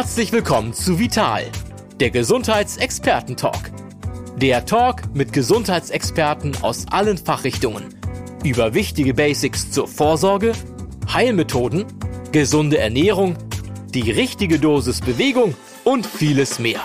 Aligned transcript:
Herzlich 0.00 0.32
willkommen 0.32 0.72
zu 0.72 0.98
Vital, 0.98 1.44
der 2.00 2.10
Gesundheitsexperten-Talk. 2.10 3.70
Der 4.38 4.64
Talk 4.64 5.14
mit 5.14 5.34
Gesundheitsexperten 5.34 6.56
aus 6.62 6.86
allen 6.90 7.18
Fachrichtungen 7.18 7.94
über 8.42 8.72
wichtige 8.72 9.12
Basics 9.12 9.70
zur 9.70 9.86
Vorsorge, 9.86 10.52
Heilmethoden, 11.12 11.84
gesunde 12.32 12.78
Ernährung, 12.78 13.36
die 13.92 14.10
richtige 14.10 14.58
Dosis 14.58 15.02
Bewegung 15.02 15.54
und 15.84 16.06
vieles 16.06 16.58
mehr. 16.58 16.80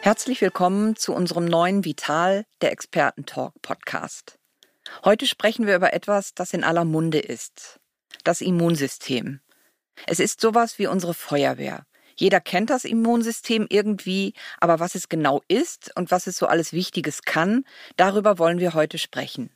Herzlich 0.00 0.40
willkommen 0.40 0.94
zu 0.94 1.12
unserem 1.12 1.46
neuen 1.46 1.84
Vital, 1.84 2.44
der 2.60 2.70
Experten-Talk 2.70 3.60
Podcast. 3.62 4.38
Heute 5.04 5.26
sprechen 5.26 5.66
wir 5.66 5.76
über 5.76 5.92
etwas, 5.92 6.34
das 6.34 6.52
in 6.52 6.64
aller 6.64 6.84
Munde 6.84 7.18
ist. 7.18 7.80
Das 8.24 8.40
Immunsystem. 8.40 9.40
Es 10.06 10.20
ist 10.20 10.40
sowas 10.40 10.78
wie 10.78 10.86
unsere 10.86 11.14
Feuerwehr. 11.14 11.86
Jeder 12.16 12.40
kennt 12.40 12.70
das 12.70 12.84
Immunsystem 12.84 13.66
irgendwie, 13.68 14.34
aber 14.60 14.80
was 14.80 14.94
es 14.94 15.08
genau 15.08 15.42
ist 15.48 15.90
und 15.96 16.10
was 16.10 16.26
es 16.26 16.36
so 16.36 16.46
alles 16.46 16.72
Wichtiges 16.72 17.22
kann, 17.22 17.64
darüber 17.96 18.38
wollen 18.38 18.58
wir 18.58 18.74
heute 18.74 18.98
sprechen. 18.98 19.50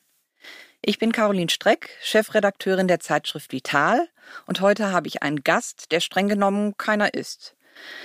Ich 0.83 0.99
bin 0.99 1.13
Caroline 1.13 1.51
Streck, 1.51 1.91
Chefredakteurin 2.03 2.89
der 2.89 3.01
Zeitschrift 3.01 3.53
Vital 3.53 4.09
und 4.47 4.61
heute 4.61 4.91
habe 4.91 5.09
ich 5.09 5.23
einen 5.23 5.43
Gast, 5.43 5.93
der 5.93 6.01
streng 6.01 6.29
genommen 6.29 6.77
keiner 6.77 7.15
ist. 7.15 7.57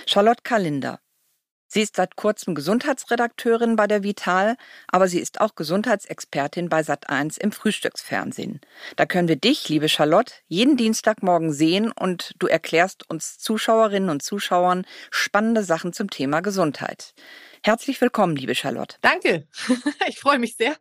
Charlotte 0.06 0.42
Kalinder. 0.42 1.00
Sie 1.74 1.80
ist 1.80 1.96
seit 1.96 2.16
kurzem 2.16 2.54
Gesundheitsredakteurin 2.54 3.76
bei 3.76 3.86
der 3.86 4.02
Vital, 4.02 4.56
aber 4.88 5.08
sie 5.08 5.20
ist 5.20 5.40
auch 5.40 5.54
Gesundheitsexpertin 5.54 6.68
bei 6.68 6.80
Sat1 6.80 7.40
im 7.40 7.50
Frühstücksfernsehen. 7.50 8.60
Da 8.96 9.06
können 9.06 9.26
wir 9.26 9.36
dich, 9.36 9.70
liebe 9.70 9.88
Charlotte, 9.88 10.34
jeden 10.48 10.76
Dienstagmorgen 10.76 11.50
sehen 11.50 11.90
und 11.90 12.34
du 12.38 12.46
erklärst 12.46 13.08
uns 13.08 13.38
Zuschauerinnen 13.38 14.10
und 14.10 14.22
Zuschauern 14.22 14.84
spannende 15.10 15.64
Sachen 15.64 15.94
zum 15.94 16.10
Thema 16.10 16.42
Gesundheit. 16.42 17.14
Herzlich 17.64 17.98
willkommen, 18.02 18.36
liebe 18.36 18.54
Charlotte. 18.54 18.96
Danke. 19.00 19.48
Ich 20.08 20.18
freue 20.18 20.38
mich 20.38 20.56
sehr. 20.56 20.76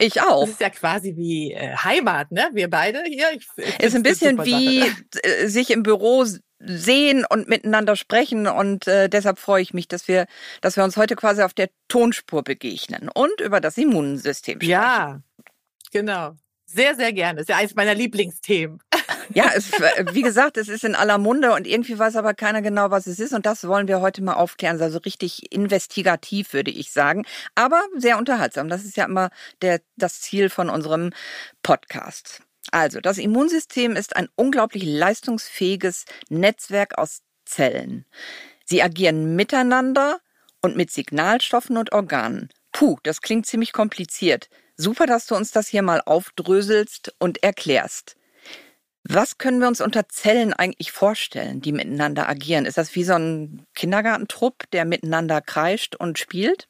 Ich 0.00 0.22
auch. 0.22 0.40
Das 0.40 0.50
ist 0.50 0.60
ja 0.60 0.70
quasi 0.70 1.14
wie 1.16 1.52
äh, 1.52 1.76
Heimat, 1.76 2.32
ne? 2.32 2.48
Wir 2.52 2.68
beide 2.68 3.04
hier. 3.06 3.26
Ich, 3.32 3.46
ich 3.56 3.80
ist 3.80 3.94
ein 3.94 4.02
bisschen 4.02 4.44
wie 4.44 4.80
Sache. 4.80 5.48
sich 5.48 5.70
im 5.70 5.82
Büro 5.82 6.24
sehen 6.58 7.24
und 7.28 7.48
miteinander 7.48 7.96
sprechen 7.96 8.46
und 8.46 8.86
äh, 8.86 9.08
deshalb 9.08 9.38
freue 9.38 9.62
ich 9.62 9.74
mich, 9.74 9.88
dass 9.88 10.08
wir, 10.08 10.26
dass 10.60 10.76
wir 10.76 10.84
uns 10.84 10.96
heute 10.96 11.16
quasi 11.16 11.42
auf 11.42 11.54
der 11.54 11.68
Tonspur 11.88 12.42
begegnen 12.42 13.08
und 13.12 13.40
über 13.40 13.60
das 13.60 13.76
Immunsystem 13.76 14.56
sprechen. 14.56 14.70
Ja, 14.70 15.20
genau. 15.92 16.34
Sehr, 16.68 16.96
sehr 16.96 17.12
gerne. 17.12 17.36
Das 17.36 17.42
ist 17.44 17.48
ja 17.50 17.56
eines 17.56 17.74
meiner 17.76 17.94
Lieblingsthemen. 17.94 18.80
Ja, 19.34 19.50
es, 19.54 19.70
wie 20.12 20.22
gesagt, 20.22 20.56
es 20.56 20.68
ist 20.68 20.84
in 20.84 20.94
aller 20.94 21.18
Munde 21.18 21.52
und 21.52 21.66
irgendwie 21.66 21.98
weiß 21.98 22.16
aber 22.16 22.34
keiner 22.34 22.62
genau, 22.62 22.90
was 22.90 23.06
es 23.06 23.18
ist. 23.18 23.32
Und 23.32 23.46
das 23.46 23.66
wollen 23.66 23.88
wir 23.88 24.00
heute 24.00 24.22
mal 24.22 24.34
aufklären. 24.34 24.80
Also 24.80 24.98
richtig 24.98 25.52
investigativ, 25.52 26.52
würde 26.52 26.70
ich 26.70 26.92
sagen. 26.92 27.24
Aber 27.54 27.82
sehr 27.96 28.18
unterhaltsam. 28.18 28.68
Das 28.68 28.84
ist 28.84 28.96
ja 28.96 29.04
immer 29.04 29.30
der, 29.62 29.80
das 29.96 30.20
Ziel 30.20 30.48
von 30.48 30.68
unserem 30.68 31.12
Podcast. 31.62 32.45
Also, 32.72 33.00
das 33.00 33.18
Immunsystem 33.18 33.96
ist 33.96 34.16
ein 34.16 34.28
unglaublich 34.36 34.84
leistungsfähiges 34.84 36.04
Netzwerk 36.28 36.98
aus 36.98 37.22
Zellen. 37.44 38.06
Sie 38.64 38.82
agieren 38.82 39.36
miteinander 39.36 40.20
und 40.62 40.76
mit 40.76 40.90
Signalstoffen 40.90 41.76
und 41.76 41.92
Organen. 41.92 42.48
Puh, 42.72 42.98
das 43.02 43.20
klingt 43.20 43.46
ziemlich 43.46 43.72
kompliziert. 43.72 44.48
Super, 44.76 45.06
dass 45.06 45.26
du 45.26 45.34
uns 45.34 45.52
das 45.52 45.68
hier 45.68 45.82
mal 45.82 46.02
aufdröselst 46.04 47.14
und 47.18 47.42
erklärst. 47.42 48.16
Was 49.04 49.38
können 49.38 49.60
wir 49.60 49.68
uns 49.68 49.80
unter 49.80 50.08
Zellen 50.08 50.52
eigentlich 50.52 50.90
vorstellen, 50.90 51.60
die 51.60 51.72
miteinander 51.72 52.28
agieren? 52.28 52.66
Ist 52.66 52.76
das 52.76 52.94
wie 52.96 53.04
so 53.04 53.14
ein 53.14 53.64
Kindergartentrupp, 53.74 54.68
der 54.72 54.84
miteinander 54.84 55.40
kreischt 55.40 55.94
und 55.94 56.18
spielt? 56.18 56.68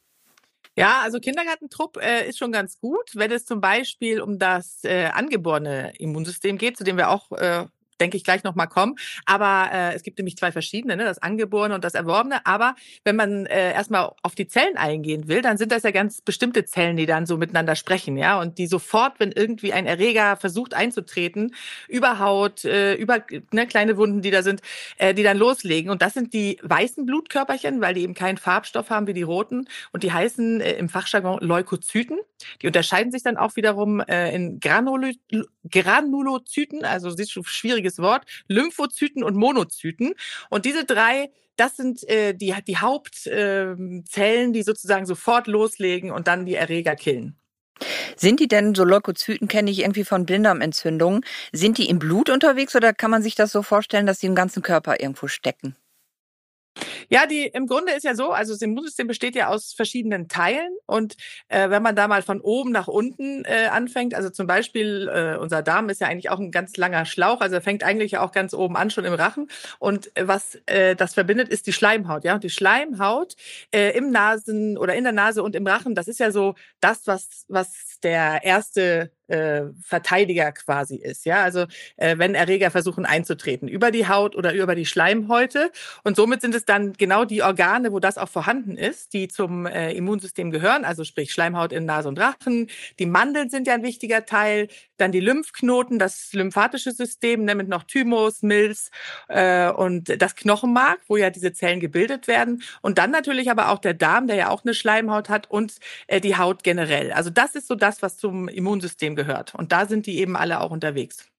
Ja, 0.77 1.01
also 1.01 1.19
Kindergartentrupp 1.19 1.97
äh, 1.97 2.29
ist 2.29 2.37
schon 2.37 2.51
ganz 2.51 2.79
gut, 2.79 3.09
wenn 3.15 3.31
es 3.31 3.45
zum 3.45 3.61
Beispiel 3.61 4.21
um 4.21 4.37
das 4.37 4.83
äh, 4.83 5.05
angeborene 5.05 5.93
Immunsystem 5.97 6.59
geht, 6.59 6.77
zu 6.77 6.83
dem 6.83 6.97
wir 6.97 7.09
auch 7.09 7.31
äh, 7.31 7.65
denke 7.99 8.17
ich, 8.17 8.23
gleich 8.23 8.43
nochmal 8.43 8.67
kommen. 8.67 8.95
Aber 9.25 9.69
äh, 9.71 9.93
es 9.95 10.03
gibt 10.03 10.17
nämlich 10.17 10.37
zwei 10.37 10.51
verschiedene, 10.51 10.95
ne? 10.97 11.05
das 11.05 11.19
Angeborene 11.19 11.75
und 11.75 11.83
das 11.83 11.93
Erworbene. 11.93 12.45
Aber 12.45 12.75
wenn 13.03 13.15
man 13.15 13.45
äh, 13.45 13.73
erstmal 13.73 14.11
auf 14.21 14.35
die 14.35 14.47
Zellen 14.47 14.77
eingehen 14.77 15.27
will, 15.27 15.41
dann 15.41 15.57
sind 15.57 15.71
das 15.71 15.83
ja 15.83 15.91
ganz 15.91 16.21
bestimmte 16.21 16.65
Zellen, 16.65 16.97
die 16.97 17.05
dann 17.05 17.25
so 17.25 17.37
miteinander 17.37 17.75
sprechen, 17.75 18.17
ja. 18.17 18.39
Und 18.39 18.57
die 18.57 18.67
sofort, 18.67 19.19
wenn 19.19 19.31
irgendwie 19.31 19.73
ein 19.73 19.85
Erreger 19.85 20.37
versucht 20.37 20.73
einzutreten, 20.73 21.55
über 21.87 22.19
Haut, 22.19 22.65
äh, 22.65 22.93
über 22.95 23.23
ne, 23.51 23.67
kleine 23.67 23.97
Wunden, 23.97 24.21
die 24.21 24.31
da 24.31 24.43
sind, 24.43 24.61
äh, 24.97 25.13
die 25.13 25.23
dann 25.23 25.37
loslegen. 25.37 25.91
Und 25.91 26.01
das 26.01 26.13
sind 26.13 26.33
die 26.33 26.59
weißen 26.61 27.05
Blutkörperchen, 27.05 27.81
weil 27.81 27.93
die 27.93 28.01
eben 28.01 28.13
keinen 28.13 28.37
Farbstoff 28.37 28.89
haben 28.89 29.07
wie 29.07 29.13
die 29.13 29.23
roten. 29.23 29.67
Und 29.91 30.03
die 30.03 30.11
heißen 30.11 30.61
äh, 30.61 30.73
im 30.73 30.89
Fachjargon 30.89 31.39
Leukozyten. 31.39 32.19
Die 32.61 32.67
unterscheiden 32.67 33.11
sich 33.11 33.23
dann 33.23 33.37
auch 33.37 33.55
wiederum 33.55 33.99
äh, 34.01 34.33
in 34.33 34.59
Granulo 34.59 35.11
Granulozyten, 35.69 36.85
also 36.85 37.09
schon 37.09 37.43
schwierige 37.43 37.49
schwieriges 37.49 37.99
Wort, 37.99 38.25
Lymphozyten 38.47 39.23
und 39.23 39.35
Monozyten. 39.35 40.13
Und 40.49 40.65
diese 40.65 40.85
drei 40.85 41.29
das 41.57 41.75
sind 41.75 42.07
äh, 42.07 42.33
die, 42.33 42.53
die 42.67 42.77
Hauptzellen, 42.77 44.03
äh, 44.15 44.51
die 44.51 44.61
sozusagen 44.63 45.05
sofort 45.05 45.47
loslegen 45.47 46.11
und 46.11 46.27
dann 46.27 46.45
die 46.45 46.55
Erreger 46.55 46.95
killen. 46.95 47.35
Sind 48.15 48.39
die 48.39 48.47
denn, 48.47 48.73
so 48.73 48.83
Leukozyten 48.83 49.47
kenne 49.47 49.69
ich 49.69 49.79
irgendwie 49.79 50.03
von 50.03 50.25
Blinddarmentzündungen, 50.25 51.23
sind 51.51 51.77
die 51.77 51.89
im 51.89 51.99
Blut 51.99 52.29
unterwegs 52.29 52.75
oder 52.75 52.93
kann 52.93 53.11
man 53.11 53.21
sich 53.21 53.35
das 53.35 53.51
so 53.51 53.61
vorstellen, 53.61 54.07
dass 54.07 54.19
die 54.19 54.27
im 54.27 54.35
ganzen 54.35 54.63
Körper 54.63 54.99
irgendwo 54.99 55.27
stecken? 55.27 55.75
Ja, 57.09 57.25
die 57.25 57.45
im 57.47 57.67
Grunde 57.67 57.93
ist 57.93 58.03
ja 58.03 58.15
so, 58.15 58.31
also 58.31 58.53
das 58.53 58.61
Immunsystem 58.61 59.07
besteht 59.07 59.35
ja 59.35 59.47
aus 59.47 59.73
verschiedenen 59.73 60.27
Teilen 60.27 60.69
und 60.85 61.15
äh, 61.49 61.69
wenn 61.69 61.83
man 61.83 61.95
da 61.95 62.07
mal 62.07 62.21
von 62.21 62.41
oben 62.41 62.71
nach 62.71 62.87
unten 62.87 63.45
äh, 63.45 63.67
anfängt, 63.71 64.13
also 64.13 64.29
zum 64.29 64.47
Beispiel 64.47 65.09
äh, 65.13 65.37
unser 65.37 65.61
Darm 65.61 65.89
ist 65.89 66.01
ja 66.01 66.07
eigentlich 66.07 66.29
auch 66.29 66.39
ein 66.39 66.51
ganz 66.51 66.77
langer 66.77 67.05
Schlauch, 67.05 67.41
also 67.41 67.55
er 67.55 67.61
fängt 67.61 67.83
eigentlich 67.83 68.17
auch 68.17 68.31
ganz 68.31 68.53
oben 68.53 68.75
an, 68.75 68.89
schon 68.89 69.05
im 69.05 69.13
Rachen 69.13 69.49
und 69.79 70.15
äh, 70.17 70.27
was 70.27 70.59
äh, 70.65 70.95
das 70.95 71.13
verbindet, 71.13 71.49
ist 71.49 71.67
die 71.67 71.73
Schleimhaut, 71.73 72.23
ja, 72.23 72.35
und 72.35 72.43
die 72.43 72.49
Schleimhaut 72.49 73.35
äh, 73.71 73.97
im 73.97 74.11
Nasen 74.11 74.77
oder 74.77 74.95
in 74.95 75.03
der 75.03 75.13
Nase 75.13 75.43
und 75.43 75.55
im 75.55 75.67
Rachen, 75.67 75.95
das 75.95 76.07
ist 76.07 76.19
ja 76.19 76.31
so 76.31 76.55
das, 76.79 77.07
was 77.07 77.45
was 77.47 77.99
der 78.03 78.43
erste 78.43 79.11
äh, 79.27 79.63
Verteidiger 79.83 80.51
quasi 80.51 80.95
ist. 80.95 81.25
Ja, 81.25 81.43
also 81.43 81.65
äh, 81.97 82.17
wenn 82.17 82.35
Erreger 82.35 82.71
versuchen 82.71 83.05
einzutreten 83.05 83.67
über 83.67 83.91
die 83.91 84.07
Haut 84.07 84.35
oder 84.35 84.53
über 84.53 84.75
die 84.75 84.85
Schleimhäute 84.85 85.71
und 86.03 86.15
somit 86.15 86.41
sind 86.41 86.55
es 86.55 86.65
dann 86.65 86.86
genau 86.97 87.25
die 87.25 87.41
Organe, 87.41 87.91
wo 87.91 87.99
das 87.99 88.17
auch 88.17 88.29
vorhanden 88.29 88.77
ist, 88.77 89.13
die 89.13 89.27
zum 89.27 89.65
äh, 89.65 89.91
Immunsystem 89.93 90.51
gehören. 90.51 90.85
Also 90.85 91.03
sprich 91.03 91.31
Schleimhaut 91.31 91.71
in 91.71 91.85
Nase 91.85 92.09
und 92.09 92.19
Rachen. 92.19 92.69
Die 92.99 93.05
Mandeln 93.05 93.49
sind 93.49 93.67
ja 93.67 93.73
ein 93.73 93.83
wichtiger 93.83 94.25
Teil. 94.25 94.67
Dann 94.97 95.11
die 95.11 95.19
Lymphknoten, 95.19 95.99
das 95.99 96.33
lymphatische 96.33 96.91
System, 96.91 97.45
nämlich 97.45 97.67
noch 97.67 97.83
Thymus, 97.83 98.41
Milz 98.41 98.91
äh, 99.27 99.69
und 99.69 100.21
das 100.21 100.35
Knochenmark, 100.35 100.99
wo 101.07 101.17
ja 101.17 101.29
diese 101.29 101.53
Zellen 101.53 101.79
gebildet 101.79 102.27
werden. 102.27 102.63
Und 102.81 102.97
dann 102.97 103.11
natürlich 103.11 103.51
aber 103.51 103.69
auch 103.69 103.79
der 103.79 103.93
Darm, 103.93 104.27
der 104.27 104.35
ja 104.35 104.49
auch 104.49 104.63
eine 104.63 104.73
Schleimhaut 104.73 105.29
hat 105.29 105.49
und 105.49 105.75
äh, 106.07 106.21
die 106.21 106.37
Haut 106.37 106.63
generell. 106.63 107.11
Also 107.11 107.29
das 107.29 107.55
ist 107.55 107.67
so 107.67 107.75
das, 107.75 108.01
was 108.01 108.17
zum 108.17 108.47
Immunsystem 108.47 109.15
gehört. 109.15 109.55
Und 109.55 109.71
da 109.71 109.85
sind 109.85 110.05
die 110.05 110.19
eben 110.19 110.35
alle 110.35 110.59
auch 110.61 110.71
unterwegs. 110.71 111.29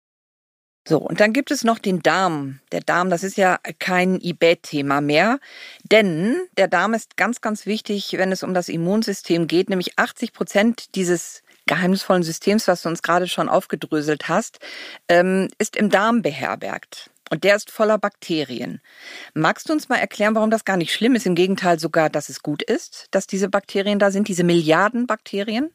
So, 0.88 0.96
und 0.96 1.20
dann 1.20 1.34
gibt 1.34 1.50
es 1.50 1.64
noch 1.64 1.78
den 1.78 2.00
Darm. 2.00 2.60
Der 2.72 2.80
Darm, 2.80 3.10
das 3.10 3.22
ist 3.22 3.36
ja 3.36 3.58
kein 3.78 4.18
IBET-Thema 4.22 5.02
mehr, 5.02 5.38
denn 5.82 6.40
der 6.56 6.66
Darm 6.66 6.94
ist 6.94 7.18
ganz, 7.18 7.42
ganz 7.42 7.66
wichtig, 7.66 8.14
wenn 8.16 8.32
es 8.32 8.42
um 8.42 8.54
das 8.54 8.70
Immunsystem 8.70 9.48
geht, 9.48 9.68
nämlich 9.68 9.98
80 9.98 10.32
Prozent 10.32 10.94
dieses 10.94 11.42
geheimnisvollen 11.66 12.22
Systems, 12.22 12.68
was 12.68 12.80
du 12.80 12.88
uns 12.88 13.02
gerade 13.02 13.28
schon 13.28 13.50
aufgedröselt 13.50 14.30
hast, 14.30 14.60
ähm, 15.10 15.48
ist 15.58 15.76
im 15.76 15.90
Darm 15.90 16.22
beherbergt. 16.22 17.10
Und 17.28 17.44
der 17.44 17.56
ist 17.56 17.70
voller 17.70 17.98
Bakterien. 17.98 18.80
Magst 19.34 19.68
du 19.68 19.74
uns 19.74 19.90
mal 19.90 19.98
erklären, 19.98 20.34
warum 20.34 20.50
das 20.50 20.64
gar 20.64 20.78
nicht 20.78 20.94
schlimm 20.94 21.14
ist? 21.14 21.26
Im 21.26 21.34
Gegenteil 21.34 21.78
sogar, 21.78 22.08
dass 22.08 22.30
es 22.30 22.42
gut 22.42 22.62
ist, 22.62 23.08
dass 23.10 23.26
diese 23.26 23.50
Bakterien 23.50 23.98
da 23.98 24.10
sind, 24.10 24.28
diese 24.28 24.42
Milliarden 24.42 25.06
Bakterien? 25.06 25.70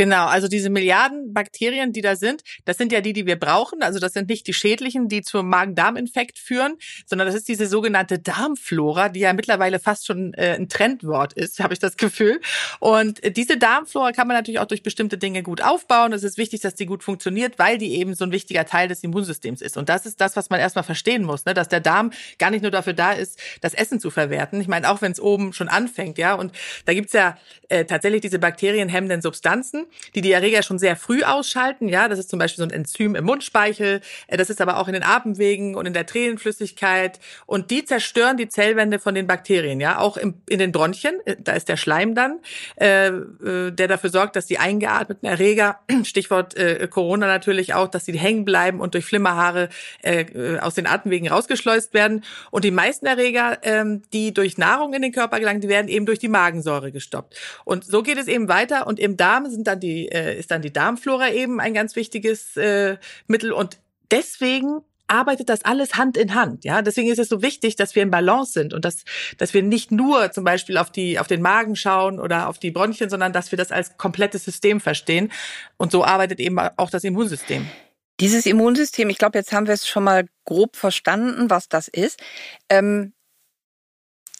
Genau, 0.00 0.28
also 0.28 0.48
diese 0.48 0.70
Milliarden 0.70 1.34
Bakterien, 1.34 1.92
die 1.92 2.00
da 2.00 2.16
sind, 2.16 2.42
das 2.64 2.78
sind 2.78 2.90
ja 2.90 3.02
die, 3.02 3.12
die 3.12 3.26
wir 3.26 3.38
brauchen. 3.38 3.82
Also 3.82 3.98
das 3.98 4.14
sind 4.14 4.30
nicht 4.30 4.46
die 4.46 4.54
schädlichen, 4.54 5.08
die 5.08 5.20
zum 5.20 5.46
Magen-Darm-Infekt 5.50 6.38
führen, 6.38 6.76
sondern 7.04 7.26
das 7.26 7.34
ist 7.34 7.48
diese 7.48 7.66
sogenannte 7.66 8.18
Darmflora, 8.18 9.10
die 9.10 9.20
ja 9.20 9.34
mittlerweile 9.34 9.78
fast 9.78 10.06
schon 10.06 10.32
äh, 10.32 10.56
ein 10.58 10.70
Trendwort 10.70 11.34
ist, 11.34 11.60
habe 11.60 11.74
ich 11.74 11.80
das 11.80 11.98
Gefühl. 11.98 12.40
Und 12.78 13.22
äh, 13.22 13.30
diese 13.30 13.58
Darmflora 13.58 14.12
kann 14.12 14.26
man 14.26 14.38
natürlich 14.38 14.58
auch 14.58 14.64
durch 14.64 14.82
bestimmte 14.82 15.18
Dinge 15.18 15.42
gut 15.42 15.60
aufbauen. 15.62 16.14
Es 16.14 16.22
ist 16.22 16.38
wichtig, 16.38 16.62
dass 16.62 16.74
die 16.74 16.86
gut 16.86 17.04
funktioniert, 17.04 17.58
weil 17.58 17.76
die 17.76 17.96
eben 17.96 18.14
so 18.14 18.24
ein 18.24 18.32
wichtiger 18.32 18.64
Teil 18.64 18.88
des 18.88 19.04
Immunsystems 19.04 19.60
ist. 19.60 19.76
Und 19.76 19.90
das 19.90 20.06
ist 20.06 20.18
das, 20.22 20.34
was 20.34 20.48
man 20.48 20.60
erstmal 20.60 20.84
verstehen 20.84 21.24
muss, 21.24 21.44
ne? 21.44 21.52
dass 21.52 21.68
der 21.68 21.80
Darm 21.80 22.10
gar 22.38 22.50
nicht 22.50 22.62
nur 22.62 22.70
dafür 22.70 22.94
da 22.94 23.12
ist, 23.12 23.38
das 23.60 23.74
Essen 23.74 24.00
zu 24.00 24.10
verwerten. 24.10 24.62
Ich 24.62 24.68
meine, 24.68 24.90
auch 24.90 25.02
wenn 25.02 25.12
es 25.12 25.20
oben 25.20 25.52
schon 25.52 25.68
anfängt, 25.68 26.16
ja. 26.16 26.32
Und 26.32 26.52
da 26.86 26.94
gibt's 26.94 27.12
ja 27.12 27.36
äh, 27.68 27.84
tatsächlich 27.84 28.22
diese 28.22 28.38
bakterienhemmenden 28.38 29.20
Substanzen. 29.20 29.88
Die 30.14 30.20
die 30.20 30.32
Erreger 30.32 30.62
schon 30.62 30.78
sehr 30.78 30.96
früh 30.96 31.22
ausschalten. 31.22 31.88
Ja, 31.88 32.08
das 32.08 32.18
ist 32.18 32.30
zum 32.30 32.38
Beispiel 32.38 32.64
so 32.64 32.68
ein 32.68 32.72
Enzym 32.72 33.14
im 33.14 33.24
Mundspeichel. 33.24 34.00
Äh, 34.26 34.36
das 34.36 34.50
ist 34.50 34.60
aber 34.60 34.78
auch 34.78 34.88
in 34.88 34.94
den 34.94 35.02
Atemwegen 35.02 35.74
und 35.74 35.86
in 35.86 35.92
der 35.92 36.06
Tränenflüssigkeit. 36.06 37.20
Und 37.46 37.70
die 37.70 37.84
zerstören 37.84 38.36
die 38.36 38.48
Zellwände 38.48 38.98
von 38.98 39.14
den 39.14 39.26
Bakterien. 39.26 39.80
Ja, 39.80 39.98
auch 39.98 40.16
im, 40.16 40.34
in 40.48 40.58
den 40.58 40.72
Bronchien. 40.72 41.14
Äh, 41.24 41.36
da 41.38 41.52
ist 41.52 41.68
der 41.68 41.76
Schleim 41.76 42.14
dann, 42.14 42.40
äh, 42.76 43.08
äh, 43.08 43.70
der 43.70 43.88
dafür 43.88 44.10
sorgt, 44.10 44.36
dass 44.36 44.46
die 44.46 44.58
eingeatmeten 44.58 45.28
Erreger, 45.28 45.80
Stichwort 46.04 46.56
äh, 46.56 46.88
Corona 46.88 47.26
natürlich 47.26 47.74
auch, 47.74 47.88
dass 47.88 48.04
sie 48.04 48.18
hängen 48.18 48.44
bleiben 48.44 48.80
und 48.80 48.94
durch 48.94 49.04
Flimmerhaare 49.04 49.68
äh, 50.02 50.58
aus 50.58 50.74
den 50.74 50.86
Atemwegen 50.86 51.28
rausgeschleust 51.28 51.94
werden. 51.94 52.24
Und 52.50 52.64
die 52.64 52.70
meisten 52.70 53.06
Erreger, 53.06 53.58
ähm, 53.62 54.02
die 54.12 54.32
durch 54.34 54.58
Nahrung 54.58 54.94
in 54.94 55.02
den 55.02 55.12
Körper 55.12 55.38
gelangen, 55.38 55.60
die 55.60 55.68
werden 55.68 55.88
eben 55.88 56.06
durch 56.06 56.18
die 56.18 56.28
Magensäure 56.28 56.92
gestoppt. 56.92 57.36
Und 57.64 57.84
so 57.84 58.02
geht 58.02 58.18
es 58.18 58.28
eben 58.28 58.48
weiter. 58.48 58.86
Und 58.86 58.98
im 58.98 59.16
Darm 59.16 59.48
sind 59.50 59.66
dann 59.70 59.80
die, 59.80 60.08
äh, 60.08 60.38
ist 60.38 60.50
dann 60.50 60.62
die 60.62 60.72
Darmflora 60.72 61.30
eben 61.30 61.60
ein 61.60 61.74
ganz 61.74 61.96
wichtiges 61.96 62.56
äh, 62.56 62.96
Mittel. 63.26 63.52
Und 63.52 63.78
deswegen 64.10 64.82
arbeitet 65.10 65.48
das 65.48 65.64
alles 65.64 65.96
Hand 65.96 66.16
in 66.16 66.34
Hand. 66.34 66.64
Ja, 66.64 66.82
deswegen 66.82 67.10
ist 67.10 67.18
es 67.18 67.28
so 67.28 67.42
wichtig, 67.42 67.76
dass 67.76 67.94
wir 67.94 68.02
in 68.02 68.10
Balance 68.10 68.52
sind 68.52 68.72
und 68.72 68.84
dass, 68.84 69.04
dass 69.38 69.52
wir 69.52 69.62
nicht 69.62 69.90
nur 69.90 70.30
zum 70.30 70.44
Beispiel 70.44 70.78
auf 70.78 70.90
die, 70.90 71.18
auf 71.18 71.26
den 71.26 71.42
Magen 71.42 71.76
schauen 71.76 72.20
oder 72.20 72.48
auf 72.48 72.58
die 72.58 72.70
Bronchien, 72.70 73.10
sondern 73.10 73.32
dass 73.32 73.50
wir 73.50 73.58
das 73.58 73.72
als 73.72 73.96
komplettes 73.96 74.44
System 74.44 74.80
verstehen. 74.80 75.32
Und 75.76 75.90
so 75.90 76.04
arbeitet 76.04 76.38
eben 76.38 76.58
auch 76.58 76.90
das 76.90 77.04
Immunsystem. 77.04 77.66
Dieses 78.20 78.46
Immunsystem, 78.46 79.08
ich 79.10 79.18
glaube, 79.18 79.38
jetzt 79.38 79.52
haben 79.52 79.66
wir 79.66 79.74
es 79.74 79.88
schon 79.88 80.04
mal 80.04 80.26
grob 80.44 80.76
verstanden, 80.76 81.50
was 81.50 81.68
das 81.68 81.88
ist. 81.88 82.20
Ähm, 82.68 83.12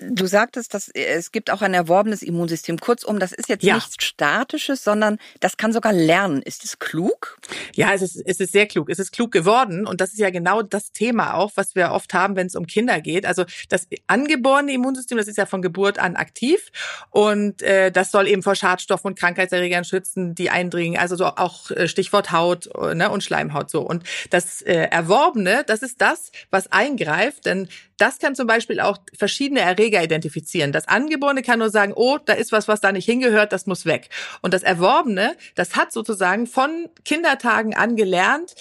Du 0.01 0.27
sagtest, 0.27 0.73
dass 0.73 0.89
äh, 0.89 1.05
es 1.05 1.31
gibt 1.31 1.51
auch 1.51 1.61
ein 1.61 1.75
erworbenes 1.75 2.23
Immunsystem. 2.23 2.79
Kurzum, 2.79 3.19
das 3.19 3.33
ist 3.33 3.49
jetzt 3.49 3.63
ja. 3.63 3.75
nichts 3.75 4.03
Statisches, 4.03 4.83
sondern 4.83 5.19
das 5.41 5.57
kann 5.57 5.73
sogar 5.73 5.93
lernen. 5.93 6.41
Ist 6.43 6.65
es 6.65 6.79
klug? 6.79 7.39
Ja, 7.75 7.93
es 7.93 8.01
ist, 8.01 8.23
es 8.25 8.41
ist 8.41 8.53
sehr 8.53 8.67
klug. 8.67 8.89
Es 8.89 8.99
ist 8.99 9.13
klug 9.13 9.31
geworden. 9.31 9.87
Und 9.87 10.01
das 10.01 10.13
ist 10.13 10.19
ja 10.19 10.31
genau 10.31 10.63
das 10.63 10.93
Thema 10.93 11.35
auch, 11.35 11.53
was 11.55 11.75
wir 11.75 11.93
oft 11.93 12.15
haben, 12.15 12.35
wenn 12.37 12.47
es 12.47 12.57
um 12.57 12.67
Kinder 12.67 13.01
geht. 13.01 13.27
Also 13.27 13.45
das 13.69 13.89
angeborene 14.07 14.73
Immunsystem, 14.73 15.19
das 15.19 15.29
ist 15.29 15.37
ja 15.37 15.45
von 15.45 15.61
Geburt 15.61 15.99
an 15.99 16.17
aktiv. 16.17 16.71
Und 17.11 17.61
äh, 17.63 17.93
das 17.93 18.11
soll 18.11 18.27
eben 18.27 18.43
vor 18.43 18.55
Schadstoffen 18.55 19.09
und 19.09 19.19
Krankheitserregern 19.19 19.85
schützen, 19.85 20.35
die 20.35 20.49
eindringen. 20.49 20.99
Also 20.99 21.17
so 21.17 21.27
auch 21.27 21.71
äh, 21.73 21.89
Stichwort 21.89 22.33
Haut 22.33 22.71
ne, 22.95 23.11
und 23.11 23.23
Schleimhaut 23.23 23.71
so. 23.71 23.83
Und 23.83 24.05
das 24.31 24.63
äh, 24.63 24.89
Erworbene, 24.91 25.65
das 25.67 25.83
ist 25.83 26.01
das, 26.01 26.33
was 26.51 26.73
eingreift. 26.73 27.45
Denn 27.45 27.69
das 27.99 28.19
kann 28.19 28.35
zum 28.35 28.47
Beispiel 28.47 28.81
auch 28.81 28.99
verschiedene 29.17 29.61
Erreger 29.61 29.90
identifizieren. 29.99 30.73
Das 30.73 30.89
Angeborene 30.89 31.43
kann 31.43 31.59
nur 31.59 31.71
sagen, 31.71 31.93
oh, 31.95 32.19
da 32.25 32.33
ist 32.33 32.53
was, 32.53 32.69
was 32.69 32.81
da 32.81 32.93
nicht 32.93 33.05
hingehört, 33.05 33.53
das 33.53 33.67
muss 33.67 33.87
weg. 33.87 34.09
Und 34.41 34.55
das 34.55 34.63
Erworbene, 34.63 35.37
das 35.55 35.77
hat 35.77 35.93
sozusagen 35.93 36.47
von 36.47 36.89
Kindertagen 37.05 37.75
an 37.75 37.97
gelernt, 37.97 38.55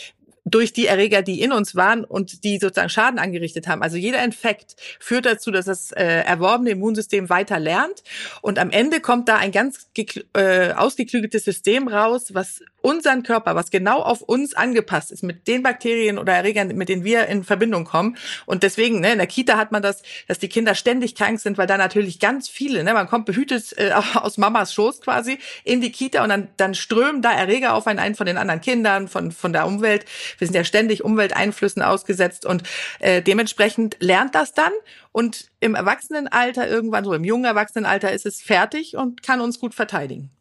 durch 0.45 0.73
die 0.73 0.87
Erreger, 0.87 1.21
die 1.21 1.41
in 1.41 1.51
uns 1.51 1.75
waren 1.75 2.03
und 2.03 2.43
die 2.43 2.57
sozusagen 2.57 2.89
Schaden 2.89 3.19
angerichtet 3.19 3.67
haben. 3.67 3.81
Also 3.81 3.97
jeder 3.97 4.23
Infekt 4.23 4.75
führt 4.99 5.25
dazu, 5.25 5.51
dass 5.51 5.65
das 5.65 5.91
äh, 5.91 6.03
erworbene 6.03 6.71
Immunsystem 6.71 7.29
weiter 7.29 7.59
lernt 7.59 8.03
und 8.41 8.59
am 8.59 8.71
Ende 8.71 8.99
kommt 9.01 9.29
da 9.29 9.37
ein 9.37 9.51
ganz 9.51 9.87
äh, 10.33 10.73
ausgeklügeltes 10.73 11.45
System 11.45 11.87
raus, 11.87 12.33
was 12.33 12.61
unseren 12.81 13.23
Körper, 13.23 13.55
was 13.55 13.71
genau 13.71 14.01
auf 14.01 14.21
uns 14.21 14.53
angepasst 14.53 15.11
ist, 15.11 15.23
mit 15.23 15.47
den 15.47 15.63
Bakterien 15.63 16.17
oder 16.17 16.33
Erregern, 16.33 16.69
mit 16.75 16.89
denen 16.89 17.03
wir 17.03 17.27
in 17.27 17.43
Verbindung 17.43 17.85
kommen. 17.85 18.17
Und 18.45 18.63
deswegen, 18.63 19.01
ne, 19.01 19.13
in 19.13 19.17
der 19.17 19.27
Kita 19.27 19.57
hat 19.57 19.71
man 19.71 19.81
das, 19.81 20.01
dass 20.27 20.39
die 20.39 20.47
Kinder 20.47 20.75
ständig 20.75 21.15
krank 21.15 21.39
sind, 21.39 21.57
weil 21.57 21.67
da 21.67 21.77
natürlich 21.77 22.19
ganz 22.19 22.47
viele, 22.47 22.83
ne, 22.83 22.93
man 22.93 23.07
kommt 23.07 23.25
behütet 23.25 23.77
äh, 23.77 23.91
aus 24.15 24.37
Mamas 24.37 24.73
Schoß 24.73 25.01
quasi 25.01 25.39
in 25.63 25.81
die 25.81 25.91
Kita 25.91 26.23
und 26.23 26.29
dann, 26.29 26.47
dann 26.57 26.73
strömen 26.73 27.21
da 27.21 27.31
Erreger 27.31 27.73
auf 27.73 27.87
einen 27.87 27.99
ein 27.99 28.15
von 28.15 28.25
den 28.25 28.37
anderen 28.37 28.61
Kindern, 28.61 29.07
von, 29.07 29.31
von 29.31 29.53
der 29.53 29.67
Umwelt. 29.67 30.05
Wir 30.37 30.47
sind 30.47 30.55
ja 30.55 30.63
ständig 30.63 31.03
Umwelteinflüssen 31.03 31.81
ausgesetzt 31.81 32.45
und 32.45 32.63
äh, 32.99 33.21
dementsprechend 33.21 33.97
lernt 33.99 34.35
das 34.35 34.53
dann 34.53 34.71
und 35.11 35.49
im 35.59 35.75
Erwachsenenalter 35.75 36.67
irgendwann, 36.67 37.03
so 37.03 37.13
im 37.13 37.23
jungen 37.23 37.45
Erwachsenenalter 37.45 38.11
ist 38.11 38.25
es 38.25 38.41
fertig 38.41 38.95
und 38.95 39.23
kann 39.23 39.41
uns 39.41 39.59
gut 39.59 39.73
verteidigen. 39.73 40.31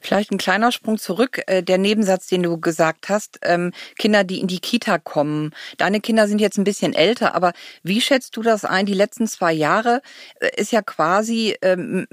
Vielleicht 0.00 0.30
ein 0.32 0.38
kleiner 0.38 0.72
Sprung 0.72 0.98
zurück. 0.98 1.40
Äh, 1.46 1.62
der 1.62 1.78
Nebensatz, 1.78 2.26
den 2.26 2.42
du 2.42 2.58
gesagt 2.58 3.08
hast, 3.08 3.38
ähm, 3.42 3.72
Kinder, 3.98 4.24
die 4.24 4.40
in 4.40 4.46
die 4.46 4.60
Kita 4.60 4.98
kommen. 4.98 5.52
Deine 5.78 6.00
Kinder 6.00 6.28
sind 6.28 6.40
jetzt 6.40 6.58
ein 6.58 6.64
bisschen 6.64 6.94
älter, 6.94 7.34
aber 7.34 7.52
wie 7.82 8.00
schätzt 8.00 8.36
du 8.36 8.42
das 8.42 8.64
ein? 8.64 8.86
Die 8.86 8.94
letzten 8.94 9.26
zwei 9.26 9.52
Jahre 9.52 10.02
äh, 10.40 10.50
ist 10.60 10.72
ja 10.72 10.82
quasi, 10.82 11.56
ähm, 11.62 12.06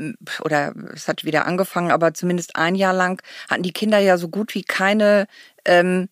oder 0.44 0.74
es 0.94 1.08
hat 1.08 1.24
wieder 1.24 1.46
angefangen, 1.46 1.92
aber 1.92 2.14
zumindest 2.14 2.56
ein 2.56 2.76
Jahr 2.76 2.94
lang 2.94 3.22
hatten 3.50 3.64
die 3.64 3.74
Kinder 3.74 4.00
ja 4.00 4.18
so 4.18 4.30
gut 4.30 4.54
wie 4.56 4.64
keine 4.64 5.28
ähm, 5.66 6.10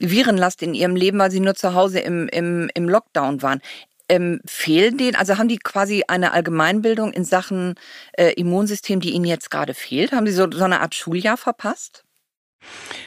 Virenlast 0.00 0.62
in 0.62 0.74
ihrem 0.74 0.96
Leben, 0.96 1.18
weil 1.18 1.30
sie 1.30 1.40
nur 1.40 1.54
zu 1.54 1.74
Hause 1.74 2.00
im, 2.00 2.28
im, 2.28 2.70
im 2.74 2.88
Lockdown 2.88 3.42
waren. 3.42 3.60
Ähm, 4.08 4.40
fehlen 4.44 4.98
denen, 4.98 5.14
also 5.14 5.38
haben 5.38 5.46
die 5.46 5.58
quasi 5.58 6.02
eine 6.08 6.32
Allgemeinbildung 6.32 7.12
in 7.12 7.24
Sachen 7.24 7.74
äh, 8.12 8.32
Immunsystem, 8.32 8.98
die 8.98 9.10
ihnen 9.10 9.24
jetzt 9.24 9.50
gerade 9.50 9.72
fehlt? 9.72 10.12
Haben 10.12 10.26
sie 10.26 10.32
so, 10.32 10.50
so 10.50 10.64
eine 10.64 10.80
Art 10.80 10.96
Schuljahr 10.96 11.36
verpasst? 11.36 12.04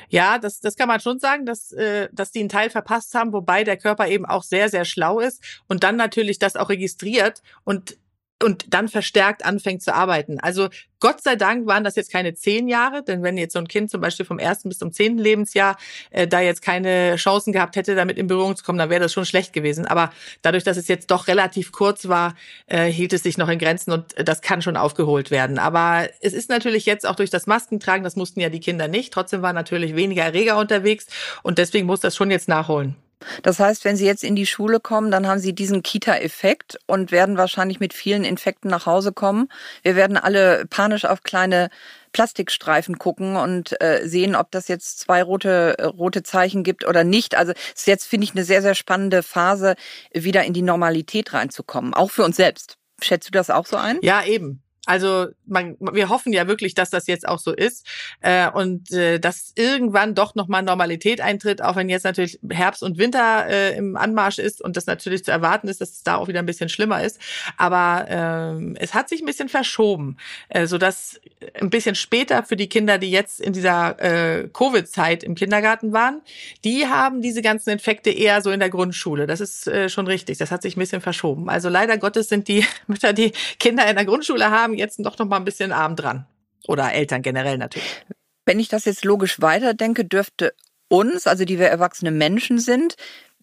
Ja, 0.10 0.38
das, 0.40 0.60
das 0.62 0.76
kann 0.76 0.88
man 0.88 1.00
schon 1.00 1.20
sagen, 1.20 1.46
dass, 1.46 1.72
äh, 1.72 2.10
dass 2.12 2.32
die 2.32 2.40
einen 2.40 2.50
Teil 2.50 2.70
verpasst 2.70 3.14
haben, 3.16 3.34
wobei 3.34 3.64
der 3.64 3.78
Körper 3.78 4.08
eben 4.08 4.26
auch 4.26 4.44
sehr, 4.44 4.70
sehr 4.70 4.86
schlau 4.86 5.20
ist 5.20 5.44
und 5.68 5.84
dann 5.84 5.96
natürlich 5.96 6.40
das 6.40 6.56
auch 6.56 6.70
registriert 6.70 7.42
und 7.64 7.98
und 8.44 8.74
dann 8.74 8.90
verstärkt 8.90 9.46
anfängt 9.46 9.82
zu 9.82 9.94
arbeiten. 9.94 10.40
Also 10.40 10.70
Gott 11.00 11.22
sei 11.22 11.36
Dank 11.36 11.68
waren 11.68 11.84
das 11.84 11.96
jetzt 11.96 12.12
keine 12.12 12.34
zehn 12.34 12.68
Jahre, 12.70 13.04
denn 13.04 13.24
wenn 13.24 13.38
jetzt 13.38 13.54
so 13.54 13.60
ein 13.60 13.68
Kind 13.68 13.92
zum 13.92 14.00
Beispiel 14.00 14.26
vom 14.26 14.40
ersten 14.40 14.70
bis 14.70 14.78
zum 14.78 14.94
zehnten 14.94 15.20
Lebensjahr 15.20 15.78
äh, 16.12 16.28
da 16.28 16.40
jetzt 16.40 16.62
keine 16.62 17.18
Chancen 17.18 17.52
gehabt 17.52 17.76
hätte, 17.76 17.96
damit 17.96 18.18
in 18.18 18.28
Berührung 18.28 18.56
zu 18.56 18.64
kommen, 18.64 18.78
dann 18.78 18.90
wäre 18.90 19.02
das 19.02 19.12
schon 19.12 19.26
schlecht 19.26 19.52
gewesen. 19.52 19.86
Aber 19.86 20.12
dadurch, 20.44 20.64
dass 20.64 20.78
es 20.78 20.88
jetzt 20.88 21.12
doch 21.12 21.28
relativ 21.28 21.74
kurz 21.74 22.08
war, 22.08 22.36
äh, 22.68 22.86
hielt 22.86 23.12
es 23.12 23.24
sich 23.24 23.38
noch 23.38 23.50
in 23.50 23.60
Grenzen 23.60 23.92
und 23.92 24.16
das 24.16 24.42
kann 24.42 24.62
schon 24.62 24.78
aufgeholt 24.78 25.30
werden. 25.30 25.60
Aber 25.60 26.08
es 26.22 26.32
ist 26.32 26.50
natürlich 26.50 26.86
jetzt 26.86 27.06
auch 27.06 27.16
durch 27.16 27.30
das 27.30 27.48
Maskentragen, 27.48 28.06
das 28.06 28.16
mussten 28.16 28.40
ja 28.40 28.50
die 28.50 28.62
Kinder 28.62 28.88
nicht. 28.88 29.12
Trotzdem 29.12 29.42
waren 29.42 29.56
natürlich 29.56 29.98
weniger 29.98 30.24
Erreger 30.24 30.58
unterwegs 30.58 31.08
und 31.42 31.58
deswegen 31.58 31.86
muss 31.86 32.00
das 32.00 32.16
schon 32.16 32.32
jetzt 32.32 32.48
nachholen. 32.48 32.96
Das 33.42 33.60
heißt, 33.60 33.86
wenn 33.86 33.96
Sie 33.96 34.06
jetzt 34.06 34.24
in 34.24 34.36
die 34.36 34.46
Schule 34.46 34.80
kommen, 34.80 35.12
dann 35.12 35.28
haben 35.28 35.40
Sie 35.40 35.54
diesen 35.54 35.84
Kita-Effekt 35.84 36.80
und 36.88 37.12
werden 37.12 37.38
wahrscheinlich 37.38 37.80
mit 37.80 37.94
vielen 37.94 38.24
Infekten 38.24 38.70
nach 38.70 38.86
Hause 38.86 39.12
kommen. 39.12 39.50
Wir 39.82 39.96
werden 39.96 40.18
alle 40.18 40.66
panisch 40.70 41.06
auf 41.06 41.24
kleine 41.24 41.70
Plastikstreifen 42.14 42.98
gucken 42.98 43.36
und 43.36 43.80
äh, 43.82 44.08
sehen, 44.08 44.36
ob 44.36 44.52
das 44.52 44.68
jetzt 44.68 45.00
zwei 45.00 45.22
rote, 45.22 45.76
rote 45.98 46.24
Zeichen 46.24 46.64
gibt 46.64 46.88
oder 46.88 47.04
nicht. 47.04 47.36
Also 47.36 47.54
ist 47.76 47.88
jetzt, 47.88 48.06
finde 48.06 48.26
ich, 48.26 48.32
eine 48.32 48.46
sehr, 48.46 48.62
sehr 48.62 48.76
spannende 48.76 49.24
Phase, 49.24 49.76
wieder 50.14 50.44
in 50.44 50.54
die 50.54 50.62
Normalität 50.62 51.34
reinzukommen, 51.34 51.94
auch 51.94 52.12
für 52.12 52.24
uns 52.24 52.38
selbst. 52.38 52.78
Schätzt 53.02 53.28
du 53.28 53.32
das 53.32 53.50
auch 53.50 53.66
so 53.66 53.76
ein? 53.76 54.00
Ja, 54.02 54.24
eben. 54.24 54.63
Also 54.86 55.28
man, 55.46 55.78
wir 55.80 56.10
hoffen 56.10 56.34
ja 56.34 56.48
wirklich, 56.48 56.74
dass 56.74 56.90
das 56.90 57.08
jetzt 57.08 57.28
auch 57.28 57.40
so 57.40 57.54
ist 57.54 57.88
äh, 58.22 58.50
und 58.50 58.92
äh, 58.92 59.18
dass 59.20 59.54
irgendwann 59.56 60.14
doch 60.14 60.36
nochmal 60.36 60.62
Normalität 60.62 61.22
eintritt, 61.22 61.62
auch 61.62 61.78
wenn 61.78 61.88
jetzt 61.88 62.04
natürlich 62.04 62.40
Herbst 62.50 62.84
und 62.84 62.98
Winter 62.98 63.48
äh, 63.48 63.78
im 63.78 63.96
Anmarsch 63.96 64.40
ist 64.40 64.62
und 64.62 64.76
das 64.76 64.86
natürlich 64.86 65.24
zu 65.24 65.32
erwarten 65.32 65.70
ist, 65.70 65.80
dass 65.80 65.92
es 65.92 66.04
da 66.04 66.18
auch 66.18 66.28
wieder 66.28 66.40
ein 66.40 66.46
bisschen 66.46 66.68
schlimmer 66.68 67.02
ist. 67.02 67.20
Aber 67.58 68.06
äh, 68.10 68.74
es 68.80 68.94
hat 68.94 69.08
sich 69.08 69.22
ein 69.22 69.26
bisschen 69.26 69.48
verschoben, 69.48 70.18
äh, 70.50 70.68
sodass 70.68 71.22
ein 71.60 71.70
bisschen 71.70 71.96
später 71.96 72.44
für 72.44 72.58
die 72.58 72.68
Kinder, 72.68 72.98
die 72.98 73.12
jetzt 73.12 73.40
in 73.40 73.54
dieser 73.54 74.00
äh, 74.00 74.50
Covid-Zeit 74.50 75.24
im 75.24 75.36
Kindergarten 75.36 75.94
waren, 75.94 76.22
die 76.66 76.88
haben 76.88 77.22
diese 77.22 77.42
ganzen 77.42 77.70
Infekte 77.70 78.10
eher 78.10 78.42
so 78.42 78.52
in 78.52 78.60
der 78.60 78.70
Grundschule. 78.70 79.28
Das 79.28 79.40
ist 79.40 79.68
äh, 79.68 79.88
schon 79.88 80.08
richtig. 80.08 80.38
Das 80.38 80.52
hat 80.52 80.62
sich 80.62 80.76
ein 80.76 80.80
bisschen 80.80 81.02
verschoben. 81.02 81.50
Also 81.50 81.70
leider 81.70 81.98
Gottes 81.98 82.30
sind 82.30 82.48
die 82.48 82.66
Mütter, 82.88 83.14
die 83.14 83.32
Kinder 83.60 83.88
in 83.88 83.96
der 83.96 84.06
Grundschule 84.06 84.52
haben, 84.52 84.73
haben 84.74 84.80
jetzt 84.80 85.00
doch 85.00 85.18
noch 85.18 85.28
mal 85.28 85.38
ein 85.38 85.46
bisschen 85.46 85.72
arm 85.72 85.96
dran. 85.96 86.26
Oder 86.68 86.94
Eltern 86.94 87.22
generell 87.22 87.58
natürlich. 87.58 88.06
Wenn 88.46 88.60
ich 88.60 88.70
das 88.70 88.86
jetzt 88.86 89.06
logisch 89.06 89.42
weiterdenke, 89.42 90.06
dürfte 90.06 90.54
uns, 90.90 91.28
also 91.28 91.46
die 91.46 91.60
wir 91.60 91.68
erwachsene 91.68 92.12
Menschen 92.12 92.60
sind, 92.60 92.96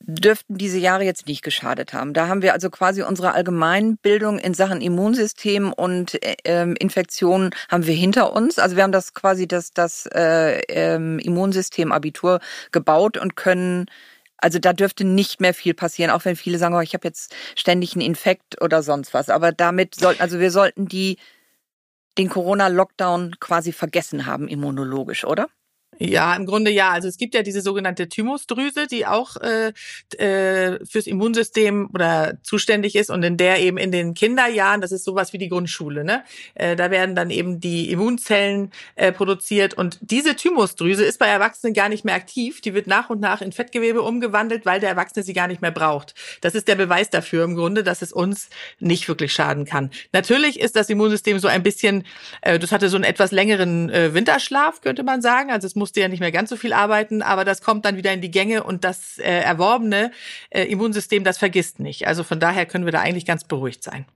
dürften 0.02 0.56
diese 0.56 0.78
Jahre 0.78 1.04
jetzt 1.04 1.26
nicht 1.26 1.42
geschadet 1.42 1.92
haben. 1.92 2.14
Da 2.14 2.26
haben 2.26 2.40
wir 2.40 2.54
also 2.54 2.70
quasi 2.70 3.02
unsere 3.02 3.32
Allgemeinbildung 3.32 4.38
in 4.38 4.54
Sachen 4.54 4.80
Immunsystem 4.80 5.72
und 5.74 6.18
äh, 6.22 6.72
Infektionen 6.78 7.50
haben 7.68 7.86
wir 7.86 7.94
hinter 7.94 8.32
uns. 8.32 8.58
Also 8.58 8.76
wir 8.76 8.82
haben 8.82 8.92
das 8.92 9.12
quasi 9.12 9.46
das, 9.46 9.72
das 9.72 10.06
äh, 10.06 10.60
ähm, 10.68 11.18
Immunsystem-Abitur 11.18 12.40
gebaut 12.72 13.18
und 13.18 13.36
können 13.36 13.86
also 14.40 14.58
da 14.58 14.72
dürfte 14.72 15.04
nicht 15.04 15.40
mehr 15.40 15.54
viel 15.54 15.74
passieren, 15.74 16.10
auch 16.10 16.24
wenn 16.24 16.36
viele 16.36 16.58
sagen, 16.58 16.74
oh, 16.74 16.80
ich 16.80 16.94
habe 16.94 17.06
jetzt 17.06 17.34
ständig 17.56 17.94
einen 17.94 18.02
Infekt 18.02 18.60
oder 18.62 18.82
sonst 18.82 19.14
was. 19.14 19.28
Aber 19.28 19.52
damit 19.52 19.94
sollten, 19.94 20.22
also 20.22 20.40
wir 20.40 20.50
sollten 20.50 20.86
die 20.86 21.18
den 22.18 22.28
Corona-Lockdown 22.28 23.36
quasi 23.40 23.72
vergessen 23.72 24.26
haben, 24.26 24.48
immunologisch, 24.48 25.24
oder? 25.24 25.48
Ja, 25.98 26.34
im 26.34 26.46
Grunde 26.46 26.70
ja. 26.70 26.90
Also 26.90 27.08
es 27.08 27.18
gibt 27.18 27.34
ja 27.34 27.42
diese 27.42 27.60
sogenannte 27.60 28.08
Thymusdrüse, 28.08 28.86
die 28.86 29.06
auch 29.06 29.36
äh, 29.36 29.72
äh, 30.16 30.78
fürs 30.86 31.06
Immunsystem 31.06 31.90
oder 31.92 32.38
zuständig 32.42 32.96
ist 32.96 33.10
und 33.10 33.22
in 33.22 33.36
der 33.36 33.60
eben 33.60 33.76
in 33.76 33.92
den 33.92 34.14
Kinderjahren, 34.14 34.80
das 34.80 34.92
ist 34.92 35.04
sowas 35.04 35.34
wie 35.34 35.38
die 35.38 35.50
Grundschule, 35.50 36.02
ne? 36.02 36.24
Äh, 36.54 36.74
da 36.74 36.90
werden 36.90 37.14
dann 37.14 37.28
eben 37.28 37.60
die 37.60 37.90
Immunzellen 37.90 38.72
äh, 38.94 39.12
produziert 39.12 39.74
und 39.74 39.98
diese 40.00 40.36
Thymusdrüse 40.36 41.04
ist 41.04 41.18
bei 41.18 41.26
Erwachsenen 41.26 41.74
gar 41.74 41.90
nicht 41.90 42.04
mehr 42.04 42.14
aktiv. 42.14 42.62
Die 42.62 42.72
wird 42.72 42.86
nach 42.86 43.10
und 43.10 43.20
nach 43.20 43.42
in 43.42 43.52
Fettgewebe 43.52 44.00
umgewandelt, 44.00 44.64
weil 44.64 44.80
der 44.80 44.88
Erwachsene 44.88 45.22
sie 45.22 45.34
gar 45.34 45.48
nicht 45.48 45.60
mehr 45.60 45.70
braucht. 45.70 46.14
Das 46.40 46.54
ist 46.54 46.66
der 46.68 46.76
Beweis 46.76 47.10
dafür 47.10 47.44
im 47.44 47.56
Grunde, 47.56 47.84
dass 47.84 48.00
es 48.00 48.12
uns 48.12 48.48
nicht 48.78 49.06
wirklich 49.06 49.34
schaden 49.34 49.66
kann. 49.66 49.90
Natürlich 50.12 50.60
ist 50.60 50.76
das 50.76 50.88
Immunsystem 50.88 51.38
so 51.38 51.48
ein 51.48 51.62
bisschen, 51.62 52.06
äh, 52.40 52.58
das 52.58 52.72
hatte 52.72 52.88
so 52.88 52.96
einen 52.96 53.04
etwas 53.04 53.32
längeren 53.32 53.90
äh, 53.90 54.14
Winterschlaf, 54.14 54.80
könnte 54.80 55.02
man 55.02 55.20
sagen. 55.20 55.50
Also 55.50 55.66
musste 55.80 56.00
ja 56.00 56.06
nicht 56.06 56.20
mehr 56.20 56.30
ganz 56.30 56.50
so 56.50 56.56
viel 56.56 56.72
arbeiten, 56.72 57.22
aber 57.22 57.44
das 57.44 57.60
kommt 57.60 57.84
dann 57.84 57.96
wieder 57.96 58.12
in 58.12 58.20
die 58.20 58.30
Gänge 58.30 58.62
und 58.62 58.84
das 58.84 59.18
äh, 59.18 59.40
erworbene 59.40 60.12
äh, 60.50 60.62
Immunsystem, 60.62 61.24
das 61.24 61.38
vergisst 61.38 61.80
nicht. 61.80 62.06
Also 62.06 62.22
von 62.22 62.38
daher 62.38 62.66
können 62.66 62.84
wir 62.84 62.92
da 62.92 63.00
eigentlich 63.00 63.26
ganz 63.26 63.42
beruhigt 63.42 63.82
sein. 63.82 64.06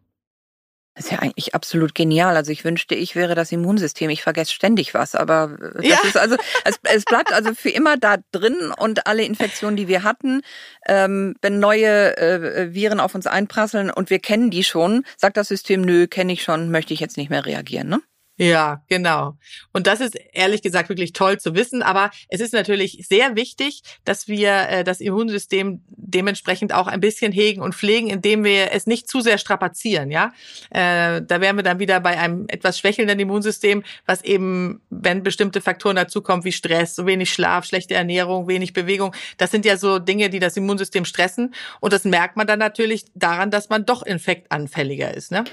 Das 0.95 1.07
ist 1.07 1.11
ja 1.11 1.19
eigentlich 1.19 1.57
absolut 1.57 1.93
genial. 1.97 2.37
Also 2.37 2.53
ich 2.53 2.65
wünschte, 2.65 2.95
ich 2.95 3.17
wäre 3.17 3.35
das 3.35 3.51
Immunsystem. 3.51 4.11
Ich 4.11 4.23
vergesse 4.23 4.53
ständig 4.53 4.95
was, 4.95 5.17
aber 5.17 5.59
das 5.75 5.85
ja. 5.85 5.99
ist 6.05 6.17
also 6.17 6.37
es, 6.65 6.79
es, 6.85 7.05
bleibt 7.05 7.33
also 7.33 7.53
für 7.53 7.71
immer 7.71 7.97
da 7.97 8.19
drin 8.31 8.73
und 8.79 9.09
alle 9.09 9.25
Infektionen, 9.25 9.77
die 9.77 9.89
wir 9.89 10.05
hatten, 10.05 10.43
ähm, 10.87 11.35
wenn 11.43 11.59
neue 11.59 12.17
äh, 12.17 12.73
Viren 12.75 13.01
auf 13.01 13.17
uns 13.17 13.27
einprasseln 13.27 13.91
und 13.91 14.09
wir 14.09 14.21
kennen 14.21 14.51
die 14.51 14.63
schon, 14.63 15.05
sagt 15.17 15.37
das 15.37 15.49
System, 15.49 15.83
nö, 15.83 16.07
kenne 16.07 16.33
ich 16.33 16.45
schon, 16.45 16.71
möchte 16.71 16.95
ich 16.95 17.01
jetzt 17.01 17.17
nicht 17.17 17.29
mehr 17.29 17.45
reagieren, 17.45 17.89
ne? 17.89 18.01
Ja, 18.37 18.83
genau. 18.89 19.37
Und 19.73 19.87
das 19.87 20.01
ist 20.01 20.17
ehrlich 20.33 20.61
gesagt 20.61 20.89
wirklich 20.89 21.13
toll 21.13 21.39
zu 21.39 21.55
wissen. 21.55 21.83
Aber 21.83 22.11
es 22.29 22.41
ist 22.41 22.53
natürlich 22.53 23.07
sehr 23.09 23.37
wichtig, 23.37 23.83
dass 24.05 24.27
wir 24.27 24.69
äh, 24.69 24.85
das 24.85 25.01
Immunsystem 25.01 25.85
dementsprechend 25.89 26.73
auch 26.73 26.89
ein 26.89 26.99
bisschen 26.99 27.31
hegen 27.31 27.63
und 27.63 27.77
pflegen, 27.77 28.11
indem 28.11 28.43
wir 28.43 28.73
es 28.73 28.89
nicht 28.89 29.09
zu 29.09 29.21
sehr 29.21 29.39
strapazieren. 29.39 30.11
Ja, 30.11 30.33
äh, 30.71 31.23
da 31.23 31.41
wären 31.41 31.55
wir 31.55 31.63
dann 31.63 31.79
wieder 31.79 32.01
bei 32.01 32.19
einem 32.19 32.47
etwas 32.49 32.77
schwächelnden 32.79 33.21
Immunsystem, 33.21 33.85
was 34.05 34.23
eben, 34.25 34.83
wenn 34.91 35.23
bestimmte 35.23 35.61
Faktoren 35.61 35.95
dazukommen 35.95 36.45
wie 36.45 36.53
Stress, 36.53 36.97
so 36.97 37.07
wenig 37.07 37.33
Schlaf, 37.33 37.65
schlechte 37.65 37.95
Ernährung, 37.95 38.49
wenig 38.49 38.73
Bewegung, 38.73 39.15
das 39.37 39.53
sind 39.53 39.65
ja 39.65 39.77
so 39.77 40.01
Dinge, 40.01 40.29
die 40.29 40.41
das 40.41 40.57
Immunsystem 40.57 41.05
stressen. 41.05 41.55
Und 41.79 41.93
das 41.93 42.05
merkt 42.05 42.37
man 42.37 42.49
dann 42.49 42.59
natürlich 42.59 43.05
daran, 43.15 43.53
dass 43.53 43.69
man 43.69 43.87
doch 43.87 44.03
infektanfälliger 44.03 45.15
ist. 45.15 45.31
Ne? 45.31 45.45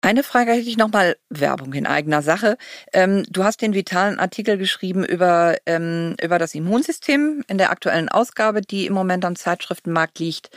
Eine 0.00 0.22
Frage 0.22 0.52
hätte 0.52 0.68
ich 0.68 0.76
nochmal 0.76 1.16
Werbung 1.28 1.72
in 1.72 1.86
eigener 1.86 2.22
Sache. 2.22 2.56
Ähm, 2.92 3.24
du 3.28 3.42
hast 3.42 3.60
den 3.60 3.74
vitalen 3.74 4.20
Artikel 4.20 4.56
geschrieben 4.56 5.04
über, 5.04 5.56
ähm, 5.66 6.14
über 6.22 6.38
das 6.38 6.54
Immunsystem 6.54 7.42
in 7.48 7.58
der 7.58 7.70
aktuellen 7.70 8.08
Ausgabe, 8.08 8.60
die 8.60 8.86
im 8.86 8.94
Moment 8.94 9.24
am 9.24 9.34
Zeitschriftenmarkt 9.34 10.20
liegt. 10.20 10.50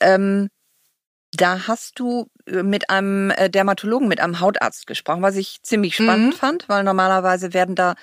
Ähm, 0.00 0.50
da 1.34 1.66
hast 1.66 1.98
du 1.98 2.28
äh, 2.46 2.62
mit 2.62 2.90
einem 2.90 3.30
äh, 3.30 3.48
Dermatologen, 3.48 4.08
mit 4.08 4.20
einem 4.20 4.40
Hautarzt 4.40 4.86
gesprochen, 4.86 5.22
was 5.22 5.36
ich 5.36 5.62
ziemlich 5.62 5.94
spannend 5.94 6.34
mhm. 6.34 6.38
fand, 6.38 6.68
weil 6.68 6.84
normalerweise 6.84 7.54
werden 7.54 7.74
da 7.74 7.94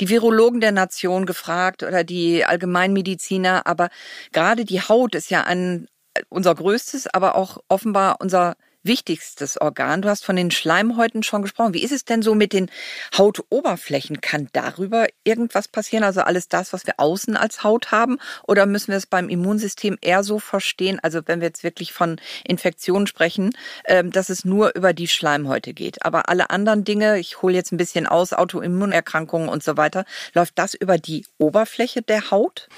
die 0.00 0.08
Virologen 0.08 0.60
der 0.60 0.72
Nation 0.72 1.26
gefragt 1.26 1.82
oder 1.82 2.04
die 2.04 2.46
Allgemeinmediziner, 2.46 3.66
aber 3.66 3.90
gerade 4.32 4.64
die 4.64 4.80
Haut 4.80 5.14
ist 5.14 5.30
ja 5.30 5.42
ein 5.44 5.88
äh, 6.14 6.22
unser 6.30 6.54
größtes, 6.54 7.08
aber 7.08 7.34
auch 7.34 7.58
offenbar 7.68 8.16
unser 8.20 8.56
wichtigstes 8.82 9.60
Organ. 9.60 10.02
Du 10.02 10.08
hast 10.08 10.24
von 10.24 10.36
den 10.36 10.50
Schleimhäuten 10.50 11.22
schon 11.22 11.42
gesprochen. 11.42 11.74
Wie 11.74 11.82
ist 11.82 11.92
es 11.92 12.04
denn 12.04 12.22
so 12.22 12.34
mit 12.34 12.52
den 12.52 12.70
Hautoberflächen? 13.16 14.20
Kann 14.20 14.48
darüber 14.52 15.06
irgendwas 15.24 15.68
passieren? 15.68 16.04
Also 16.04 16.22
alles 16.22 16.48
das, 16.48 16.72
was 16.72 16.86
wir 16.86 16.94
außen 16.98 17.36
als 17.36 17.62
Haut 17.62 17.90
haben? 17.90 18.18
Oder 18.46 18.66
müssen 18.66 18.88
wir 18.88 18.96
es 18.96 19.06
beim 19.06 19.28
Immunsystem 19.28 19.98
eher 20.00 20.22
so 20.22 20.38
verstehen, 20.38 20.98
also 21.02 21.20
wenn 21.26 21.40
wir 21.40 21.48
jetzt 21.48 21.64
wirklich 21.64 21.92
von 21.92 22.20
Infektionen 22.44 23.06
sprechen, 23.06 23.50
ähm, 23.86 24.10
dass 24.10 24.30
es 24.30 24.44
nur 24.44 24.74
über 24.74 24.92
die 24.92 25.08
Schleimhäute 25.08 25.74
geht? 25.74 26.04
Aber 26.04 26.28
alle 26.28 26.50
anderen 26.50 26.84
Dinge, 26.84 27.18
ich 27.18 27.42
hole 27.42 27.54
jetzt 27.54 27.72
ein 27.72 27.76
bisschen 27.76 28.06
aus, 28.06 28.32
Autoimmunerkrankungen 28.32 29.48
und 29.48 29.62
so 29.62 29.76
weiter, 29.76 30.04
läuft 30.34 30.58
das 30.58 30.74
über 30.74 30.98
die 30.98 31.26
Oberfläche 31.38 32.02
der 32.02 32.30
Haut? 32.30 32.68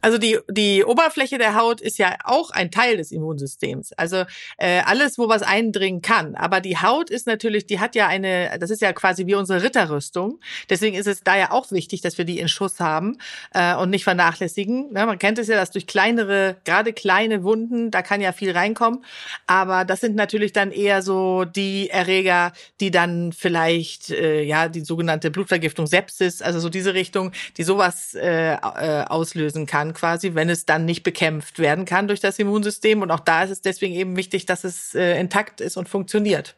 Also 0.00 0.18
die, 0.18 0.38
die 0.48 0.84
Oberfläche 0.84 1.38
der 1.38 1.54
Haut 1.54 1.80
ist 1.80 1.98
ja 1.98 2.16
auch 2.24 2.50
ein 2.50 2.70
Teil 2.70 2.96
des 2.96 3.10
Immunsystems. 3.10 3.92
Also 3.94 4.24
äh, 4.56 4.80
alles, 4.84 5.18
wo 5.18 5.28
was 5.28 5.42
eindringen 5.48 6.02
kann. 6.02 6.34
Aber 6.34 6.60
die 6.60 6.76
Haut 6.76 7.10
ist 7.10 7.26
natürlich, 7.26 7.66
die 7.66 7.80
hat 7.80 7.94
ja 7.94 8.06
eine, 8.06 8.56
das 8.60 8.70
ist 8.70 8.82
ja 8.82 8.92
quasi 8.92 9.26
wie 9.26 9.34
unsere 9.34 9.62
Ritterrüstung. 9.62 10.38
Deswegen 10.68 10.96
ist 10.96 11.06
es 11.06 11.22
da 11.22 11.36
ja 11.36 11.50
auch 11.50 11.70
wichtig, 11.72 12.02
dass 12.02 12.18
wir 12.18 12.24
die 12.24 12.38
in 12.38 12.48
Schuss 12.48 12.80
haben 12.80 13.18
äh, 13.54 13.74
und 13.74 13.90
nicht 13.90 14.04
vernachlässigen. 14.04 14.92
Ne? 14.92 15.06
Man 15.06 15.18
kennt 15.18 15.38
es 15.38 15.48
ja, 15.48 15.56
dass 15.56 15.70
durch 15.70 15.86
kleinere, 15.86 16.56
gerade 16.64 16.92
kleine 16.92 17.42
Wunden, 17.42 17.90
da 17.90 18.02
kann 18.02 18.20
ja 18.20 18.32
viel 18.32 18.52
reinkommen. 18.52 19.04
Aber 19.46 19.84
das 19.84 20.00
sind 20.00 20.14
natürlich 20.14 20.52
dann 20.52 20.70
eher 20.70 21.02
so 21.02 21.44
die 21.44 21.90
Erreger, 21.90 22.52
die 22.80 22.90
dann 22.90 23.32
vielleicht, 23.32 24.10
äh, 24.10 24.42
ja, 24.42 24.68
die 24.68 24.80
sogenannte 24.80 25.30
Blutvergiftung, 25.30 25.86
Sepsis, 25.86 26.42
also 26.42 26.60
so 26.60 26.68
diese 26.68 26.94
Richtung, 26.94 27.32
die 27.56 27.62
sowas 27.62 28.14
äh, 28.14 28.52
äh, 28.52 29.04
auslösen 29.04 29.66
kann 29.66 29.94
quasi, 29.94 30.34
wenn 30.34 30.50
es 30.50 30.66
dann 30.66 30.84
nicht 30.84 31.02
bekämpft 31.02 31.58
werden 31.58 31.84
kann 31.84 32.06
durch 32.06 32.20
das 32.20 32.38
Immunsystem. 32.38 33.02
Und 33.02 33.10
auch 33.10 33.20
da 33.20 33.42
ist 33.44 33.50
es 33.50 33.60
deswegen 33.62 33.94
eben 33.94 34.16
wichtig, 34.16 34.46
dass 34.46 34.64
es 34.64 34.94
äh, 34.94 35.18
intakt 35.18 35.37
ist 35.60 35.76
und 35.76 35.88
funktioniert. 35.88 36.56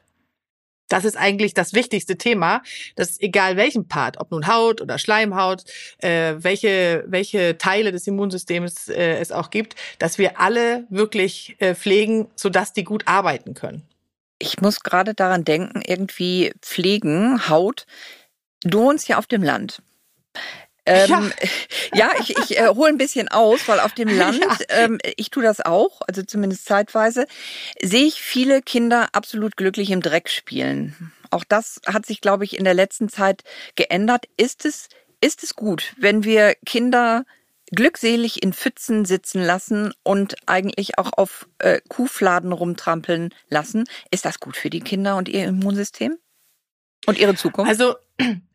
Das 0.91 1.05
ist 1.05 1.17
eigentlich 1.17 1.55
das 1.55 1.73
wichtigste 1.73 2.19
Thema, 2.19 2.63
dass 2.97 3.21
egal 3.21 3.57
welchen 3.57 3.87
Part, 3.87 4.19
ob 4.19 4.33
nun 4.33 4.49
Haut 4.49 4.81
oder 4.81 4.99
Schleimhaut, 4.99 5.63
äh, 5.99 6.35
welche, 6.39 7.05
welche 7.07 7.57
Teile 7.59 7.93
des 7.93 8.09
Immunsystems 8.09 8.89
äh, 8.89 9.19
es 9.19 9.31
auch 9.31 9.51
gibt, 9.51 9.77
dass 10.01 10.19
wir 10.19 10.41
alle 10.41 10.87
wirklich 10.91 11.55
äh, 11.61 11.77
pflegen, 11.77 12.27
sodass 12.35 12.73
die 12.73 12.83
gut 12.83 13.07
arbeiten 13.07 13.55
können. 13.55 13.87
Ich 14.41 14.61
muss 14.61 14.81
gerade 14.81 15.15
daran 15.15 15.45
denken, 15.45 15.81
irgendwie 15.87 16.53
pflegen, 16.61 17.49
Haut. 17.49 17.87
Du 18.63 18.81
wohnst 18.81 19.09
ja 19.09 19.17
auf 19.19 19.27
dem 19.27 19.45
Land. 19.45 19.83
Ähm, 20.91 21.33
ja. 21.93 22.11
ja, 22.11 22.11
ich, 22.21 22.37
ich 22.37 22.59
äh, 22.59 22.69
hole 22.69 22.89
ein 22.89 22.99
bisschen 22.99 23.29
aus, 23.29 23.69
weil 23.69 23.81
auf 23.81 23.93
dem 23.93 24.09
Land, 24.19 24.41
ja. 24.41 24.57
ähm, 24.69 24.99
ich 25.17 25.31
tue 25.31 25.43
das 25.43 25.61
auch, 25.61 26.01
also 26.07 26.23
zumindest 26.23 26.67
zeitweise, 26.67 27.27
sehe 27.81 28.05
ich 28.05 28.21
viele 28.21 28.61
Kinder 28.61 29.09
absolut 29.13 29.57
glücklich 29.57 29.91
im 29.91 30.01
Dreck 30.01 30.29
spielen. 30.29 31.13
Auch 31.31 31.45
das 31.45 31.81
hat 31.87 32.07
sich, 32.07 32.21
glaube 32.21 32.45
ich, 32.45 32.59
in 32.59 32.65
der 32.65 32.75
letzten 32.75 33.09
Zeit 33.09 33.43
geändert. 33.77 34.27
Ist 34.37 34.65
es, 34.65 34.89
ist 35.21 35.45
es 35.45 35.55
gut, 35.55 35.95
wenn 35.97 36.25
wir 36.25 36.55
Kinder 36.67 37.25
glückselig 37.73 38.43
in 38.43 38.53
Pfützen 38.53 39.05
sitzen 39.05 39.41
lassen 39.41 39.93
und 40.03 40.35
eigentlich 40.47 40.99
auch 40.99 41.13
auf 41.13 41.49
äh, 41.59 41.81
Kuhfladen 41.89 42.53
rumtrampeln 42.53 43.33
lassen? 43.49 43.85
Ist 44.11 44.25
das 44.25 44.41
gut 44.41 44.57
für 44.57 44.71
die 44.71 44.81
Kinder 44.81 45.17
und 45.17 45.29
ihr 45.29 45.45
Immunsystem? 45.45 46.19
Und 47.07 47.19
ihre 47.19 47.35
Zukunft? 47.35 47.71
Also 47.71 47.95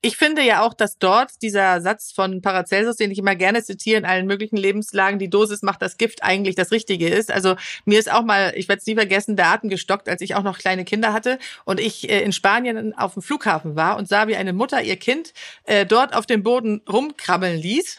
ich 0.01 0.17
finde 0.17 0.43
ja 0.43 0.61
auch, 0.61 0.73
dass 0.73 0.99
dort 0.99 1.41
dieser 1.41 1.81
Satz 1.81 2.11
von 2.11 2.41
Paracelsus, 2.41 2.97
den 2.97 3.11
ich 3.11 3.17
immer 3.17 3.35
gerne 3.35 3.63
zitiere 3.63 3.97
in 3.97 4.05
allen 4.05 4.27
möglichen 4.27 4.57
Lebenslagen, 4.57 5.17
die 5.17 5.29
Dosis 5.29 5.63
macht 5.63 5.81
das 5.81 5.97
Gift, 5.97 6.23
eigentlich 6.23 6.55
das 6.55 6.71
Richtige 6.71 7.07
ist. 7.09 7.31
Also 7.31 7.55
mir 7.85 7.97
ist 7.97 8.11
auch 8.11 8.23
mal, 8.23 8.53
ich 8.55 8.67
werde 8.67 8.81
es 8.81 8.85
nie 8.85 8.95
vergessen, 8.95 9.35
der 9.35 9.47
Atem 9.47 9.69
gestockt, 9.69 10.07
als 10.07 10.21
ich 10.21 10.35
auch 10.35 10.43
noch 10.43 10.59
kleine 10.59 10.85
Kinder 10.85 11.11
hatte 11.13 11.39
und 11.63 11.79
ich 11.79 12.09
äh, 12.09 12.21
in 12.21 12.33
Spanien 12.33 12.95
auf 12.95 13.13
dem 13.13 13.23
Flughafen 13.23 13.75
war 13.75 13.97
und 13.97 14.07
sah, 14.07 14.27
wie 14.27 14.35
eine 14.35 14.53
Mutter 14.53 14.81
ihr 14.81 14.97
Kind 14.97 15.33
äh, 15.63 15.85
dort 15.85 16.15
auf 16.15 16.25
dem 16.25 16.43
Boden 16.43 16.81
rumkrabbeln 16.87 17.57
ließ 17.57 17.97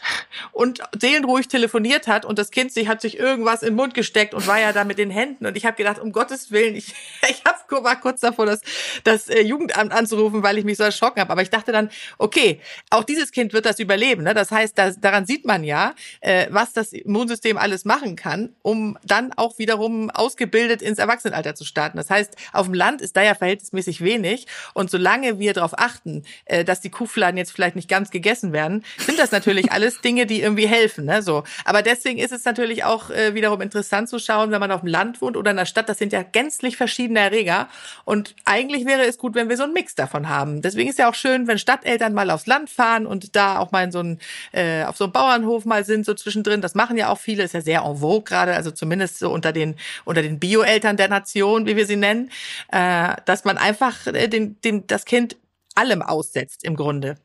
und 0.53 0.79
seelenruhig 0.97 1.47
telefoniert 1.49 2.07
hat 2.07 2.25
und 2.25 2.39
das 2.39 2.51
Kind 2.51 2.71
sich 2.71 2.87
hat 2.87 3.01
sich 3.01 3.19
irgendwas 3.19 3.63
im 3.63 3.75
Mund 3.75 3.93
gesteckt 3.93 4.33
und 4.33 4.47
war 4.47 4.59
ja 4.59 4.71
da 4.71 4.85
mit 4.85 4.97
den 4.97 5.09
Händen 5.09 5.45
und 5.45 5.57
ich 5.57 5.65
habe 5.65 5.75
gedacht, 5.75 5.99
um 5.99 6.11
Gottes 6.11 6.51
Willen, 6.51 6.75
ich, 6.75 6.93
ich 7.29 7.43
hab, 7.45 7.69
war 7.69 7.99
kurz 7.99 8.21
davor, 8.21 8.45
das, 8.45 8.61
das 9.03 9.29
äh, 9.29 9.41
Jugendamt 9.41 9.91
anzurufen, 9.91 10.43
weil 10.43 10.57
ich 10.57 10.65
mich 10.65 10.77
so 10.77 10.83
erschrocken 10.83 11.19
habe. 11.19 11.31
Aber 11.31 11.41
ich 11.41 11.49
dann, 11.63 11.89
okay, 12.17 12.61
auch 12.89 13.03
dieses 13.03 13.31
Kind 13.31 13.53
wird 13.53 13.65
das 13.65 13.79
überleben. 13.79 14.23
Ne? 14.23 14.33
Das 14.33 14.51
heißt, 14.51 14.77
das, 14.77 14.99
daran 14.99 15.25
sieht 15.25 15.45
man 15.45 15.63
ja, 15.63 15.93
äh, 16.21 16.47
was 16.49 16.73
das 16.73 16.93
Immunsystem 16.93 17.57
alles 17.57 17.85
machen 17.85 18.15
kann, 18.15 18.55
um 18.61 18.97
dann 19.03 19.33
auch 19.33 19.57
wiederum 19.59 20.09
ausgebildet 20.09 20.81
ins 20.81 20.99
Erwachsenenalter 20.99 21.55
zu 21.55 21.65
starten. 21.65 21.97
Das 21.97 22.09
heißt, 22.09 22.35
auf 22.53 22.65
dem 22.65 22.73
Land 22.73 23.01
ist 23.01 23.15
da 23.15 23.23
ja 23.23 23.35
verhältnismäßig 23.35 24.01
wenig. 24.01 24.47
Und 24.73 24.89
solange 24.89 25.39
wir 25.39 25.53
darauf 25.53 25.77
achten, 25.77 26.23
äh, 26.45 26.63
dass 26.63 26.81
die 26.81 26.89
Kuhfladen 26.89 27.37
jetzt 27.37 27.51
vielleicht 27.51 27.75
nicht 27.75 27.89
ganz 27.89 28.09
gegessen 28.09 28.53
werden, 28.53 28.83
sind 28.97 29.19
das 29.19 29.31
natürlich 29.31 29.71
alles 29.71 30.01
Dinge, 30.07 30.25
die 30.25 30.41
irgendwie 30.41 30.67
helfen. 30.67 31.05
Ne? 31.05 31.21
So. 31.21 31.43
Aber 31.65 31.81
deswegen 31.81 32.19
ist 32.19 32.31
es 32.31 32.45
natürlich 32.45 32.83
auch 32.83 33.09
äh, 33.09 33.33
wiederum 33.33 33.61
interessant 33.61 34.09
zu 34.09 34.19
schauen, 34.19 34.51
wenn 34.51 34.59
man 34.59 34.71
auf 34.71 34.81
dem 34.81 34.89
Land 34.89 35.21
wohnt 35.21 35.37
oder 35.37 35.51
in 35.51 35.57
der 35.57 35.65
Stadt. 35.65 35.89
Das 35.89 35.97
sind 35.97 36.13
ja 36.13 36.23
gänzlich 36.23 36.77
verschiedene 36.77 37.19
Erreger. 37.19 37.69
Und 38.05 38.35
eigentlich 38.45 38.85
wäre 38.85 39.05
es 39.05 39.17
gut, 39.17 39.35
wenn 39.35 39.49
wir 39.49 39.57
so 39.57 39.63
einen 39.63 39.73
Mix 39.73 39.95
davon 39.95 40.29
haben. 40.29 40.61
Deswegen 40.61 40.89
ist 40.89 40.99
ja 40.99 41.09
auch 41.09 41.15
schön, 41.15 41.36
wenn 41.45 41.59
Stadteltern 41.59 42.13
mal 42.13 42.31
aufs 42.31 42.47
Land 42.47 42.69
fahren 42.69 43.05
und 43.05 43.35
da 43.35 43.59
auch 43.59 43.71
mal 43.71 43.83
in 43.83 43.91
so 43.91 43.99
ein, 43.99 44.19
äh, 44.53 44.85
auf 44.85 44.97
so 44.97 45.03
einem 45.03 45.13
Bauernhof 45.13 45.65
mal 45.65 45.83
sind, 45.83 46.05
so 46.05 46.13
zwischendrin. 46.13 46.61
Das 46.61 46.73
machen 46.73 46.97
ja 46.97 47.09
auch 47.09 47.19
viele, 47.19 47.43
ist 47.43 47.53
ja 47.53 47.61
sehr 47.61 47.81
en 47.83 47.97
vogue 47.97 48.23
gerade, 48.23 48.55
also 48.55 48.71
zumindest 48.71 49.19
so 49.19 49.29
unter 49.31 49.51
den, 49.51 49.75
unter 50.05 50.21
den 50.21 50.39
Bio-Eltern 50.39 50.95
der 50.95 51.09
Nation, 51.09 51.65
wie 51.65 51.75
wir 51.75 51.85
sie 51.85 51.97
nennen, 51.97 52.31
äh, 52.71 53.15
dass 53.25 53.43
man 53.43 53.57
einfach 53.57 54.07
äh, 54.07 54.27
den, 54.29 54.59
den, 54.61 54.87
das 54.87 55.05
Kind 55.05 55.35
allem 55.75 56.01
aussetzt 56.01 56.63
im 56.63 56.75
Grunde. 56.75 57.17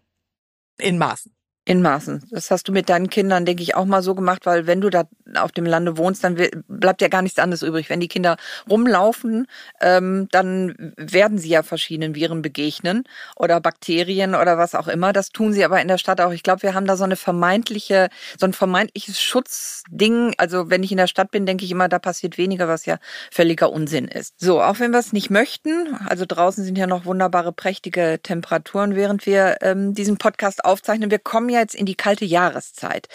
In 0.79 0.99
Maßen. 0.99 1.33
In 1.65 1.81
Maßen. 1.81 2.25
Das 2.33 2.51
hast 2.51 2.67
du 2.67 2.73
mit 2.73 2.89
deinen 2.89 3.09
Kindern, 3.09 3.45
denke 3.45 3.63
ich, 3.63 3.77
auch 3.77 3.85
mal 3.85 4.03
so 4.03 4.17
gemacht, 4.17 4.47
weil 4.47 4.67
wenn 4.67 4.81
du 4.81 4.91
da 4.91 5.05
auf 5.37 5.53
dem 5.53 5.65
Lande 5.65 5.97
wohnst, 5.97 6.25
dann 6.25 6.37
bleibt 6.67 7.01
ja 7.01 7.07
gar 7.07 7.23
nichts 7.23 7.39
anderes 7.39 7.63
übrig. 7.63 7.89
Wenn 7.89 8.01
die 8.01 8.09
Kinder 8.09 8.37
rumlaufen, 8.69 9.47
ähm, 9.81 10.27
dann 10.33 10.75
werden 10.97 11.39
sie 11.39 11.51
ja 11.51 11.63
verschiedenen 11.63 12.17
Viren 12.17 12.43
begegnen 12.43 13.05
oder 13.37 13.61
Bakterien 13.61 14.35
oder 14.35 14.59
was 14.59 14.75
auch 14.75 14.89
immer. 14.89 15.13
Das 15.13 15.31
tun 15.31 15.53
sie 15.53 15.65
aber 15.65 15.81
in 15.81 15.87
der 15.87 15.99
Stadt 15.99 16.21
auch. 16.21 16.33
Ich 16.33 16.43
glaube, 16.43 16.63
wir 16.63 16.75
haben 16.75 16.87
da 16.87 16.97
so 16.97 17.05
eine 17.05 17.15
vermeintliche, 17.15 18.09
so 18.41 18.47
ein 18.47 18.55
vermeintliches 18.55 19.21
Schutzding. 19.21 20.35
Also 20.39 20.69
wenn 20.69 20.83
ich 20.83 20.91
in 20.91 20.99
der 20.99 21.07
Stadt 21.07 21.31
bin, 21.31 21.47
denke 21.47 21.65
ich 21.65 21.71
immer, 21.71 21.89
da 21.89 22.01
passiert 22.01 22.39
weniger, 22.39 22.67
was 22.67 22.87
ja 22.87 22.99
völliger 23.31 23.71
Unsinn 23.71 24.09
ist. 24.09 24.35
So, 24.41 24.61
auch 24.61 24.81
wenn 24.81 24.91
wir 24.91 24.99
es 24.99 25.13
nicht 25.13 25.31
möchten, 25.31 25.97
also 26.09 26.25
draußen 26.27 26.65
sind 26.65 26.77
ja 26.77 26.89
noch 26.89 27.05
wunderbare, 27.05 27.53
prächtige 27.53 28.19
Temperaturen, 28.21 28.97
während 28.97 29.27
wir 29.27 29.59
ähm, 29.61 29.95
diesen 29.95 30.19
Podcast 30.19 30.65
aufzeichnen. 30.65 31.13
Wir 31.13 31.21
kommen 31.21 31.52
jetzt 31.61 31.75
in 31.75 31.87
die 31.87 31.95
kalte 31.95 32.25
Jahreszeit. 32.25 33.09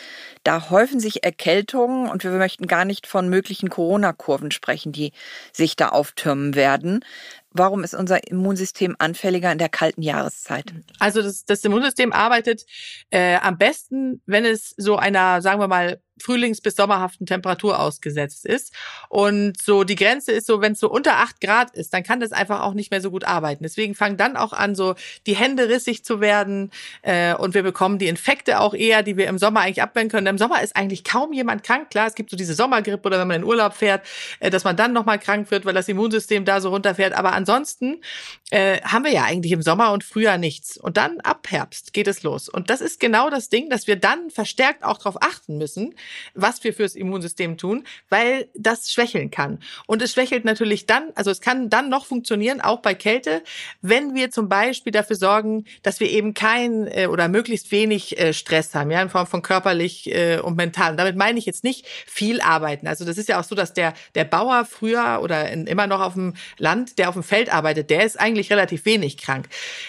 Da 0.43 0.69
häufen 0.69 0.99
sich 0.99 1.23
Erkältungen 1.23 2.09
und 2.09 2.23
wir 2.23 2.31
möchten 2.31 2.67
gar 2.67 2.85
nicht 2.85 3.07
von 3.07 3.29
möglichen 3.29 3.69
Corona-Kurven 3.69 4.51
sprechen, 4.51 4.91
die 4.91 5.11
sich 5.51 5.75
da 5.75 5.89
auftürmen 5.89 6.55
werden. 6.55 7.03
Warum 7.51 7.83
ist 7.83 7.95
unser 7.95 8.27
Immunsystem 8.27 8.95
anfälliger 8.99 9.51
in 9.51 9.57
der 9.57 9.69
kalten 9.69 10.01
Jahreszeit? 10.01 10.73
Also 10.99 11.21
das, 11.21 11.45
das 11.45 11.63
Immunsystem 11.63 12.11
arbeitet 12.11 12.65
äh, 13.09 13.37
am 13.37 13.57
besten, 13.57 14.21
wenn 14.25 14.45
es 14.45 14.73
so 14.77 14.97
einer, 14.97 15.41
sagen 15.41 15.59
wir 15.59 15.67
mal, 15.67 15.99
frühlings- 16.19 16.61
bis 16.61 16.75
sommerhaften 16.75 17.25
Temperatur 17.25 17.79
ausgesetzt 17.79 18.45
ist. 18.45 18.73
Und 19.09 19.61
so 19.61 19.83
die 19.83 19.95
Grenze 19.95 20.31
ist 20.31 20.47
so, 20.47 20.61
wenn 20.61 20.73
es 20.73 20.79
so 20.79 20.89
unter 20.89 21.17
acht 21.17 21.41
Grad 21.41 21.71
ist, 21.75 21.93
dann 21.93 22.03
kann 22.03 22.19
das 22.19 22.31
einfach 22.31 22.61
auch 22.61 22.73
nicht 22.73 22.91
mehr 22.91 23.01
so 23.01 23.11
gut 23.11 23.23
arbeiten. 23.23 23.63
Deswegen 23.63 23.95
fangen 23.95 24.17
dann 24.17 24.37
auch 24.37 24.53
an, 24.53 24.75
so 24.75 24.95
die 25.25 25.35
Hände 25.35 25.69
rissig 25.69 26.03
zu 26.03 26.19
werden 26.19 26.71
äh, 27.01 27.33
und 27.35 27.53
wir 27.53 27.63
bekommen 27.63 27.97
die 27.97 28.07
Infekte 28.07 28.59
auch 28.59 28.73
eher, 28.73 29.03
die 29.03 29.17
wir 29.17 29.27
im 29.27 29.37
Sommer 29.37 29.61
eigentlich 29.61 29.81
abwehren 29.81 30.09
können. 30.09 30.27
Im 30.27 30.37
Sommer 30.37 30.61
ist 30.61 30.75
eigentlich 30.75 31.03
kaum 31.03 31.33
jemand 31.33 31.63
krank. 31.63 31.89
Klar, 31.89 32.07
es 32.07 32.15
gibt 32.15 32.29
so 32.29 32.37
diese 32.37 32.53
Sommergrippe 32.53 33.07
oder 33.07 33.19
wenn 33.19 33.27
man 33.27 33.37
in 33.37 33.43
Urlaub 33.43 33.73
fährt, 33.73 34.05
äh, 34.39 34.49
dass 34.49 34.63
man 34.63 34.75
dann 34.75 34.93
nochmal 34.93 35.19
krank 35.19 35.51
wird, 35.51 35.65
weil 35.65 35.73
das 35.73 35.87
Immunsystem 35.87 36.45
da 36.45 36.61
so 36.61 36.69
runterfährt. 36.69 37.13
Aber 37.13 37.33
ansonsten 37.37 38.01
äh, 38.49 38.81
haben 38.81 39.05
wir 39.05 39.11
ja 39.11 39.23
eigentlich 39.23 39.51
im 39.51 39.61
Sommer 39.61 39.91
und 39.91 40.03
Frühjahr 40.03 40.37
nichts. 40.37 40.77
Und 40.77 40.97
dann 40.97 41.19
ab 41.21 41.47
Herbst 41.49 41.93
geht 41.93 42.07
es 42.07 42.23
los. 42.23 42.49
Und 42.49 42.69
das 42.69 42.81
ist 42.81 42.99
genau 42.99 43.29
das 43.29 43.49
Ding, 43.49 43.69
dass 43.69 43.87
wir 43.87 43.95
dann 43.95 44.29
verstärkt 44.29 44.83
auch 44.83 44.97
darauf 44.97 45.21
achten 45.21 45.57
müssen, 45.57 45.93
was 46.33 46.63
wir 46.63 46.73
fürs 46.73 46.95
Immunsystem 46.95 47.57
tun, 47.57 47.85
weil 48.09 48.49
das 48.55 48.91
schwächeln 48.91 49.31
kann. 49.31 49.59
Und 49.85 50.01
es 50.01 50.13
schwächelt 50.13 50.45
natürlich 50.45 50.85
dann, 50.85 51.11
also 51.15 51.29
es 51.29 51.41
kann 51.41 51.69
dann 51.69 51.89
noch 51.89 52.05
funktionieren, 52.05 52.59
auch 52.61 52.79
bei 52.81 52.95
Kälte, 52.95 53.43
wenn 53.81 54.15
wir 54.15 54.31
zum 54.31 54.49
Beispiel 54.49 54.91
dafür 54.91 55.15
sorgen, 55.15 55.65
dass 55.83 55.99
wir 55.99 56.09
eben 56.09 56.33
kein 56.33 56.87
äh, 56.87 57.07
oder 57.07 57.27
möglichst 57.27 57.71
wenig 57.71 58.17
äh, 58.19 58.33
Stress 58.33 58.73
haben, 58.73 58.91
ja, 58.91 59.01
in 59.01 59.09
Form 59.09 59.27
von 59.27 59.41
körperlich 59.41 60.13
äh, 60.13 60.39
und 60.39 60.55
mental. 60.55 60.91
Und 60.91 60.97
damit 60.97 61.15
meine 61.15 61.37
ich 61.37 61.45
jetzt 61.45 61.63
nicht 61.63 61.85
viel 61.85 62.41
arbeiten. 62.41 62.87
Also 62.87 63.05
das 63.05 63.17
ist 63.17 63.29
ja 63.29 63.39
auch 63.39 63.43
so, 63.43 63.55
dass 63.55 63.73
der, 63.73 63.93
der 64.15 64.23
Bauer 64.23 64.65
früher 64.65 65.19
oder 65.21 65.49
in, 65.51 65.67
immer 65.67 65.85
noch 65.85 66.01
auf 66.01 66.13
dem 66.13 66.33
Land, 66.57 66.97
der 66.97 67.09
auf 67.09 67.15
dem 67.15 67.23
Feld 67.27 67.53
arbeitet, 67.53 67.89
der 67.89 68.05
ist 68.05 68.19
eigentlich 68.19 68.51
relativ 68.51 68.85
wenig 68.85 69.17
krank. 69.17 69.47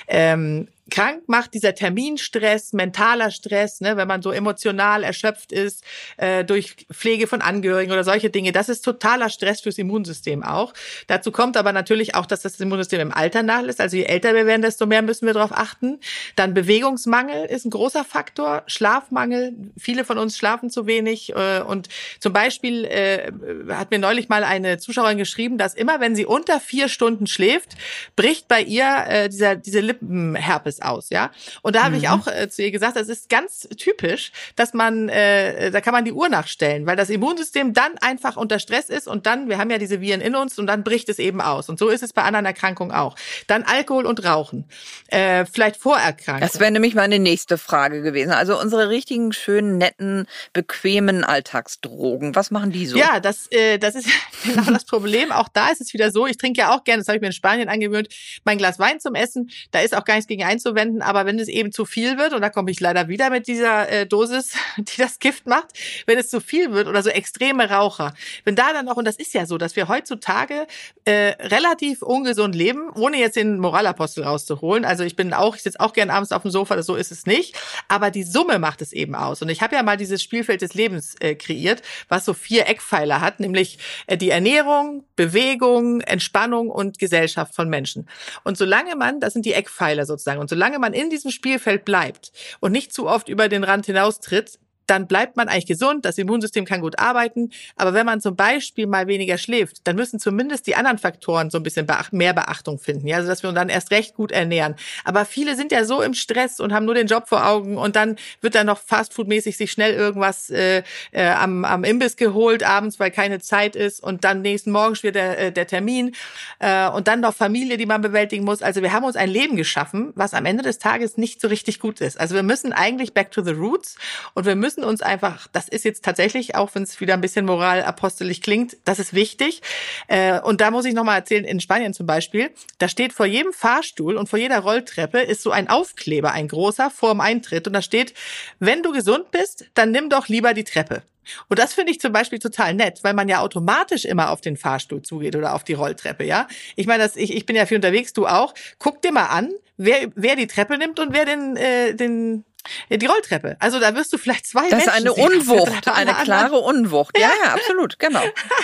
Ähm, 0.09 0.69
krank 0.91 1.23
macht 1.27 1.55
dieser 1.55 1.75
Terminstress, 1.75 2.73
mentaler 2.73 3.31
Stress, 3.31 3.81
ne, 3.81 3.97
wenn 3.97 4.09
man 4.09 4.23
so 4.23 4.31
emotional 4.31 5.03
erschöpft 5.03 5.53
ist 5.53 5.85
äh, 6.17 6.45
durch 6.45 6.87
Pflege 6.93 7.27
von 7.27 7.43
Angehörigen 7.43 7.93
oder 7.93 8.05
solche 8.05 8.31
Dinge. 8.31 8.53
Das 8.53 8.69
ist 8.69 8.83
totaler 8.83 9.29
Stress 9.31 9.61
fürs 9.61 9.79
Immunsystem 9.79 10.43
auch. 10.43 10.73
Dazu 11.07 11.33
kommt 11.33 11.57
aber 11.57 11.73
natürlich 11.73 12.15
auch, 12.15 12.27
dass 12.27 12.43
das 12.43 12.59
Immunsystem 12.61 13.01
im 13.01 13.13
Alter 13.13 13.43
nachlässt. 13.43 13.81
Also 13.81 13.97
je 13.97 14.05
älter 14.05 14.35
wir 14.35 14.47
werden, 14.47 14.63
desto 14.63 14.87
mehr 14.87 15.03
müssen 15.03 15.27
wir 15.27 15.35
darauf 15.35 15.53
achten. 15.53 15.99
Dann 16.37 16.55
Bewegungsmangel 16.55 17.47
ist 17.47 17.65
ein 17.65 17.71
großer 17.71 18.05
Faktor, 18.05 18.63
Schlafmangel. 18.67 19.55
Viele 19.79 20.05
von 20.05 20.19
uns 20.19 20.37
schlafen 20.37 20.71
zu 20.71 20.87
wenig 20.87 21.35
äh, 21.35 21.61
und 21.61 21.89
zum 22.21 22.33
Beispiel 22.33 22.85
äh, 22.85 23.33
hat 23.71 23.91
mir 23.91 23.99
neulich 23.99 24.29
mal 24.29 24.45
eine 24.45 24.79
Zuschauerin 24.79 25.19
geschrieben, 25.19 25.59
dass 25.59 25.75
immer 25.75 26.01
wenn 26.01 26.15
sie 26.15 26.27
unter 26.27 26.61
vier 26.61 26.89
Stunden 26.89 27.27
schläft, 27.27 27.77
bricht 28.17 28.49
bei 28.49 28.63
ihr 28.63 29.05
äh, 29.09 29.29
dieser 29.29 29.57
diese 29.57 29.81
Lippenherpes 29.81 30.78
alles 30.81 30.99
aus, 30.99 31.11
ja. 31.11 31.31
Und 31.63 31.77
da 31.77 31.85
habe 31.85 31.97
mhm. 31.97 32.03
ich 32.03 32.09
auch 32.09 32.27
äh, 32.27 32.49
zu 32.49 32.63
ihr 32.63 32.71
gesagt, 32.71 32.97
das 32.97 33.09
ist 33.09 33.29
ganz 33.29 33.69
typisch, 33.77 34.33
dass 34.57 34.75
man, 34.75 35.09
äh, 35.09 35.71
da 35.71 35.81
kann 35.81 35.93
man 35.93 36.05
die 36.05 36.13
Uhr 36.13 36.29
nachstellen, 36.29 36.87
weil 36.87 36.97
das 36.97 37.11
Immunsystem 37.11 37.73
dann 37.73 37.99
einfach 37.99 38.37
unter 38.37 38.59
Stress 38.59 38.89
ist 38.89 39.09
und 39.09 39.27
dann, 39.27 39.49
wir 39.49 39.59
haben 39.59 39.71
ja 39.71 39.79
diese 39.79 40.01
Viren 40.01 40.21
in 40.21 40.35
uns 40.35 40.59
und 40.59 40.67
dann 40.67 40.85
bricht 40.85 41.09
es 41.09 41.19
eben 41.19 41.41
aus. 41.41 41.69
Und 41.69 41.79
so 41.79 41.89
ist 41.89 42.03
es 42.03 42.13
bei 42.13 42.23
anderen 42.23 42.47
Erkrankungen 42.47 42.95
auch. 42.95 43.17
Dann 43.47 43.63
Alkohol 43.63 44.07
und 44.07 44.25
Rauchen, 44.25 44.65
äh, 45.09 45.45
vielleicht 45.47 45.77
Vorerkrankungen. 45.77 46.41
Das 46.41 46.61
wäre 46.61 46.71
nämlich 46.71 46.95
meine 46.95 47.19
nächste 47.19 47.59
Frage 47.59 48.03
gewesen. 48.03 48.33
Also 48.33 48.59
unsere 48.61 48.89
richtigen, 48.89 49.33
schönen, 49.33 49.79
netten, 49.79 50.27
bequemen 50.53 51.25
Alltagsdrogen, 51.25 52.35
was 52.35 52.51
machen 52.51 52.73
die 52.73 52.87
so? 52.87 52.99
Ja, 52.99 53.21
das, 53.21 53.47
äh, 53.51 53.79
das 53.79 53.95
ist 53.95 54.09
genau 54.45 54.71
das 54.71 54.85
Problem. 54.85 55.33
Auch 55.33 55.49
da 55.49 55.69
ist 55.69 55.81
es 55.81 55.93
wieder 55.93 56.11
so, 56.11 56.27
ich 56.27 56.37
trinke 56.37 56.61
ja 56.61 56.75
auch 56.75 56.85
gerne, 56.85 57.01
das 57.01 57.09
habe 57.09 57.17
ich 57.17 57.21
mir 57.21 57.29
in 57.29 57.33
Spanien 57.33 57.69
angewöhnt, 57.69 58.09
mein 58.45 58.59
Glas 58.59 58.79
Wein 58.79 59.01
zum 59.01 59.15
Essen, 59.15 59.51
da 59.71 59.81
ist 59.81 59.97
auch 59.97 60.05
gar 60.05 60.15
nichts 60.15 60.29
gegen 60.29 60.45
einzuwenden 60.45 60.68
anzuwenden, 60.69 61.03
aber 61.03 61.27
wenn 61.27 61.39
es 61.39 61.49
eben 61.49 61.73
zu 61.73 61.85
viel 61.85 62.19
wird, 62.19 62.33
und 62.33 62.41
da 62.41 62.51
komme 62.51 62.71
ich 62.71 62.81
leider 62.81 63.09
wieder 63.09 63.31
mit 63.31 63.47
dieser 63.47 63.89
äh, 63.89 64.07
Dosis, 64.07 64.55
die 64.77 64.97
das 64.99 65.19
Gift 65.19 65.47
macht, 65.47 65.67
wenn 66.07 66.19
es 66.19 66.29
zu 66.29 66.41
viel 66.41 66.73
wird 66.73 66.89
oder 66.89 67.03
so 67.03 67.11
extreme 67.11 67.69
Raucher, 67.71 68.15
wenn 68.45 68.57
da 68.57 68.73
dann 68.73 68.87
noch, 68.87 68.97
und 68.97 69.05
das 69.05 69.17
ist 69.17 69.35
ja 69.35 69.47
so, 69.47 69.59
dass 69.59 69.77
wir 69.77 69.89
heutzutage 69.89 70.67
äh, 71.05 71.35
relativ 71.41 72.03
ungesund 72.03 72.55
leben, 72.55 72.91
ohne 72.95 73.19
jetzt 73.19 73.37
den 73.37 73.59
Moralapostel 73.59 74.25
rauszuholen. 74.25 74.85
Also 74.85 75.05
ich 75.05 75.17
bin 75.17 75.33
auch, 75.33 75.57
ich 75.57 75.63
sitze 75.63 75.81
auch 75.81 75.93
gern 75.93 76.11
abends 76.11 76.33
auf 76.33 76.43
dem 76.43 76.51
Sofa, 76.51 76.81
so 76.83 76.95
ist 76.95 77.11
es 77.11 77.27
nicht, 77.27 77.57
aber 77.89 78.11
die 78.11 78.23
Summe 78.23 78.59
macht 78.59 78.83
es 78.83 78.93
eben 78.93 79.15
aus. 79.15 79.43
Und 79.43 79.49
ich 79.49 79.63
habe 79.63 79.75
ja 79.75 79.83
mal 79.83 79.97
dieses 79.97 80.23
Spielfeld 80.23 80.63
des 80.63 80.75
Lebens 80.75 81.15
äh, 81.21 81.35
kreiert, 81.35 81.83
was 82.09 82.25
so 82.25 82.35
vier 82.35 82.67
Eckpfeiler 82.67 83.21
hat, 83.21 83.41
nämlich 83.41 83.79
äh, 84.07 84.17
die 84.17 84.31
Ernährung, 84.31 85.05
Bewegung, 85.17 86.01
Entspannung 86.01 86.71
und 86.71 86.99
Gesellschaft 86.99 87.55
von 87.55 87.69
Menschen. 87.69 88.09
Und 88.45 88.57
solange 88.57 88.97
man, 88.97 89.21
das 89.21 89.33
sind 89.33 89.45
die 89.45 89.53
Eckpfeiler 89.53 90.07
sozusagen, 90.07 90.41
und 90.41 90.49
solange 90.51 90.58
man 90.79 90.93
in 90.93 91.11
diesem 91.11 91.31
Spielfeld 91.31 91.85
bleibt 91.85 92.33
und 92.61 92.73
nicht 92.73 92.93
zu 92.93 93.09
oft 93.09 93.29
über 93.29 93.49
den 93.49 93.65
Rand 93.65 93.87
hinaustritt, 93.87 94.59
dann 94.91 95.07
bleibt 95.07 95.37
man 95.37 95.49
eigentlich 95.49 95.67
gesund, 95.67 96.05
das 96.05 96.19
Immunsystem 96.19 96.65
kann 96.65 96.81
gut 96.81 96.99
arbeiten. 96.99 97.51
Aber 97.77 97.95
wenn 97.95 98.07
man 98.07 98.21
zum 98.21 98.37
Beispiel 98.37 98.87
mal 98.87 99.07
weniger 99.07 99.39
schläft, 99.39 99.79
dann 99.85 99.97
müssen 99.97 100.19
zumindest 100.19 100.67
die 100.67 100.75
anderen 100.75 100.99
Faktoren 100.99 101.51
so 101.51 101.59
ein 101.59 101.63
bisschen 101.63 101.87
beacht, 101.87 102.13
mehr 102.13 102.33
Beachtung 102.33 102.79
finden. 102.79 103.07
Ja, 103.07 103.17
also 103.17 103.29
dass 103.29 103.43
wir 103.43 103.51
uns 103.51 103.57
dann 103.57 103.69
erst 103.69 103.91
recht 103.91 104.15
gut 104.15 104.33
ernähren. 104.33 104.75
Aber 105.05 105.25
viele 105.25 105.57
sind 105.57 105.73
ja 105.73 105.85
so 105.85 106.03
im 106.03 106.15
Stress 106.15 106.61
und 106.61 106.73
haben 106.73 106.87
nur 106.87 106.95
den 106.95 107.07
Job 107.07 107.29
vor 107.29 107.47
Augen 107.47 107.77
und 107.77 107.97
dann 107.97 108.17
wird 108.41 108.55
dann 108.55 108.67
noch 108.67 108.81
Fastfood-mäßig 108.81 109.57
sich 109.57 109.71
schnell 109.71 109.95
irgendwas 109.95 110.51
äh, 110.51 110.83
äh, 111.13 111.29
am, 111.29 111.65
am 111.65 111.85
Imbiss 111.85 112.17
geholt 112.17 112.63
abends, 112.63 112.99
weil 112.99 113.11
keine 113.11 113.41
Zeit 113.41 113.77
ist 113.77 114.03
und 114.03 114.25
dann 114.25 114.43
nächsten 114.43 114.71
Morgen 114.71 114.95
schon 114.95 115.13
der, 115.13 115.39
äh, 115.39 115.53
der 115.53 115.67
Termin 115.67 116.15
äh, 116.59 116.89
und 116.89 117.09
dann 117.09 117.21
noch 117.21 117.35
Familie, 117.35 117.77
die 117.77 117.87
man 117.87 118.01
bewältigen 118.01 118.45
muss. 118.45 118.63
Also 118.63 118.83
wir 118.83 118.93
haben 118.93 119.05
uns 119.05 119.17
ein 119.17 119.29
Leben 119.29 119.57
geschaffen, 119.57 120.13
was 120.15 120.35
am 120.35 120.45
Ende 120.45 120.63
des 120.63 120.79
Tages 120.79 121.17
nicht 121.17 121.41
so 121.41 121.49
richtig 121.49 121.81
gut 121.81 122.01
ist. 122.01 122.19
Also 122.19 122.35
wir 122.35 122.43
müssen 122.43 122.73
eigentlich 122.73 123.15
back 123.15 123.31
to 123.31 123.43
the 123.43 123.53
roots 123.53 123.97
und 124.35 124.47
wir 124.47 124.57
müssen 124.57 124.78
müssen 124.79 124.89
uns 124.89 125.03
einfach, 125.03 125.49
das 125.53 125.69
ist 125.69 125.85
jetzt 125.85 126.05
tatsächlich, 126.05 126.55
auch 126.55 126.75
wenn 126.75 126.83
es 126.83 127.01
wieder 127.01 127.15
ein 127.15 127.21
bisschen 127.21 127.45
moralapostelig 127.45 128.43
klingt, 128.43 128.77
das 128.85 128.99
ist 128.99 129.13
wichtig. 129.13 129.61
Äh, 130.07 130.41
und 130.41 130.61
da 130.61 130.71
muss 130.71 130.85
ich 130.85 130.95
nochmal 130.95 131.19
erzählen, 131.19 131.45
in 131.45 131.61
Spanien 131.61 131.95
zum 131.95 132.07
Beispiel, 132.07 132.51
da 132.79 132.89
steht 132.89 133.13
vor 133.13 133.27
jedem 133.27 133.53
Fahrstuhl 133.53 134.17
und 134.17 134.29
vor 134.29 134.39
jeder 134.39 134.61
Rolltreppe 134.61 135.21
ist 135.21 135.43
so 135.43 135.51
ein 135.51 135.69
Aufkleber, 135.69 136.33
ein 136.33 136.49
großer, 136.49 136.91
vorm 136.91 137.21
Eintritt. 137.21 137.67
Und 137.67 137.73
da 137.73 137.83
steht, 137.83 138.15
wenn 138.59 138.83
du 138.83 138.93
gesund 138.93 139.31
bist, 139.31 139.67
dann 139.75 139.91
nimm 139.91 140.11
doch 140.11 140.29
lieber 140.29 140.55
die 140.55 140.65
Treppe. 140.65 141.03
Und 141.49 141.59
das 141.59 141.75
finde 141.75 141.93
ich 141.93 142.01
zum 142.01 142.13
Beispiel 142.13 142.39
total 142.39 142.73
nett, 142.73 143.01
weil 143.03 143.13
man 143.13 143.29
ja 143.29 143.41
automatisch 143.41 144.07
immer 144.07 144.31
auf 144.31 144.41
den 144.41 144.57
Fahrstuhl 144.57 145.03
zugeht 145.03 145.37
oder 145.37 145.55
auf 145.55 145.63
die 145.63 145.75
Rolltreppe, 145.75 146.25
ja. 146.25 146.49
Ich 146.75 146.87
meine, 146.87 147.11
ich, 147.17 147.37
ich 147.37 147.45
bin 147.45 147.55
ja 147.55 147.67
viel 147.67 147.77
unterwegs, 147.77 148.15
du 148.15 148.27
auch. 148.27 148.55
Guck 148.79 149.03
dir 149.03 149.13
mal 149.13 149.27
an, 149.27 149.51
wer, 149.77 150.09
wer 150.15 150.37
die 150.37 150.47
Treppe 150.47 150.79
nimmt 150.79 150.99
und 151.01 151.13
wer 151.13 151.27
den, 151.27 151.57
äh, 151.57 151.95
den, 151.95 152.45
die 152.91 153.07
Rolltreppe. 153.07 153.57
Also 153.61 153.81
da 153.81 153.95
wirst 153.95 154.13
du 154.13 154.19
vielleicht 154.19 154.47
zwei 154.47 154.69
Das 154.69 154.83
ist 154.83 154.89
eine 154.89 155.13
sehen. 155.13 155.25
Unwucht, 155.25 155.89
eine 155.89 156.15
klare 156.15 156.59
Unwucht. 156.59 157.19
Ja, 157.19 157.31
ja, 157.45 157.55
absolut, 157.55 157.99
genau. 157.99 158.23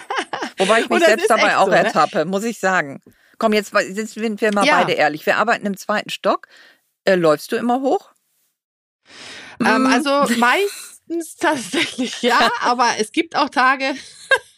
Wobei 0.58 0.80
ich 0.80 0.88
mich 0.88 1.04
selbst 1.04 1.30
dabei 1.30 1.56
auch 1.56 1.66
so, 1.66 1.70
ne? 1.70 1.84
ertappe, 1.84 2.24
muss 2.24 2.44
ich 2.44 2.58
sagen. 2.58 3.02
Komm, 3.38 3.52
jetzt, 3.52 3.72
jetzt 3.72 4.14
sind 4.14 4.40
wir 4.40 4.54
mal 4.54 4.64
ja. 4.64 4.78
beide 4.78 4.92
ehrlich. 4.92 5.26
Wir 5.26 5.36
arbeiten 5.36 5.66
im 5.66 5.76
zweiten 5.76 6.10
Stock. 6.10 6.46
Äh, 7.04 7.16
läufst 7.16 7.52
du 7.52 7.56
immer 7.56 7.80
hoch? 7.80 8.12
Ähm, 9.60 9.86
also 9.86 10.26
meistens 10.38 11.36
tatsächlich 11.40 12.22
ja, 12.22 12.50
aber 12.60 12.88
es 12.98 13.12
gibt 13.12 13.36
auch 13.36 13.50
Tage, 13.50 13.94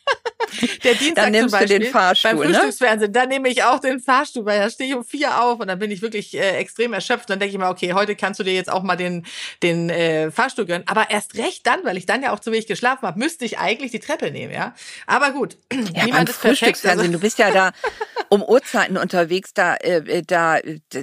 Der 0.85 0.95
Dienstag 0.95 1.25
dann 1.25 1.33
nimmst 1.33 1.51
zum 1.51 1.61
Beispiel, 1.61 1.79
du 1.79 1.85
den 1.85 1.93
Fahrstuhl, 1.93 2.31
beim 2.31 2.39
ne? 2.39 2.55
Frühstücksfernsehen, 2.55 3.13
dann 3.13 3.29
nehme 3.29 3.49
ich 3.49 3.65
auch 3.65 3.81
den 3.81 4.01
Fahrstuhl, 4.01 4.45
weil 4.45 4.61
da 4.61 4.71
stehe 4.71 4.91
ich 4.91 4.97
um 4.97 5.05
vier 5.05 5.43
auf 5.43 5.61
und 5.61 5.69
dann 5.69 5.79
bin 5.79 5.91
ich 5.91 6.03
wirklich 6.03 6.35
äh, 6.37 6.57
extrem 6.57 6.93
erschöpft. 6.93 7.29
Dann 7.29 7.39
denke 7.39 7.53
ich 7.53 7.59
mir, 7.59 7.69
okay, 7.69 7.93
heute 7.93 8.17
kannst 8.17 8.41
du 8.41 8.45
dir 8.45 8.55
jetzt 8.55 8.71
auch 8.71 8.83
mal 8.83 8.97
den, 8.97 9.27
den 9.63 9.91
äh, 9.91 10.31
Fahrstuhl 10.31 10.67
gönnen. 10.67 10.85
Aber 10.87 11.11
erst 11.11 11.37
recht 11.37 11.67
dann, 11.67 11.85
weil 11.85 11.97
ich 11.97 12.07
dann 12.07 12.23
ja 12.23 12.33
auch 12.33 12.41
zu 12.41 12.53
wenig 12.53 12.67
geschlafen 12.67 13.03
habe, 13.03 13.19
müsste 13.19 13.45
ich 13.45 13.59
eigentlich 13.59 13.91
die 13.91 13.99
Treppe 13.99 14.31
nehmen, 14.31 14.53
ja. 14.53 14.75
Aber 15.07 15.33
gut, 15.33 15.59
ja, 15.73 15.79
niemand 15.79 16.13
beim 16.13 16.27
ist 16.27 16.37
Frühstücksfernsehen, 16.37 17.09
also. 17.09 17.13
du 17.13 17.21
bist 17.21 17.39
ja 17.39 17.51
da 17.51 17.73
um 18.29 18.43
Uhrzeiten 18.43 18.97
unterwegs, 18.97 19.55
da, 19.55 19.77
äh, 19.77 20.23
da, 20.23 20.59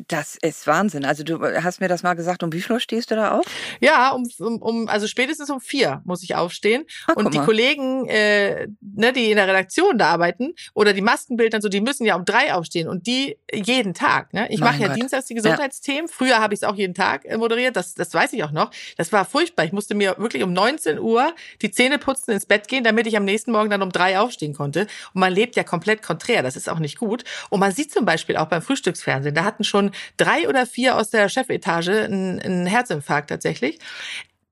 das 0.08 0.38
ist 0.42 0.68
Wahnsinn. 0.68 1.06
Also 1.06 1.24
du 1.24 1.42
hast 1.42 1.80
mir 1.80 1.88
das 1.88 2.04
mal 2.04 2.13
gesagt, 2.13 2.44
um 2.44 2.52
wie 2.52 2.62
viel 2.62 2.74
Uhr 2.74 2.80
stehst 2.80 3.12
du 3.12 3.16
da 3.16 3.38
auf? 3.38 3.46
Ja, 3.80 4.12
um, 4.12 4.28
um, 4.39 4.62
um 4.62 4.88
also 4.88 5.08
spätestens 5.08 5.50
um 5.50 5.62
vier 5.62 6.02
muss 6.06 6.24
ich 6.24 6.36
aufstehen. 6.36 6.86
Ach, 7.08 7.16
und 7.16 7.34
die 7.34 7.39
Kollegen, 7.39 8.08
äh, 8.08 8.68
ne, 8.95 9.13
die 9.13 9.32
in 9.32 9.38
der 9.38 9.47
Redaktion 9.47 9.97
da 9.97 10.10
arbeiten 10.10 10.53
oder 10.73 10.93
die 10.93 11.01
Maskenbildner, 11.01 11.62
so, 11.62 11.69
die 11.69 11.82
müssen 11.82 12.06
ja 12.06 12.15
um 12.15 12.25
drei 12.25 12.53
aufstehen 12.53 12.88
und 12.88 13.08
die 13.08 13.38
jeden 13.53 13.93
Tag. 13.93 14.34
Ne? 14.34 14.47
Ich 14.49 14.60
mache 14.60 14.82
ja 14.82 14.88
Gott. 14.88 14.97
dienstags 14.97 15.25
die 15.27 15.36
Gesundheitsthemen. 15.36 16.08
Ja. 16.08 16.13
Früher 16.13 16.39
habe 16.39 16.53
ich 16.53 16.62
es 16.62 16.63
auch 16.63 16.75
jeden 16.75 16.93
Tag 16.93 17.25
äh, 17.25 17.38
moderiert, 17.38 17.75
das, 17.75 17.93
das 17.95 18.13
weiß 18.13 18.34
ich 18.34 18.43
auch 18.43 18.51
noch. 18.51 18.71
Das 18.97 19.12
war 19.12 19.25
furchtbar. 19.25 19.65
Ich 19.65 19.71
musste 19.71 19.95
mir 19.95 20.15
wirklich 20.17 20.43
um 20.43 20.53
19 20.53 20.99
Uhr 20.99 21.34
die 21.62 21.71
Zähne 21.71 21.97
putzen, 21.97 22.32
ins 22.32 22.45
Bett 22.45 22.67
gehen, 22.67 22.84
damit 22.84 23.08
ich 23.08 23.17
am 23.17 23.25
nächsten 23.25 23.51
Morgen 23.51 23.69
dann 23.69 23.82
um 23.82 23.91
drei 23.91 24.19
aufstehen 24.19 24.53
konnte. 24.53 24.82
Und 25.13 25.19
man 25.19 25.34
lebt 25.34 25.56
ja 25.56 25.63
komplett 25.63 26.01
konträr. 26.01 26.43
Das 26.43 26.56
ist 26.56 26.69
auch 26.69 26.79
nicht 26.79 26.97
gut. 26.97 27.23
Und 27.49 27.60
man 27.60 27.71
sieht 27.71 27.91
zum 27.91 28.06
Beispiel 28.06 28.38
auch 28.38 28.47
beim 28.47 28.62
Frühstücksfernsehen, 28.62 29.36
da 29.36 29.43
hatten 29.43 29.63
schon 29.63 29.91
drei 30.17 30.47
oder 30.47 30.65
vier 30.65 30.97
aus 30.97 31.10
der 31.10 31.29
Chefetage 31.29 32.03
einen, 32.06 32.39
einen 32.39 32.65
Herzinfarkt 32.65 33.29
tatsächlich 33.29 33.79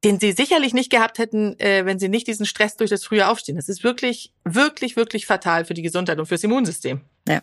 den 0.03 0.19
sie 0.19 0.31
sicherlich 0.31 0.73
nicht 0.73 0.89
gehabt 0.89 1.19
hätten, 1.19 1.59
äh, 1.59 1.85
wenn 1.85 1.99
sie 1.99 2.09
nicht 2.09 2.27
diesen 2.27 2.45
Stress 2.45 2.75
durch 2.75 2.89
das 2.89 3.03
frühe 3.05 3.27
Aufstehen. 3.27 3.55
Das 3.55 3.69
ist 3.69 3.83
wirklich, 3.83 4.33
wirklich, 4.43 4.95
wirklich 4.95 5.25
fatal 5.25 5.65
für 5.65 5.73
die 5.73 5.83
Gesundheit 5.83 6.19
und 6.19 6.25
fürs 6.25 6.43
Immunsystem. 6.43 7.01
Ja. 7.27 7.41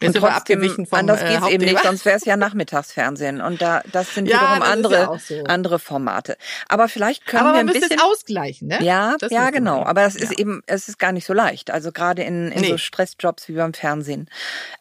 Sind 0.00 0.16
trotzdem, 0.16 0.58
abgewichen 0.58 0.86
vom 0.86 0.98
anders 0.98 1.20
geht's 1.20 1.46
äh, 1.46 1.54
eben 1.54 1.64
nicht, 1.64 1.82
sonst 1.82 2.04
wäre 2.04 2.16
es 2.16 2.24
ja 2.24 2.36
Nachmittagsfernsehen 2.36 3.40
und 3.40 3.62
da 3.62 3.82
das 3.92 4.14
sind 4.14 4.26
ja, 4.28 4.40
wiederum 4.40 4.62
andere 4.62 4.94
ja 4.94 5.18
so. 5.18 5.44
andere 5.44 5.78
Formate. 5.78 6.36
Aber 6.68 6.88
vielleicht 6.88 7.26
können 7.26 7.46
aber 7.46 7.54
wir 7.54 7.60
ein 7.60 7.66
bisschen 7.66 8.00
ausgleichen, 8.00 8.68
ne? 8.68 8.78
Ja, 8.82 9.16
das 9.18 9.30
ja 9.30 9.50
genau. 9.50 9.84
Aber 9.84 10.02
es 10.02 10.16
ist 10.16 10.38
eben 10.38 10.62
es 10.66 10.88
ist 10.88 10.98
gar 10.98 11.12
nicht 11.12 11.26
so 11.26 11.32
leicht. 11.32 11.70
Also 11.70 11.92
gerade 11.92 12.22
in, 12.22 12.50
in 12.52 12.60
nee. 12.62 12.68
so 12.68 12.76
Stressjobs 12.76 13.48
wie 13.48 13.54
beim 13.54 13.72
Fernsehen 13.72 14.28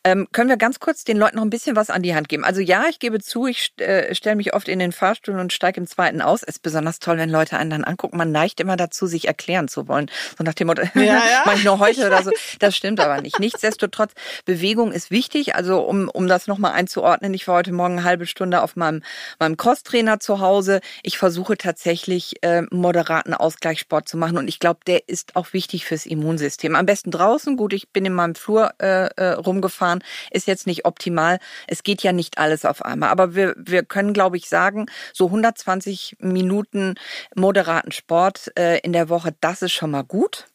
ähm, 0.04 0.28
können 0.32 0.50
wir 0.50 0.58
ganz 0.58 0.80
kurz 0.80 1.04
den 1.04 1.18
Leuten 1.18 1.38
noch 1.38 1.44
ein 1.44 1.50
bisschen 1.50 1.76
was 1.76 1.90
an 1.90 2.02
die 2.02 2.16
Hand 2.16 2.28
geben. 2.28 2.44
Also 2.44 2.60
ja, 2.60 2.86
ich 2.90 3.00
gebe 3.00 3.20
zu, 3.20 3.46
ich 3.48 3.74
äh, 3.78 4.14
stelle 4.16 4.36
mich 4.36 4.54
oft 4.54 4.68
in 4.68 4.80
den 4.80 4.92
Fahrstuhl 4.92 5.40
und 5.40 5.54
steige 5.54 5.80
im 5.80 5.88
zweiten 5.88 6.22
aus. 6.22 6.44
Ist 6.44 6.62
besonders 6.62 7.00
toll, 7.00 7.18
wenn 7.18 7.30
Leute 7.30 7.58
einen 7.58 7.70
dann 7.70 7.84
angucken. 7.84 8.18
Man 8.18 8.32
neigt 8.32 8.60
immer 8.60 8.76
dazu, 8.76 9.08
sich 9.08 9.28
erklären 9.28 9.68
zu 9.68 9.88
wollen. 9.88 10.10
So 10.38 10.44
nach 10.44 10.54
dem 10.54 10.68
Motto, 10.68 10.84
ja, 10.96 11.04
ja. 11.04 11.22
mach 11.46 11.56
ich 11.56 11.64
nur 11.64 11.80
heute 11.80 12.06
oder 12.08 12.24
so. 12.24 12.32
Das 12.60 12.76
stimmt 12.76 13.00
aber 13.00 13.22
nicht. 13.22 13.40
Nichtsdestotrotz, 13.40 14.14
Bewegung 14.46 14.92
ist 14.92 15.03
wichtig. 15.12 15.56
Also 15.56 15.82
um, 15.82 16.10
um 16.10 16.28
das 16.28 16.48
nochmal 16.48 16.74
einzuordnen, 16.74 17.34
ich 17.34 17.48
war 17.48 17.56
heute 17.56 17.72
Morgen 17.72 17.98
eine 17.98 18.04
halbe 18.04 18.26
Stunde 18.26 18.62
auf 18.62 18.76
meinem, 18.76 19.04
meinem 19.40 19.58
Crosstrainer 19.58 20.20
zu 20.20 20.40
Hause. 20.40 20.82
Ich 21.04 21.18
versuche 21.18 21.58
tatsächlich 21.58 22.44
äh, 22.44 22.64
moderaten 22.72 23.34
Ausgleichssport 23.34 24.08
zu 24.08 24.18
machen 24.18 24.38
und 24.38 24.48
ich 24.48 24.60
glaube, 24.60 24.82
der 24.86 25.08
ist 25.08 25.36
auch 25.36 25.54
wichtig 25.54 25.86
fürs 25.86 26.06
Immunsystem. 26.06 26.76
Am 26.76 26.86
besten 26.86 27.12
draußen. 27.12 27.58
Gut, 27.58 27.74
ich 27.74 27.90
bin 27.90 28.06
in 28.06 28.14
meinem 28.14 28.36
Flur 28.36 28.72
äh, 28.80 29.08
äh, 29.16 29.32
rumgefahren, 29.32 30.04
ist 30.32 30.48
jetzt 30.48 30.68
nicht 30.68 30.86
optimal. 30.86 31.40
Es 31.68 31.84
geht 31.84 32.04
ja 32.04 32.12
nicht 32.12 32.38
alles 32.38 32.66
auf 32.66 32.84
einmal. 32.84 33.10
Aber 33.10 33.36
wir, 33.36 33.56
wir 33.58 33.84
können, 33.84 34.14
glaube 34.14 34.38
ich, 34.38 34.50
sagen, 34.50 34.88
so 35.14 35.26
120 35.28 36.18
Minuten 36.20 36.96
moderaten 37.36 37.92
Sport 37.92 38.52
äh, 38.58 38.80
in 38.80 38.94
der 38.94 39.10
Woche, 39.10 39.36
das 39.42 39.62
ist 39.62 39.74
schon 39.74 39.92
mal 39.92 40.04
gut. 40.04 40.48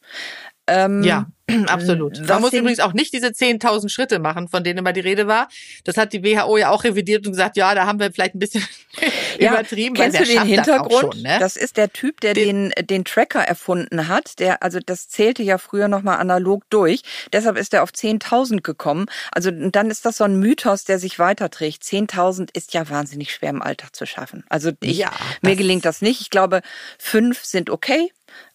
Ähm, 0.66 1.02
ja, 1.02 1.26
absolut. 1.66 2.26
Man 2.26 2.40
muss 2.40 2.52
übrigens 2.52 2.80
auch 2.80 2.92
nicht 2.92 3.12
diese 3.12 3.28
10.000 3.28 3.88
Schritte 3.88 4.18
machen, 4.18 4.48
von 4.48 4.64
denen 4.64 4.78
immer 4.78 4.92
die 4.92 5.00
Rede 5.00 5.26
war. 5.26 5.48
Das 5.84 5.96
hat 5.96 6.12
die 6.12 6.22
WHO 6.22 6.58
ja 6.58 6.70
auch 6.70 6.84
revidiert 6.84 7.26
und 7.26 7.32
gesagt, 7.32 7.56
ja, 7.56 7.74
da 7.74 7.86
haben 7.86 7.98
wir 7.98 8.12
vielleicht 8.12 8.34
ein 8.34 8.38
bisschen 8.38 8.62
ja, 9.38 9.52
übertrieben. 9.52 9.94
Kennst 9.94 10.20
du 10.20 10.24
den 10.24 10.44
Hintergrund? 10.44 11.14
Schon, 11.14 11.22
ne? 11.22 11.38
Das 11.40 11.56
ist 11.56 11.76
der 11.76 11.92
Typ, 11.92 12.20
der 12.20 12.34
den, 12.34 12.70
den, 12.70 12.86
den 12.86 13.04
Tracker 13.04 13.40
erfunden 13.40 14.08
hat. 14.08 14.38
Der, 14.38 14.62
also 14.62 14.78
das 14.84 15.08
zählte 15.08 15.42
ja 15.42 15.58
früher 15.58 15.88
nochmal 15.88 16.18
analog 16.18 16.64
durch. 16.70 17.02
Deshalb 17.32 17.56
ist 17.56 17.72
er 17.72 17.82
auf 17.82 17.90
10.000 17.90 18.60
gekommen. 18.62 19.06
Also 19.32 19.50
dann 19.50 19.90
ist 19.90 20.04
das 20.04 20.18
so 20.18 20.24
ein 20.24 20.38
Mythos, 20.38 20.84
der 20.84 20.98
sich 20.98 21.18
weiterträgt. 21.18 21.82
10.000 21.82 22.50
ist 22.54 22.74
ja 22.74 22.88
wahnsinnig 22.90 23.32
schwer 23.32 23.50
im 23.50 23.62
Alltag 23.62 23.96
zu 23.96 24.06
schaffen. 24.06 24.44
Also 24.48 24.72
ich, 24.80 24.98
ja, 24.98 25.10
mir 25.40 25.56
gelingt 25.56 25.84
das 25.84 26.02
nicht. 26.02 26.20
Ich 26.20 26.30
glaube, 26.30 26.60
fünf 26.98 27.44
sind 27.44 27.70
okay. 27.70 28.10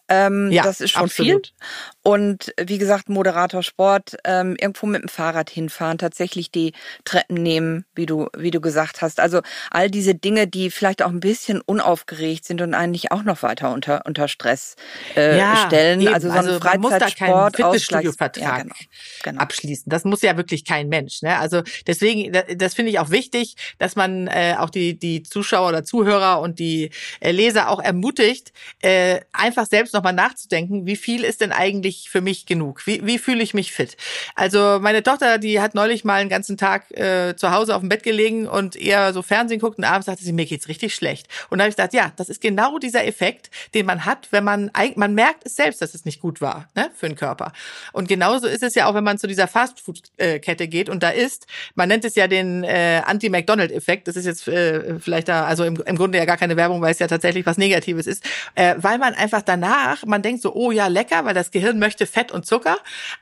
Ähm, 0.10 0.52
ja, 0.52 0.64
das 0.64 0.82
ist 0.82 0.92
schon 0.92 1.04
absolut. 1.04 1.48
viel. 1.48 1.56
Und 2.04 2.54
wie 2.62 2.78
gesagt, 2.78 3.08
Moderator 3.08 3.64
Sport, 3.64 4.18
ähm, 4.26 4.58
irgendwo 4.60 4.86
mit 4.86 5.02
dem 5.02 5.08
Fahrrad 5.08 5.50
hinfahren, 5.50 5.98
tatsächlich 5.98 6.52
die 6.52 6.74
Treppen 7.06 7.42
nehmen, 7.42 7.86
wie 7.96 8.06
du, 8.06 8.28
wie 8.36 8.52
du 8.52 8.60
gesagt 8.60 9.02
hast. 9.02 9.22
Also 9.22 9.42
all 9.72 9.90
diese 9.90 10.14
Dinge, 10.14 10.46
die 10.46 10.70
vielleicht 10.70 11.02
auch 11.02 11.10
ein 11.10 11.22
bisschen 11.22 11.62
unaufgeregt 11.62 12.44
sind 12.44 12.60
und 12.60 12.74
eigentlich 12.74 13.14
auch 13.14 13.24
noch 13.24 13.42
weiter 13.42 13.72
unter, 13.72 14.06
unter 14.06 14.28
Stress 14.28 14.76
äh, 15.16 15.38
ja, 15.38 15.66
stellen. 15.68 16.02
Eben. 16.02 16.14
Also 16.14 16.28
so 16.28 16.34
ein 16.34 16.48
also 16.48 16.60
Freizeitsport, 16.60 17.56
Fitnessstudio-Vertrag 17.56 18.44
ja, 18.44 18.58
genau, 18.64 18.76
genau. 19.24 19.42
abschließen. 19.42 19.90
Das 19.90 20.04
muss 20.04 20.22
ja 20.22 20.36
wirklich 20.36 20.66
kein 20.66 20.90
Mensch. 20.90 21.22
Ne? 21.22 21.38
Also 21.40 21.62
deswegen, 21.88 22.34
das, 22.34 22.44
das 22.58 22.74
finde 22.74 22.92
ich 22.92 23.00
auch 23.00 23.12
wichtig, 23.12 23.56
dass 23.78 23.96
man 23.96 24.28
äh, 24.28 24.56
auch 24.60 24.70
die, 24.70 25.00
die 25.00 25.24
Zuschauer 25.24 25.70
oder 25.70 25.86
Zuhörer 25.86 26.42
und 26.42 26.60
die 26.60 26.90
äh, 27.22 27.32
Leser 27.32 27.70
auch 27.70 27.80
ermutigt, 27.80 28.52
äh, 28.82 29.22
einfach 29.32 29.66
selbst 29.66 29.93
nochmal 29.94 30.14
nachzudenken, 30.14 30.86
wie 30.86 30.96
viel 30.96 31.24
ist 31.24 31.42
denn 31.42 31.52
eigentlich 31.52 31.94
ich 32.04 32.10
für 32.10 32.22
mich 32.22 32.46
genug? 32.46 32.86
Wie, 32.86 33.06
wie 33.06 33.18
fühle 33.18 33.44
ich 33.44 33.54
mich 33.54 33.72
fit? 33.72 33.98
Also 34.36 34.80
meine 34.82 35.04
Tochter, 35.04 35.38
die 35.38 35.62
hat 35.62 35.76
neulich 35.76 36.04
mal 36.04 36.20
einen 36.20 36.30
ganzen 36.30 36.58
Tag 36.58 36.92
äh, 36.92 37.36
zu 37.36 37.52
Hause 37.52 37.76
auf 37.76 37.82
dem 37.82 37.90
Bett 37.90 38.04
gelegen 38.04 38.48
und 38.48 38.76
eher 38.76 39.14
so 39.14 39.22
Fernsehen 39.22 39.60
guckt 39.60 39.78
und 39.78 39.84
abends 39.84 40.06
sagte 40.06 40.24
sie, 40.24 40.34
mir 40.34 40.46
geht's 40.46 40.68
richtig 40.68 40.96
schlecht. 40.96 41.28
Und 41.50 41.58
da 41.58 41.64
habe 41.64 41.70
ich 41.70 41.76
gesagt, 41.76 41.94
ja, 41.94 42.12
das 42.16 42.30
ist 42.30 42.42
genau 42.42 42.80
dieser 42.80 43.06
Effekt, 43.06 43.50
den 43.74 43.86
man 43.86 44.06
hat, 44.06 44.28
wenn 44.32 44.44
man 44.44 44.72
man 44.96 45.14
merkt 45.14 45.46
es 45.46 45.56
selbst, 45.56 45.82
dass 45.82 45.94
es 45.94 46.06
nicht 46.06 46.20
gut 46.20 46.42
war 46.42 46.68
ne, 46.76 46.90
für 46.96 47.08
den 47.08 47.16
Körper. 47.16 47.52
Und 47.92 48.08
genauso 48.08 48.48
ist 48.48 48.64
es 48.64 48.76
ja 48.76 48.88
auch, 48.88 48.94
wenn 48.94 49.04
man 49.04 49.18
zu 49.18 49.28
dieser 49.28 49.48
Fastfood-Kette 49.48 50.68
geht 50.68 50.90
und 50.90 51.04
da 51.04 51.10
isst. 51.10 51.48
Man 51.76 51.90
nennt 51.90 52.06
es 52.06 52.16
ja 52.16 52.28
den 52.28 52.64
äh, 52.64 53.02
Anti-McDonald-Effekt. 53.06 54.08
Das 54.08 54.16
ist 54.16 54.26
jetzt 54.26 54.48
äh, 54.48 55.00
vielleicht 55.00 55.28
da, 55.28 55.46
also 55.46 55.64
im, 55.64 55.82
im 55.86 55.96
Grunde 55.96 56.18
ja 56.18 56.26
gar 56.26 56.38
keine 56.38 56.58
Werbung, 56.58 56.82
weil 56.82 56.92
es 56.92 57.00
ja 57.00 57.08
tatsächlich 57.08 57.46
was 57.46 57.58
Negatives 57.58 58.08
ist, 58.08 58.24
äh, 58.56 58.76
weil 58.78 58.98
man 58.98 59.14
einfach 59.14 59.42
danach, 59.42 59.83
man 60.06 60.22
denkt 60.22 60.42
so, 60.42 60.54
oh 60.54 60.72
ja, 60.72 60.88
lecker, 60.88 61.26
weil 61.26 61.34
das 61.34 61.52
Gehirn 61.52 61.80
möchte 61.80 62.06
Fett 62.06 62.32
und 62.32 62.46
Zucker, 62.46 62.78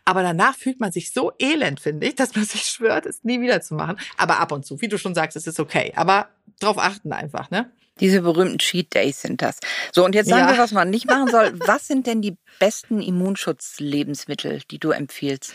aber 0.06 0.24
danach 0.24 0.56
fühlt 0.56 0.80
man 0.80 0.91
sich 0.91 1.12
so 1.12 1.32
elend, 1.39 1.80
finde 1.80 2.08
ich, 2.08 2.15
dass 2.21 2.36
man 2.36 2.45
sich 2.45 2.63
schwört, 2.63 3.06
es 3.06 3.24
nie 3.24 3.41
wieder 3.41 3.62
zu 3.62 3.76
machen. 3.76 3.97
Aber 4.17 4.39
ab 4.39 4.52
und 4.52 4.65
zu, 4.65 4.82
wie 4.82 4.88
du 4.88 4.97
schon 4.97 5.15
sagst, 5.15 5.38
es 5.38 5.47
ist 5.47 5.60
okay. 5.60 5.93
Aber 5.95 6.30
drauf 6.60 6.78
achten 6.78 7.12
einfach, 7.13 7.50
ne? 7.50 7.71
Diese 7.99 8.21
berühmten 8.21 8.58
Cheat 8.58 8.95
Days 8.95 9.21
sind 9.21 9.41
das. 9.41 9.60
So, 9.91 10.04
und 10.06 10.15
jetzt 10.15 10.30
sagen 10.30 10.47
ja. 10.47 10.54
wir, 10.54 10.58
was 10.58 10.71
man 10.71 10.89
nicht 10.89 11.08
machen 11.08 11.27
soll. 11.27 11.54
Was 11.60 11.88
sind 11.88 12.08
denn 12.08 12.21
die 12.21 12.36
besten 12.60 13.01
Immunschutzlebensmittel, 13.01 14.62
die 14.71 14.80
du 14.80 14.91
empfiehlst? 14.91 15.54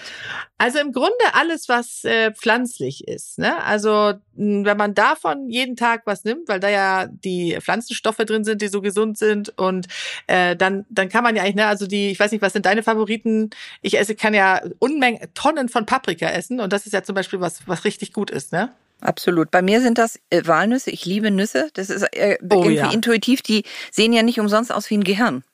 Also 0.59 0.79
im 0.79 0.93
Grunde 0.93 1.15
alles, 1.33 1.69
was 1.69 2.05
äh, 2.05 2.33
pflanzlich 2.33 3.09
ist. 3.09 3.39
Ne? 3.39 3.63
Also 3.65 4.15
wenn 4.35 4.77
man 4.77 4.95
davon 4.95 5.49
jeden 5.49 5.77
Tag 5.77 6.03
was 6.05 6.25
nimmt, 6.25 6.49
weil 6.49 6.61
da 6.61 6.69
ja 6.69 7.07
die 7.07 7.57
Pflanzenstoffe 7.61 8.19
drin 8.19 8.45
sind, 8.45 8.63
die 8.63 8.69
so 8.69 8.81
gesund 8.81 9.19
sind, 9.19 9.59
und 9.59 9.87
äh, 10.27 10.55
dann 10.57 10.85
dann 10.91 11.09
kann 11.09 11.25
man 11.25 11.37
ja 11.37 11.43
eigentlich, 11.43 11.57
ne, 11.57 11.67
also 11.67 11.87
die, 11.87 12.11
ich 12.11 12.21
weiß 12.21 12.33
nicht, 12.33 12.43
was 12.43 12.53
sind 12.53 12.67
deine 12.67 12.83
Favoriten? 12.83 13.51
Ich 13.83 13.99
esse, 13.99 14.15
kann 14.15 14.35
ja 14.35 14.61
Unmengen, 14.79 15.21
Tonnen 15.35 15.69
von 15.69 15.87
Paprika 15.87 16.29
essen, 16.29 16.61
und 16.61 16.73
das 16.73 16.87
ist 16.87 16.93
ja 16.93 17.03
zum 17.03 17.15
Beispiel 17.15 17.41
was 17.41 17.67
was 17.67 17.85
richtig 17.85 18.13
gut 18.13 18.31
ist, 18.31 18.53
ne? 18.53 18.73
Absolut. 19.01 19.51
Bei 19.51 19.63
mir 19.63 19.81
sind 19.81 19.99
das 19.99 20.19
äh, 20.31 20.43
Walnüsse. 20.47 20.91
Ich 20.91 21.05
liebe 21.05 21.31
Nüsse. 21.31 21.69
Das 21.75 21.91
ist 21.91 22.03
äh, 22.13 22.39
oh, 22.43 22.47
irgendwie 22.47 22.75
ja. 22.77 22.91
intuitiv. 22.91 23.43
Die 23.43 23.65
sehen 23.91 24.13
ja 24.13 24.23
nicht 24.23 24.41
umsonst 24.41 24.73
aus 24.73 24.89
wie 24.91 24.97
ein 24.97 25.05
Gehirn. 25.05 25.45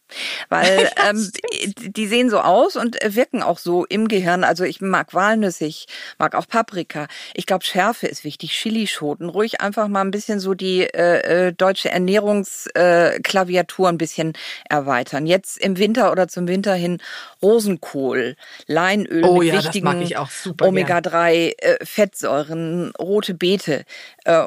Weil 0.49 0.91
ähm, 1.09 1.31
die 1.77 2.07
sehen 2.07 2.31
so 2.31 2.41
aus 2.41 2.77
und 2.77 2.97
wirken 3.03 3.43
auch 3.43 3.59
so 3.59 3.85
im 3.85 4.09
Gehirn. 4.09 4.45
Also 4.45 4.65
ich 4.65 4.81
mag 4.81 5.15
Walnüsse, 5.15 5.65
ich 5.65 5.87
mag 6.19 6.35
auch 6.35 6.47
Paprika. 6.49 7.07
Ich 7.35 7.47
glaube, 7.47 7.65
Schärfe 7.65 8.07
ist 8.07 8.25
wichtig. 8.25 8.53
Chilischoten. 8.53 9.29
Ruhig 9.29 9.61
einfach 9.61 9.89
mal 9.89 10.03
ein 10.03 10.11
bisschen 10.11 10.41
so 10.41 10.55
die 10.55 10.83
äh, 10.83 11.49
äh 11.49 11.53
deutsche 11.53 11.91
Ernährungsklaviatur 11.91 13.87
äh, 13.87 13.89
ein 13.89 13.99
bisschen 13.99 14.33
erweitern. 14.69 15.27
Jetzt 15.27 15.59
im 15.59 15.79
Winter 15.79 16.13
oder 16.13 16.29
zum 16.29 16.49
Winter 16.49 16.75
hin 16.75 16.99
Rosenkohl, 17.43 18.37
Leinöl 18.67 19.25
oh, 19.25 19.39
mit 19.39 19.49
ja, 19.49 19.55
wichtigen 19.55 19.89
Omega-3 19.89 21.59
äh, 21.59 21.85
Fettsäuren, 21.85 22.93
rote 22.99 23.35
Beete. 23.35 23.85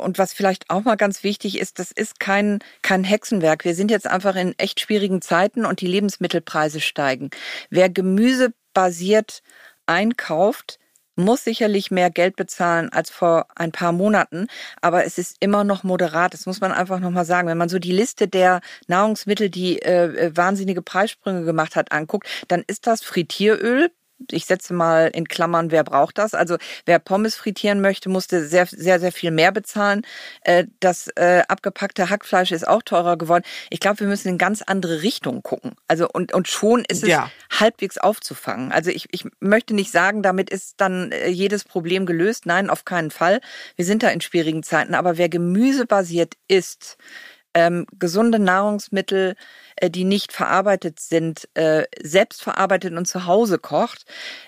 Und 0.03 0.17
was 0.19 0.31
vielleicht 0.31 0.69
auch 0.69 0.83
mal 0.85 0.95
ganz 0.95 1.23
wichtig 1.23 1.59
ist, 1.59 1.79
das 1.79 1.91
ist 1.91 2.19
kein, 2.19 2.59
kein 2.81 3.03
Hexenwerk. 3.03 3.65
Wir 3.65 3.75
sind 3.75 3.91
jetzt 3.91 4.07
einfach 4.07 4.35
in 4.35 4.57
echt 4.57 4.79
schwierigen 4.79 5.21
Zeiten 5.21 5.54
und 5.63 5.79
die 5.79 5.87
Lebensmittelpreise 5.87 6.81
steigen. 6.81 7.29
Wer 7.69 7.89
gemüsebasiert 7.89 9.43
einkauft, 9.85 10.79
muss 11.15 11.43
sicherlich 11.43 11.91
mehr 11.91 12.09
Geld 12.09 12.35
bezahlen 12.35 12.89
als 12.89 13.09
vor 13.09 13.47
ein 13.55 13.71
paar 13.71 13.91
Monaten, 13.91 14.47
aber 14.81 15.05
es 15.05 15.17
ist 15.17 15.37
immer 15.39 15.63
noch 15.63 15.83
moderat. 15.83 16.33
Das 16.33 16.45
muss 16.45 16.59
man 16.59 16.71
einfach 16.71 16.99
nochmal 16.99 17.25
sagen. 17.25 17.47
Wenn 17.47 17.57
man 17.57 17.69
so 17.69 17.79
die 17.79 17.91
Liste 17.93 18.27
der 18.27 18.61
Nahrungsmittel, 18.87 19.49
die 19.49 19.81
äh, 19.81 20.27
äh, 20.27 20.35
wahnsinnige 20.35 20.81
Preissprünge 20.81 21.45
gemacht 21.45 21.75
hat, 21.75 21.91
anguckt, 21.91 22.27
dann 22.47 22.63
ist 22.67 22.87
das 22.87 23.01
Frittieröl 23.01 23.91
Ich 24.31 24.45
setze 24.45 24.73
mal 24.73 25.07
in 25.07 25.27
Klammern, 25.27 25.71
wer 25.71 25.83
braucht 25.83 26.17
das? 26.17 26.33
Also 26.33 26.57
wer 26.85 26.99
Pommes 26.99 27.35
frittieren 27.35 27.81
möchte, 27.81 28.09
musste 28.09 28.45
sehr, 28.45 28.65
sehr, 28.65 28.99
sehr 28.99 29.11
viel 29.11 29.31
mehr 29.31 29.51
bezahlen. 29.51 30.03
Äh, 30.41 30.65
das 30.79 31.09
äh, 31.15 31.43
abgepackte 31.47 32.09
Hackfleisch 32.09 32.51
ist 32.51 32.67
auch 32.67 32.81
teurer 32.81 33.17
geworden. 33.17 33.43
Ich 33.69 33.79
glaube, 33.79 33.99
wir 33.99 34.07
müssen 34.07 34.29
in 34.29 34.37
ganz 34.37 34.61
andere 34.61 35.01
Richtungen 35.01 35.43
gucken. 35.43 35.75
Also 35.87 36.07
und, 36.11 36.33
und 36.33 36.47
schon 36.47 36.85
ist 36.85 37.03
es 37.03 37.09
ja. 37.09 37.29
halbwegs 37.51 37.97
aufzufangen. 37.97 38.71
Also 38.71 38.89
ich, 38.89 39.07
ich 39.11 39.25
möchte 39.39 39.73
nicht 39.73 39.91
sagen, 39.91 40.23
damit 40.23 40.49
ist 40.49 40.75
dann 40.77 41.11
äh, 41.11 41.27
jedes 41.27 41.63
Problem 41.63 42.05
gelöst. 42.05 42.45
Nein, 42.45 42.69
auf 42.69 42.85
keinen 42.85 43.11
Fall. 43.11 43.41
Wir 43.75 43.85
sind 43.85 44.03
da 44.03 44.09
in 44.09 44.21
schwierigen 44.21 44.63
Zeiten. 44.63 44.95
Aber 44.95 45.17
wer 45.17 45.29
gemüsebasiert 45.29 46.35
ist, 46.47 46.97
ähm, 47.55 47.87
gesunde 47.97 48.37
Nahrungsmittel, 48.37 49.35
äh, 49.77 49.89
die 49.89 50.03
nicht 50.03 50.31
verarbeitet 50.31 50.99
sind, 50.99 51.49
äh, 51.55 51.85
selbst 52.01 52.43
verarbeitet 52.43 52.93
und 52.93 53.07
zu 53.07 53.25
Hause 53.25 53.57
kocht, 53.57 54.05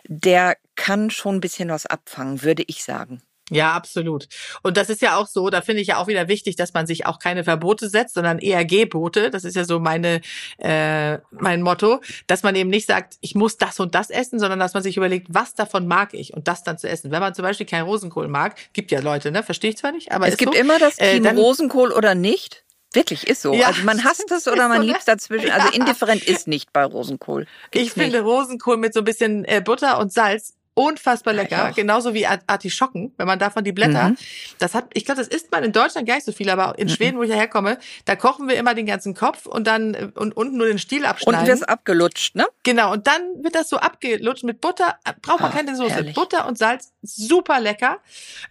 der 0.07 0.57
kann 0.75 1.09
schon 1.09 1.35
ein 1.35 1.41
bisschen 1.41 1.69
was 1.69 1.87
abfangen, 1.87 2.43
würde 2.43 2.63
ich 2.67 2.83
sagen. 2.83 3.23
Ja, 3.49 3.71
absolut. 3.73 4.27
Und 4.61 4.75
das 4.75 4.89
ist 4.89 5.01
ja 5.01 5.15
auch 5.15 5.27
so, 5.27 5.49
da 5.49 5.61
finde 5.61 5.81
ich 5.81 5.87
ja 5.87 5.97
auch 5.97 6.07
wieder 6.07 6.27
wichtig, 6.27 6.57
dass 6.57 6.73
man 6.73 6.85
sich 6.85 7.05
auch 7.05 7.17
keine 7.17 7.45
Verbote 7.45 7.87
setzt, 7.87 8.15
sondern 8.15 8.39
eher 8.39 8.65
Gebote. 8.65 9.29
Das 9.29 9.45
ist 9.45 9.55
ja 9.55 9.63
so 9.63 9.79
meine 9.79 10.19
äh, 10.57 11.19
mein 11.31 11.61
Motto, 11.61 12.01
dass 12.27 12.43
man 12.43 12.55
eben 12.55 12.69
nicht 12.69 12.87
sagt, 12.87 13.15
ich 13.21 13.35
muss 13.35 13.55
das 13.55 13.79
und 13.79 13.95
das 13.95 14.09
essen, 14.09 14.39
sondern 14.39 14.59
dass 14.59 14.73
man 14.73 14.83
sich 14.83 14.97
überlegt, 14.97 15.27
was 15.29 15.53
davon 15.53 15.87
mag 15.87 16.13
ich 16.13 16.33
und 16.33 16.49
das 16.49 16.63
dann 16.63 16.77
zu 16.77 16.89
essen. 16.89 17.11
Wenn 17.11 17.21
man 17.21 17.33
zum 17.33 17.43
Beispiel 17.43 17.65
keinen 17.65 17.85
Rosenkohl 17.85 18.27
mag, 18.27 18.57
gibt 18.73 18.91
ja 18.91 18.99
Leute, 18.99 19.31
ne, 19.31 19.43
verstehe 19.43 19.69
ich 19.69 19.77
zwar 19.77 19.93
nicht, 19.93 20.11
aber 20.11 20.27
es 20.27 20.35
gibt 20.35 20.53
so, 20.53 20.59
immer 20.59 20.77
das 20.77 20.97
Team 20.97 21.23
äh, 21.23 21.29
Rosenkohl 21.29 21.93
oder 21.93 22.15
nicht. 22.15 22.65
Wirklich, 22.97 23.27
ist 23.27 23.43
so. 23.43 23.53
Ja, 23.53 23.67
also 23.67 23.83
man 23.83 24.03
hasst 24.03 24.31
es 24.31 24.47
oder 24.47 24.67
man 24.67 24.81
so, 24.81 24.87
liebt 24.87 24.99
es 24.99 25.05
dazwischen. 25.05 25.51
Also 25.51 25.69
indifferent 25.69 26.23
ist 26.23 26.47
nicht 26.47 26.73
bei 26.73 26.83
Rosenkohl. 26.83 27.45
Gibt's 27.71 27.87
ich 27.87 27.93
finde 27.93 28.21
Rosenkohl 28.21 28.77
mit 28.77 28.93
so 28.93 29.01
ein 29.01 29.05
bisschen 29.05 29.45
äh, 29.45 29.61
Butter 29.63 29.99
und 29.99 30.11
Salz 30.11 30.56
unfassbar 30.77 31.33
lecker, 31.33 31.71
genauso 31.75 32.13
wie 32.13 32.27
Artischocken, 32.27 33.11
wenn 33.17 33.25
man 33.25 33.39
davon 33.39 33.63
die 33.63 33.71
Blätter, 33.71 34.09
mhm. 34.09 34.17
das 34.59 34.75
hat, 34.75 34.85
ich 34.93 35.05
glaube, 35.05 35.19
das 35.19 35.27
isst 35.27 35.51
man 35.51 35.63
in 35.63 35.71
Deutschland 35.71 36.07
gar 36.07 36.15
nicht 36.15 36.25
so 36.25 36.31
viel, 36.31 36.49
aber 36.51 36.77
in 36.77 36.87
mhm. 36.87 36.91
Schweden, 36.91 37.17
wo 37.17 37.23
ich 37.23 37.31
herkomme, 37.31 37.79
da 38.05 38.15
kochen 38.15 38.47
wir 38.47 38.55
immer 38.57 38.75
den 38.75 38.85
ganzen 38.85 39.15
Kopf 39.15 39.47
und 39.47 39.65
dann 39.65 39.95
äh, 39.95 40.09
und 40.13 40.37
unten 40.37 40.57
nur 40.57 40.67
den 40.67 40.77
Stiel 40.77 41.05
abschneiden. 41.05 41.41
Und 41.41 41.47
wird 41.47 41.67
abgelutscht, 41.67 42.35
ne? 42.35 42.45
Genau, 42.61 42.93
und 42.93 43.07
dann 43.07 43.21
wird 43.41 43.55
das 43.55 43.69
so 43.69 43.77
abgelutscht 43.77 44.43
mit 44.43 44.61
Butter, 44.61 44.99
äh, 45.03 45.13
braucht 45.19 45.39
man 45.39 45.51
ah, 45.51 45.55
keine 45.55 45.75
Soße, 45.75 45.95
herrlich. 45.95 46.13
Butter 46.13 46.47
und 46.47 46.59
Salz, 46.59 46.93
super 47.01 47.59
lecker. 47.59 47.97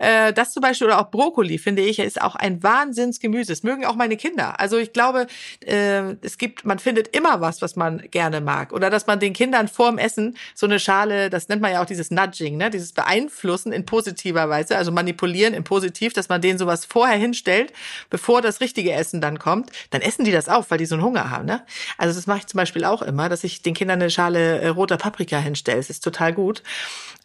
Äh, 0.00 0.32
das 0.32 0.52
zum 0.52 0.62
Beispiel 0.62 0.88
oder 0.88 0.98
auch 0.98 1.12
Brokkoli, 1.12 1.58
finde 1.58 1.82
ich, 1.82 2.00
ist 2.00 2.20
auch 2.20 2.34
ein 2.34 2.60
Wahnsinnsgemüse. 2.60 3.52
Das 3.52 3.62
mögen 3.62 3.86
auch 3.86 3.94
meine 3.94 4.16
Kinder. 4.16 4.58
Also 4.58 4.78
ich 4.78 4.92
glaube, 4.92 5.26
es 5.60 6.38
gibt, 6.38 6.64
man 6.64 6.78
findet 6.78 7.16
immer 7.16 7.40
was, 7.40 7.62
was 7.62 7.76
man 7.76 7.98
gerne 8.10 8.40
mag 8.40 8.72
oder 8.72 8.90
dass 8.90 9.06
man 9.06 9.20
den 9.20 9.32
Kindern 9.32 9.68
vorm 9.68 9.98
Essen 9.98 10.36
so 10.54 10.66
eine 10.66 10.80
Schale, 10.80 11.30
das 11.30 11.48
nennt 11.48 11.62
man 11.62 11.72
ja 11.72 11.82
auch 11.82 11.86
dieses 11.86 12.10
Nudging, 12.16 12.56
ne? 12.56 12.70
dieses 12.70 12.92
Beeinflussen 12.92 13.72
in 13.72 13.86
positiver 13.86 14.48
Weise, 14.48 14.76
also 14.76 14.90
manipulieren 14.90 15.54
in 15.54 15.62
positiv, 15.62 16.12
dass 16.12 16.28
man 16.28 16.40
denen 16.40 16.58
sowas 16.58 16.84
vorher 16.84 17.16
hinstellt, 17.16 17.72
bevor 18.10 18.42
das 18.42 18.60
richtige 18.60 18.92
Essen 18.92 19.20
dann 19.20 19.38
kommt, 19.38 19.70
dann 19.90 20.00
essen 20.00 20.24
die 20.24 20.32
das 20.32 20.48
auf, 20.48 20.70
weil 20.70 20.78
die 20.78 20.86
so 20.86 20.94
einen 20.94 21.04
Hunger 21.04 21.30
haben. 21.30 21.46
Ne? 21.46 21.64
Also 21.98 22.18
das 22.18 22.26
mache 22.26 22.38
ich 22.38 22.46
zum 22.46 22.58
Beispiel 22.58 22.84
auch 22.84 23.02
immer, 23.02 23.28
dass 23.28 23.44
ich 23.44 23.62
den 23.62 23.74
Kindern 23.74 24.00
eine 24.00 24.10
Schale 24.10 24.60
äh, 24.60 24.68
roter 24.68 24.96
Paprika 24.96 25.38
hinstelle. 25.38 25.76
Das 25.76 25.90
ist 25.90 26.02
total 26.02 26.32
gut. 26.32 26.62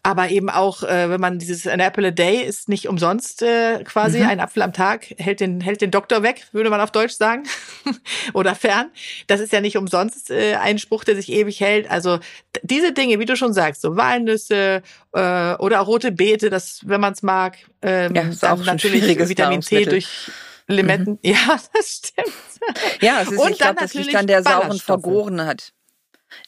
Aber 0.04 0.30
eben 0.30 0.50
auch, 0.50 0.82
äh, 0.82 1.08
wenn 1.10 1.20
man 1.20 1.38
dieses 1.38 1.66
An 1.68 1.78
Apple 1.78 2.08
a 2.08 2.10
Day 2.10 2.42
ist 2.42 2.68
nicht 2.68 2.88
umsonst 2.88 3.40
äh, 3.42 3.84
quasi, 3.84 4.18
mhm. 4.18 4.26
ein 4.26 4.40
Apfel 4.40 4.62
am 4.62 4.72
Tag 4.72 5.14
hält 5.16 5.38
den, 5.38 5.60
hält 5.60 5.80
den 5.80 5.92
Doktor 5.92 6.24
weg, 6.24 6.48
würde 6.50 6.70
man 6.70 6.80
auf 6.80 6.90
Deutsch 6.90 7.14
sagen. 7.14 7.44
Oder 8.34 8.56
fern. 8.56 8.90
Das 9.28 9.40
ist 9.40 9.52
ja 9.52 9.60
nicht 9.60 9.76
umsonst 9.76 10.30
äh, 10.30 10.56
ein 10.56 10.78
Spruch, 10.78 11.04
der 11.04 11.14
sich 11.14 11.30
ewig 11.30 11.60
hält. 11.60 11.88
Also 11.88 12.18
diese 12.62 12.92
Dinge, 12.92 13.20
wie 13.20 13.26
du 13.26 13.36
schon 13.36 13.52
sagst, 13.52 13.80
so 13.80 13.96
Walnüsse 13.96 14.81
äh, 15.12 15.54
oder 15.54 15.78
rote 15.80 16.12
Beete, 16.12 16.50
das, 16.50 16.80
wenn 16.84 17.00
man 17.00 17.12
es 17.12 17.22
mag, 17.22 17.58
ähm, 17.82 18.14
ja, 18.14 18.22
ist 18.22 18.44
auch 18.44 18.64
natürlich 18.64 19.06
Vitamin 19.28 19.62
C 19.62 19.84
durch 19.84 20.08
Limetten. 20.66 21.12
Mhm. 21.12 21.18
Ja, 21.22 21.58
das 21.74 22.02
stimmt. 22.04 22.36
Ja, 23.00 23.22
es 23.22 23.30
ist, 23.30 23.38
Und 23.38 23.50
ich 23.50 23.58
glaube, 23.58 23.80
das 23.80 23.94
liegt 23.94 24.14
an 24.14 24.26
der 24.26 24.42
sauren 24.42 24.78
Vergorenheit. 24.78 25.72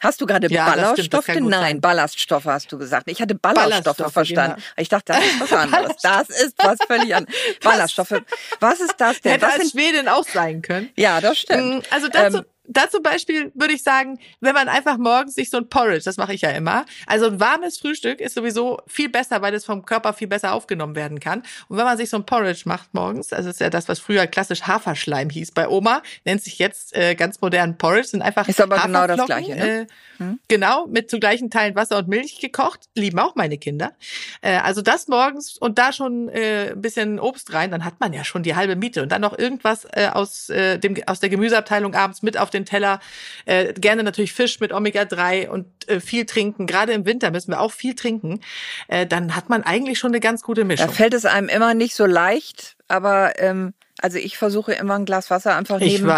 Hast 0.01 0.21
du 0.21 0.27
gerade 0.27 0.49
ja, 0.51 0.67
Ballaststoffe? 0.67 1.29
Nein, 1.29 1.81
Ballaststoffe 1.81 2.47
hast 2.47 2.73
du 2.73 2.79
gesagt. 2.79 3.11
Ich 3.11 3.21
hatte 3.21 3.35
Ballaststoffe, 3.35 3.97
Ballaststoffe 3.97 4.13
verstanden. 4.13 4.57
Genau. 4.57 4.67
Ich 4.77 4.89
dachte, 4.89 5.13
das 5.13 5.25
ist 5.25 5.41
was 5.41 5.53
anderes. 5.53 5.97
das 6.03 6.29
ist 6.31 6.55
was 6.59 6.79
völlig 6.87 7.15
anderes. 7.15 7.37
Ballaststoffe. 7.63 8.23
Was 8.61 8.81
ist 8.81 8.95
das 8.99 9.21
denn? 9.21 9.33
Hätte 9.33 9.47
was 9.47 9.61
als 9.61 9.71
Schwedin 9.71 10.09
auch 10.09 10.25
sein 10.25 10.63
können. 10.63 10.91
Ja, 10.97 11.21
das 11.21 11.39
stimmt. 11.39 11.85
Mm, 11.91 11.95
also 11.95 12.09
dazu, 12.09 12.39
ähm, 12.39 12.45
da 12.67 12.89
zum 12.89 13.03
Beispiel 13.03 13.53
würde 13.55 13.75
ich 13.75 13.83
sagen, 13.83 14.19
wenn 14.41 14.55
man 14.55 14.69
einfach 14.69 14.97
morgens 14.97 15.35
sich 15.35 15.51
so 15.51 15.59
ein 15.59 15.69
Porridge, 15.69 16.05
das 16.05 16.17
mache 16.17 16.35
ich 16.35 16.41
ja 16.41 16.51
immer, 16.51 16.87
also 17.07 17.27
ein 17.27 17.41
warmes 17.41 17.79
Frühstück 17.79 18.21
ist 18.21 18.35
sowieso 18.35 18.81
viel 18.87 19.09
besser, 19.09 19.43
weil 19.43 19.55
es 19.55 19.65
vom 19.65 19.85
Körper 19.85 20.13
viel 20.13 20.29
besser 20.29 20.53
aufgenommen 20.53 20.95
werden 20.95 21.21
kann. 21.21 21.43
Und 21.69 21.77
wenn 21.77 21.85
man 21.85 21.97
sich 21.97 22.11
so 22.11 22.17
ein 22.17 22.27
Porridge 22.27 22.63
macht 22.65 22.95
morgens, 22.95 23.33
also 23.33 23.51
ist 23.51 23.61
ja 23.61 23.71
das, 23.71 23.89
was 23.89 23.99
früher 23.99 24.27
klassisch 24.27 24.63
Haferschleim 24.63 25.31
hieß 25.31 25.53
bei 25.53 25.69
Oma, 25.69 26.03
nennt 26.25 26.43
sich 26.43 26.59
jetzt 26.59 26.97
äh, 26.97 27.15
ganz 27.15 27.41
modern 27.41 27.77
Porridge, 27.77 28.09
sind 28.09 28.23
einfach 28.23 28.49
Ist 28.49 28.61
aber 28.61 28.79
genau 28.79 29.07
das 29.07 29.27
gleiche, 29.27 29.55
ne? 29.55 29.81
Äh, 29.83 29.87
hm? 30.19 30.39
Genau, 30.49 30.87
mit 30.87 31.11
zu 31.11 31.19
gleichen 31.19 31.51
Teilen 31.51 31.75
Wasser 31.75 31.99
und 31.99 32.09
Milch 32.09 32.41
gekocht, 32.41 32.89
lieben 32.95 33.19
auch 33.19 33.35
meine 33.35 33.59
Kinder. 33.59 33.93
Äh, 34.41 34.57
also 34.57 34.81
das 34.81 35.09
morgens 35.09 35.59
und 35.59 35.79
da 35.79 35.93
schon 35.93 36.29
äh, 36.29 36.71
ein 36.73 36.81
bisschen 36.81 37.21
Obst 37.21 37.53
rein, 37.53 37.71
dann 37.71 37.85
hat 37.85 38.01
man 38.01 38.13
ja 38.13 38.25
schon 38.25 38.43
die 38.43 38.55
halbe 38.55 38.77
Miete 38.77 39.03
und 39.03 39.11
dann 39.11 39.21
noch 39.21 39.37
irgendwas 39.39 39.87
äh, 39.93 40.09
aus 40.13 40.49
äh, 40.51 40.79
dem 40.79 40.97
aus 41.07 41.21
der 41.21 41.29
Gemüseabteilung 41.29 41.95
abends 41.95 42.23
mit 42.23 42.39
auf 42.39 42.51
den 42.55 42.65
Teller. 42.65 43.01
Äh, 43.45 43.75
gerne 43.75 44.03
natürlich 44.03 44.33
Fisch 44.33 44.61
mit 44.61 44.73
Omega-3 44.73 45.49
und 45.49 45.67
äh, 45.89 46.01
viel 46.01 46.25
trinken. 46.27 46.67
Gerade 46.67 46.93
im 46.93 47.05
Winter 47.05 47.31
müssen 47.31 47.51
wir 47.51 47.61
auch 47.61 47.73
viel 47.73 47.95
trinken. 47.95 48.41
Äh, 48.89 49.07
dann 49.07 49.37
hat 49.37 49.49
man 49.51 49.63
eigentlich 49.63 49.99
schon 49.99 50.13
eine 50.13 50.21
ganz 50.21 50.43
gute 50.43 50.65
Mischung. 50.65 50.87
Da 50.87 50.93
fällt 50.93 51.15
es 51.15 51.27
einem 51.27 51.49
immer 51.49 51.75
nicht 51.75 51.95
so 51.95 52.07
leicht, 52.07 52.77
aber 52.89 53.39
ähm, 53.39 53.75
also 54.01 54.19
ich 54.19 54.39
versuche 54.39 54.73
immer 54.73 54.95
ein 54.95 55.05
Glas 55.05 55.31
Wasser 55.31 55.57
einfach 55.57 55.79
neben 55.79 56.11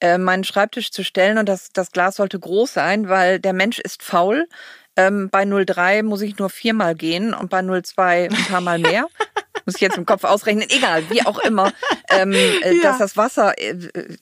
äh, 0.00 0.18
meinen 0.18 0.44
Schreibtisch 0.44 0.90
zu 0.90 1.04
stellen 1.04 1.38
und 1.38 1.48
das, 1.48 1.70
das 1.72 1.90
Glas 1.90 2.16
sollte 2.16 2.38
groß 2.38 2.72
sein, 2.72 3.08
weil 3.08 3.40
der 3.40 3.52
Mensch 3.52 3.78
ist 3.78 4.02
faul. 4.02 4.48
Ähm, 4.96 5.28
bei 5.30 5.44
03 5.44 6.02
muss 6.02 6.22
ich 6.22 6.38
nur 6.38 6.48
viermal 6.48 6.94
gehen 6.94 7.34
und 7.34 7.50
bei 7.50 7.62
02 7.62 8.30
ein 8.30 8.46
paar 8.48 8.60
Mal 8.60 8.78
mehr. 8.78 9.06
Muss 9.66 9.74
ich 9.74 9.80
jetzt 9.80 9.98
im 9.98 10.06
Kopf 10.06 10.24
ausrechnen, 10.24 10.68
egal, 10.70 11.10
wie 11.10 11.26
auch 11.26 11.38
immer, 11.40 11.72
ähm, 12.08 12.32
äh, 12.32 12.76
ja. 12.76 12.82
dass 12.82 12.98
das 12.98 13.16
Wasser, 13.16 13.58
äh, 13.58 13.74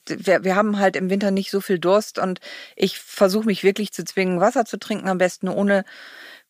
wir, 0.07 0.43
wir 0.43 0.57
haben 0.57 0.79
halt 0.79 0.97
im 0.97 1.11
Winter 1.11 1.31
nicht 1.31 1.51
so 1.51 1.61
viel 1.61 1.79
Durst 1.79 2.19
und 2.19 2.41
ich 2.75 2.99
versuche 2.99 3.47
mich 3.47 3.63
wirklich 3.63 3.93
zu 3.93 4.05
zwingen, 4.05 4.41
Wasser 4.41 4.65
zu 4.65 4.79
trinken, 4.79 5.09
am 5.09 5.19
besten 5.19 5.49
ohne 5.49 5.85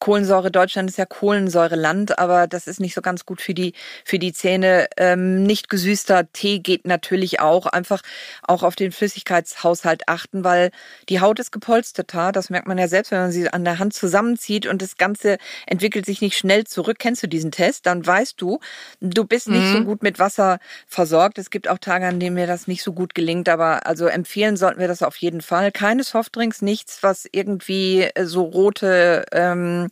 Kohlensäure. 0.04 0.50
Deutschland 0.50 0.90
ist 0.90 0.98
ja 0.98 1.06
Kohlensäureland, 1.06 2.18
aber 2.18 2.46
das 2.46 2.66
ist 2.66 2.78
nicht 2.78 2.92
so 2.92 3.00
ganz 3.00 3.24
gut 3.24 3.40
für 3.40 3.54
die, 3.54 3.72
für 4.04 4.18
die 4.18 4.34
Zähne. 4.34 4.86
Ähm, 4.98 5.44
nicht 5.44 5.70
gesüßter 5.70 6.30
Tee 6.30 6.58
geht 6.58 6.86
natürlich 6.86 7.40
auch. 7.40 7.64
Einfach 7.64 8.02
auch 8.42 8.62
auf 8.62 8.76
den 8.76 8.92
Flüssigkeitshaushalt 8.92 10.06
achten, 10.06 10.44
weil 10.44 10.72
die 11.08 11.22
Haut 11.22 11.38
ist 11.40 11.52
gepolsterter. 11.52 12.32
Das 12.32 12.50
merkt 12.50 12.68
man 12.68 12.76
ja 12.76 12.86
selbst, 12.86 13.12
wenn 13.12 13.20
man 13.20 13.32
sie 13.32 13.48
an 13.48 13.64
der 13.64 13.78
Hand 13.78 13.94
zusammenzieht 13.94 14.66
und 14.66 14.82
das 14.82 14.98
Ganze 14.98 15.38
entwickelt 15.64 16.04
sich 16.04 16.20
nicht 16.20 16.36
schnell 16.36 16.64
zurück. 16.64 16.98
Kennst 16.98 17.22
du 17.22 17.26
diesen 17.26 17.50
Test? 17.50 17.86
Dann 17.86 18.06
weißt 18.06 18.38
du, 18.38 18.60
du 19.00 19.24
bist 19.24 19.48
nicht 19.48 19.64
mhm. 19.64 19.72
so 19.72 19.84
gut 19.84 20.02
mit 20.02 20.18
Wasser 20.18 20.58
versorgt. 20.86 21.38
Es 21.38 21.48
gibt 21.48 21.66
auch 21.66 21.78
Tage, 21.78 22.06
an 22.06 22.20
denen 22.20 22.34
mir 22.34 22.46
das 22.46 22.66
nicht 22.66 22.82
so 22.82 22.92
gut 22.92 23.14
gelingt, 23.14 23.48
aber 23.48 23.86
also 23.86 24.04
empfehlen 24.04 24.58
sollten 24.58 24.80
wir 24.80 24.88
das 24.88 25.02
auf 25.02 25.16
jeden 25.16 25.40
Fall. 25.40 25.72
Keine 25.72 26.04
Softdrinks, 26.04 26.60
nichts, 26.60 27.02
was 27.02 27.26
irgendwie 27.32 28.10
so 28.22 28.42
rote 28.42 29.24
ähm, 29.32 29.88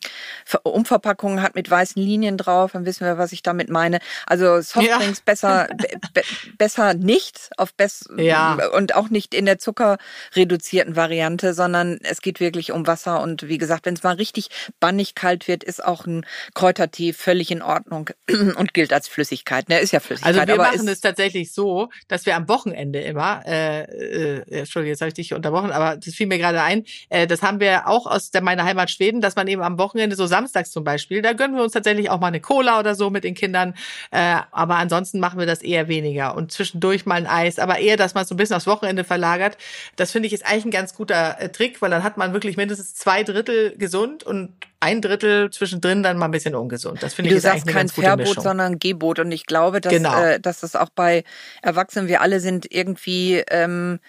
Umverpackungen 0.62 1.42
hat 1.42 1.54
mit 1.54 1.70
weißen 1.70 2.00
Linien 2.02 2.36
drauf, 2.36 2.72
dann 2.72 2.84
wissen 2.84 3.06
wir, 3.06 3.18
was 3.18 3.32
ich 3.32 3.42
damit 3.42 3.70
meine. 3.70 3.98
Also 4.26 4.60
Softdrinks 4.60 5.18
ja. 5.18 5.24
besser 5.24 5.68
be 6.14 6.22
besser 6.58 6.94
nicht 6.94 7.50
auf 7.56 7.74
bess 7.74 8.08
ja. 8.16 8.58
und 8.74 8.94
auch 8.94 9.08
nicht 9.08 9.34
in 9.34 9.46
der 9.46 9.58
zuckerreduzierten 9.58 10.96
Variante, 10.96 11.54
sondern 11.54 11.98
es 12.02 12.20
geht 12.20 12.40
wirklich 12.40 12.72
um 12.72 12.86
Wasser 12.86 13.20
und 13.22 13.48
wie 13.48 13.58
gesagt, 13.58 13.86
wenn 13.86 13.94
es 13.94 14.02
mal 14.02 14.14
richtig 14.14 14.48
bannig 14.80 15.14
kalt 15.14 15.48
wird, 15.48 15.64
ist 15.64 15.84
auch 15.84 16.06
ein 16.06 16.26
Kräutertee 16.54 17.12
völlig 17.12 17.50
in 17.50 17.62
Ordnung 17.62 18.10
und 18.56 18.74
gilt 18.74 18.92
als 18.92 19.08
Flüssigkeit. 19.08 19.68
Ne, 19.68 19.78
ist 19.78 19.92
ja 19.92 20.00
Flüssigkeit. 20.00 20.36
Also 20.36 20.46
wir 20.46 20.56
machen 20.56 20.88
es 20.88 21.00
tatsächlich 21.00 21.52
so, 21.52 21.88
dass 22.08 22.26
wir 22.26 22.36
am 22.36 22.48
Wochenende 22.48 23.00
immer, 23.00 23.42
äh, 23.46 23.82
äh, 23.82 24.60
Entschuldigung, 24.60 24.90
jetzt 24.90 25.00
habe 25.00 25.08
ich 25.08 25.14
dich 25.14 25.34
unterbrochen, 25.34 25.72
aber 25.72 25.96
das 25.96 26.14
fiel 26.14 26.26
mir 26.26 26.38
gerade 26.38 26.62
ein, 26.62 26.84
äh, 27.08 27.26
das 27.26 27.42
haben 27.42 27.60
wir 27.60 27.86
auch 27.88 28.06
aus 28.06 28.30
der, 28.30 28.42
meiner 28.42 28.64
Heimat 28.64 28.90
Schweden, 28.90 29.20
dass 29.20 29.36
man 29.36 29.48
eben 29.48 29.62
am 29.62 29.78
Wochenende, 29.82 30.14
so 30.16 30.26
samstags 30.26 30.70
zum 30.70 30.84
Beispiel, 30.84 31.22
da 31.22 31.32
gönnen 31.32 31.56
wir 31.56 31.62
uns 31.62 31.72
tatsächlich 31.72 32.08
auch 32.08 32.20
mal 32.20 32.28
eine 32.28 32.40
Cola 32.40 32.78
oder 32.78 32.94
so 32.94 33.10
mit 33.10 33.24
den 33.24 33.34
Kindern. 33.34 33.74
Äh, 34.10 34.36
aber 34.52 34.76
ansonsten 34.76 35.18
machen 35.18 35.38
wir 35.38 35.46
das 35.46 35.60
eher 35.62 35.88
weniger. 35.88 36.36
Und 36.36 36.52
zwischendurch 36.52 37.04
mal 37.04 37.16
ein 37.16 37.26
Eis, 37.26 37.58
aber 37.58 37.78
eher, 37.78 37.96
dass 37.96 38.14
man 38.14 38.22
es 38.22 38.28
so 38.28 38.34
ein 38.34 38.38
bisschen 38.38 38.56
aufs 38.56 38.66
Wochenende 38.66 39.04
verlagert. 39.04 39.58
Das 39.96 40.12
finde 40.12 40.28
ich 40.28 40.32
ist 40.32 40.46
eigentlich 40.46 40.66
ein 40.66 40.70
ganz 40.70 40.94
guter 40.94 41.40
äh, 41.40 41.48
Trick, 41.48 41.82
weil 41.82 41.90
dann 41.90 42.04
hat 42.04 42.16
man 42.16 42.32
wirklich 42.32 42.56
mindestens 42.56 42.94
zwei 42.94 43.24
Drittel 43.24 43.76
gesund 43.76 44.22
und 44.22 44.54
ein 44.80 45.00
Drittel 45.00 45.50
zwischendrin 45.50 46.02
dann 46.02 46.18
mal 46.18 46.26
ein 46.26 46.30
bisschen 46.32 46.54
ungesund. 46.54 47.02
Das 47.02 47.14
finde 47.14 47.30
ich 47.30 47.36
ist 47.36 47.46
eigentlich 47.46 47.64
eine 47.64 47.72
ganz 47.72 47.94
gute 47.94 48.08
Verbot, 48.08 48.26
Mischung. 48.26 48.42
sondern 48.42 48.78
Gebot. 48.78 49.18
Und 49.18 49.30
ich 49.30 49.46
glaube, 49.46 49.80
dass, 49.80 49.92
genau. 49.92 50.20
äh, 50.20 50.40
dass 50.40 50.60
das 50.60 50.74
auch 50.74 50.88
bei 50.88 51.24
Erwachsenen, 51.62 52.08
wir 52.08 52.20
alle 52.20 52.40
sind 52.40 52.66
irgendwie 52.70 53.42
ähm, 53.48 54.00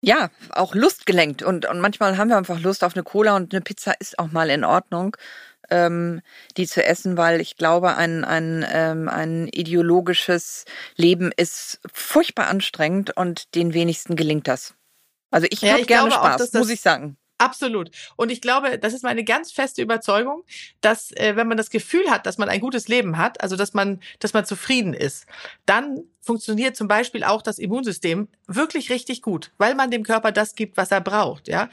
ja, 0.00 0.30
auch 0.50 0.74
Lust 0.74 1.06
gelenkt. 1.06 1.42
Und, 1.42 1.66
und 1.66 1.80
manchmal 1.80 2.16
haben 2.16 2.28
wir 2.28 2.36
einfach 2.36 2.60
Lust 2.60 2.84
auf 2.84 2.94
eine 2.94 3.02
Cola 3.02 3.36
und 3.36 3.52
eine 3.52 3.60
Pizza 3.60 3.92
ist 4.00 4.18
auch 4.18 4.32
mal 4.32 4.50
in 4.50 4.64
Ordnung, 4.64 5.16
ähm, 5.70 6.22
die 6.56 6.66
zu 6.66 6.84
essen, 6.84 7.16
weil 7.16 7.40
ich 7.40 7.56
glaube, 7.56 7.96
ein, 7.96 8.24
ein, 8.24 8.66
ähm, 8.70 9.08
ein 9.08 9.48
ideologisches 9.48 10.64
Leben 10.96 11.32
ist 11.36 11.80
furchtbar 11.92 12.48
anstrengend 12.48 13.16
und 13.16 13.54
den 13.54 13.74
wenigsten 13.74 14.16
gelingt 14.16 14.48
das. 14.48 14.74
Also 15.30 15.46
ich 15.50 15.60
ja, 15.60 15.74
habe 15.74 15.84
gerne 15.84 16.10
Spaß, 16.10 16.54
auch, 16.54 16.58
muss 16.58 16.70
ich 16.70 16.80
sagen. 16.80 17.16
Absolut. 17.40 17.90
Und 18.16 18.30
ich 18.30 18.42
glaube, 18.42 18.78
das 18.78 18.92
ist 18.92 19.02
meine 19.02 19.24
ganz 19.24 19.50
feste 19.50 19.80
Überzeugung, 19.80 20.44
dass 20.82 21.10
äh, 21.12 21.36
wenn 21.36 21.48
man 21.48 21.56
das 21.56 21.70
Gefühl 21.70 22.10
hat, 22.10 22.26
dass 22.26 22.36
man 22.36 22.50
ein 22.50 22.60
gutes 22.60 22.86
Leben 22.88 23.16
hat, 23.16 23.40
also 23.40 23.56
dass 23.56 23.72
man, 23.72 24.00
dass 24.18 24.34
man 24.34 24.44
zufrieden 24.44 24.92
ist, 24.92 25.24
dann 25.64 26.04
funktioniert 26.20 26.76
zum 26.76 26.88
Beispiel 26.88 27.24
auch 27.24 27.42
das 27.42 27.58
Immunsystem 27.58 28.28
wirklich 28.46 28.90
richtig 28.90 29.22
gut, 29.22 29.52
weil 29.58 29.74
man 29.74 29.90
dem 29.90 30.02
Körper 30.02 30.32
das 30.32 30.54
gibt, 30.54 30.76
was 30.76 30.90
er 30.90 31.00
braucht. 31.00 31.48
Ja, 31.48 31.68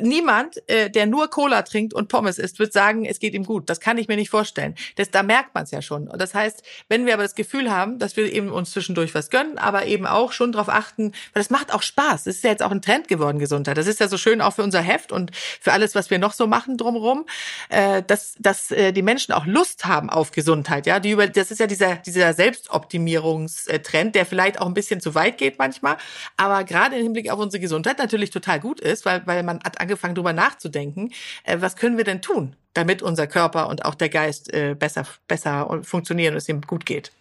niemand, 0.00 0.68
äh, 0.68 0.90
der 0.90 1.06
nur 1.06 1.28
Cola 1.28 1.62
trinkt 1.62 1.94
und 1.94 2.08
Pommes 2.08 2.38
isst, 2.38 2.58
wird 2.58 2.72
sagen, 2.72 3.04
es 3.04 3.18
geht 3.18 3.34
ihm 3.34 3.44
gut. 3.44 3.68
Das 3.70 3.80
kann 3.80 3.98
ich 3.98 4.08
mir 4.08 4.16
nicht 4.16 4.30
vorstellen. 4.30 4.74
Das, 4.96 5.10
da 5.10 5.22
merkt 5.22 5.54
man 5.54 5.64
es 5.64 5.70
ja 5.70 5.82
schon. 5.82 6.08
Und 6.08 6.20
das 6.20 6.34
heißt, 6.34 6.62
wenn 6.88 7.06
wir 7.06 7.14
aber 7.14 7.22
das 7.22 7.34
Gefühl 7.34 7.70
haben, 7.70 7.98
dass 7.98 8.16
wir 8.16 8.32
eben 8.32 8.50
uns 8.50 8.72
zwischendurch 8.72 9.14
was 9.14 9.30
gönnen, 9.30 9.58
aber 9.58 9.86
eben 9.86 10.06
auch 10.06 10.32
schon 10.32 10.52
darauf 10.52 10.68
achten, 10.68 11.12
weil 11.32 11.42
das 11.42 11.50
macht 11.50 11.72
auch 11.72 11.82
Spaß. 11.82 12.24
Das 12.24 12.36
ist 12.36 12.44
ja 12.44 12.50
jetzt 12.50 12.62
auch 12.62 12.70
ein 12.70 12.82
Trend 12.82 13.08
geworden, 13.08 13.38
Gesundheit. 13.38 13.76
Das 13.76 13.86
ist 13.86 14.00
ja 14.00 14.08
so 14.08 14.18
schön 14.18 14.40
auch 14.40 14.54
für 14.54 14.62
unser 14.62 14.80
Heft 14.80 15.12
und 15.12 15.34
für 15.34 15.72
alles, 15.72 15.94
was 15.94 16.10
wir 16.10 16.18
noch 16.18 16.32
so 16.32 16.46
machen 16.46 16.76
drumherum, 16.76 17.26
äh, 17.68 18.02
dass, 18.02 18.34
dass 18.38 18.70
äh, 18.70 18.92
die 18.92 19.02
Menschen 19.02 19.32
auch 19.32 19.46
Lust 19.46 19.84
haben 19.84 20.10
auf 20.10 20.32
Gesundheit. 20.32 20.86
Ja, 20.86 20.98
die 21.00 21.10
über, 21.10 21.28
das 21.28 21.50
ist 21.50 21.60
ja 21.60 21.66
dieser 21.66 21.96
dieser 22.06 22.32
Selbstoptimierungs 22.32 23.66
Trend, 23.86 24.14
der 24.14 24.26
vielleicht 24.26 24.60
auch 24.60 24.66
ein 24.66 24.74
bisschen 24.74 25.00
zu 25.00 25.14
weit 25.14 25.38
geht 25.38 25.58
manchmal, 25.58 25.96
aber 26.36 26.64
gerade 26.64 26.96
im 26.96 27.04
Hinblick 27.04 27.30
auf 27.30 27.38
unsere 27.38 27.60
Gesundheit 27.60 27.98
natürlich 27.98 28.30
total 28.30 28.60
gut 28.60 28.80
ist, 28.80 29.04
weil, 29.04 29.26
weil 29.26 29.42
man 29.42 29.62
hat 29.62 29.80
angefangen, 29.80 30.14
darüber 30.14 30.32
nachzudenken, 30.32 31.12
äh, 31.44 31.58
was 31.60 31.76
können 31.76 31.96
wir 31.96 32.04
denn 32.04 32.22
tun, 32.22 32.56
damit 32.74 33.02
unser 33.02 33.26
Körper 33.26 33.68
und 33.68 33.84
auch 33.84 33.94
der 33.94 34.08
Geist 34.08 34.52
äh, 34.52 34.74
besser, 34.74 35.04
besser 35.28 35.80
funktionieren 35.82 36.34
und 36.34 36.38
es 36.38 36.48
ihm 36.48 36.60
gut 36.60 36.84
geht. 36.86 37.12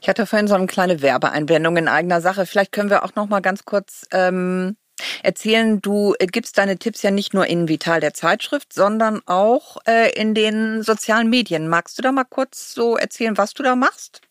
Ich 0.00 0.08
hatte 0.08 0.26
vorhin 0.26 0.48
so 0.48 0.54
eine 0.54 0.66
kleine 0.66 1.02
Werbeeinblendung 1.02 1.76
in 1.76 1.88
eigener 1.88 2.20
Sache. 2.20 2.46
Vielleicht 2.46 2.72
können 2.72 2.90
wir 2.90 3.04
auch 3.04 3.14
noch 3.14 3.28
mal 3.28 3.40
ganz 3.40 3.64
kurz 3.64 4.06
ähm, 4.12 4.76
erzählen. 5.22 5.80
Du 5.80 6.14
äh, 6.18 6.26
gibst 6.26 6.58
deine 6.58 6.78
Tipps 6.78 7.02
ja 7.02 7.10
nicht 7.10 7.34
nur 7.34 7.46
in 7.46 7.68
Vital 7.68 8.00
der 8.00 8.14
Zeitschrift, 8.14 8.72
sondern 8.72 9.20
auch 9.26 9.76
äh, 9.86 10.10
in 10.12 10.34
den 10.34 10.82
sozialen 10.82 11.30
Medien. 11.30 11.68
Magst 11.68 11.98
du 11.98 12.02
da 12.02 12.12
mal 12.12 12.24
kurz 12.24 12.72
so 12.74 12.96
erzählen, 12.96 13.36
was 13.36 13.54
du 13.54 13.62
da 13.62 13.76
machst? 13.76 14.22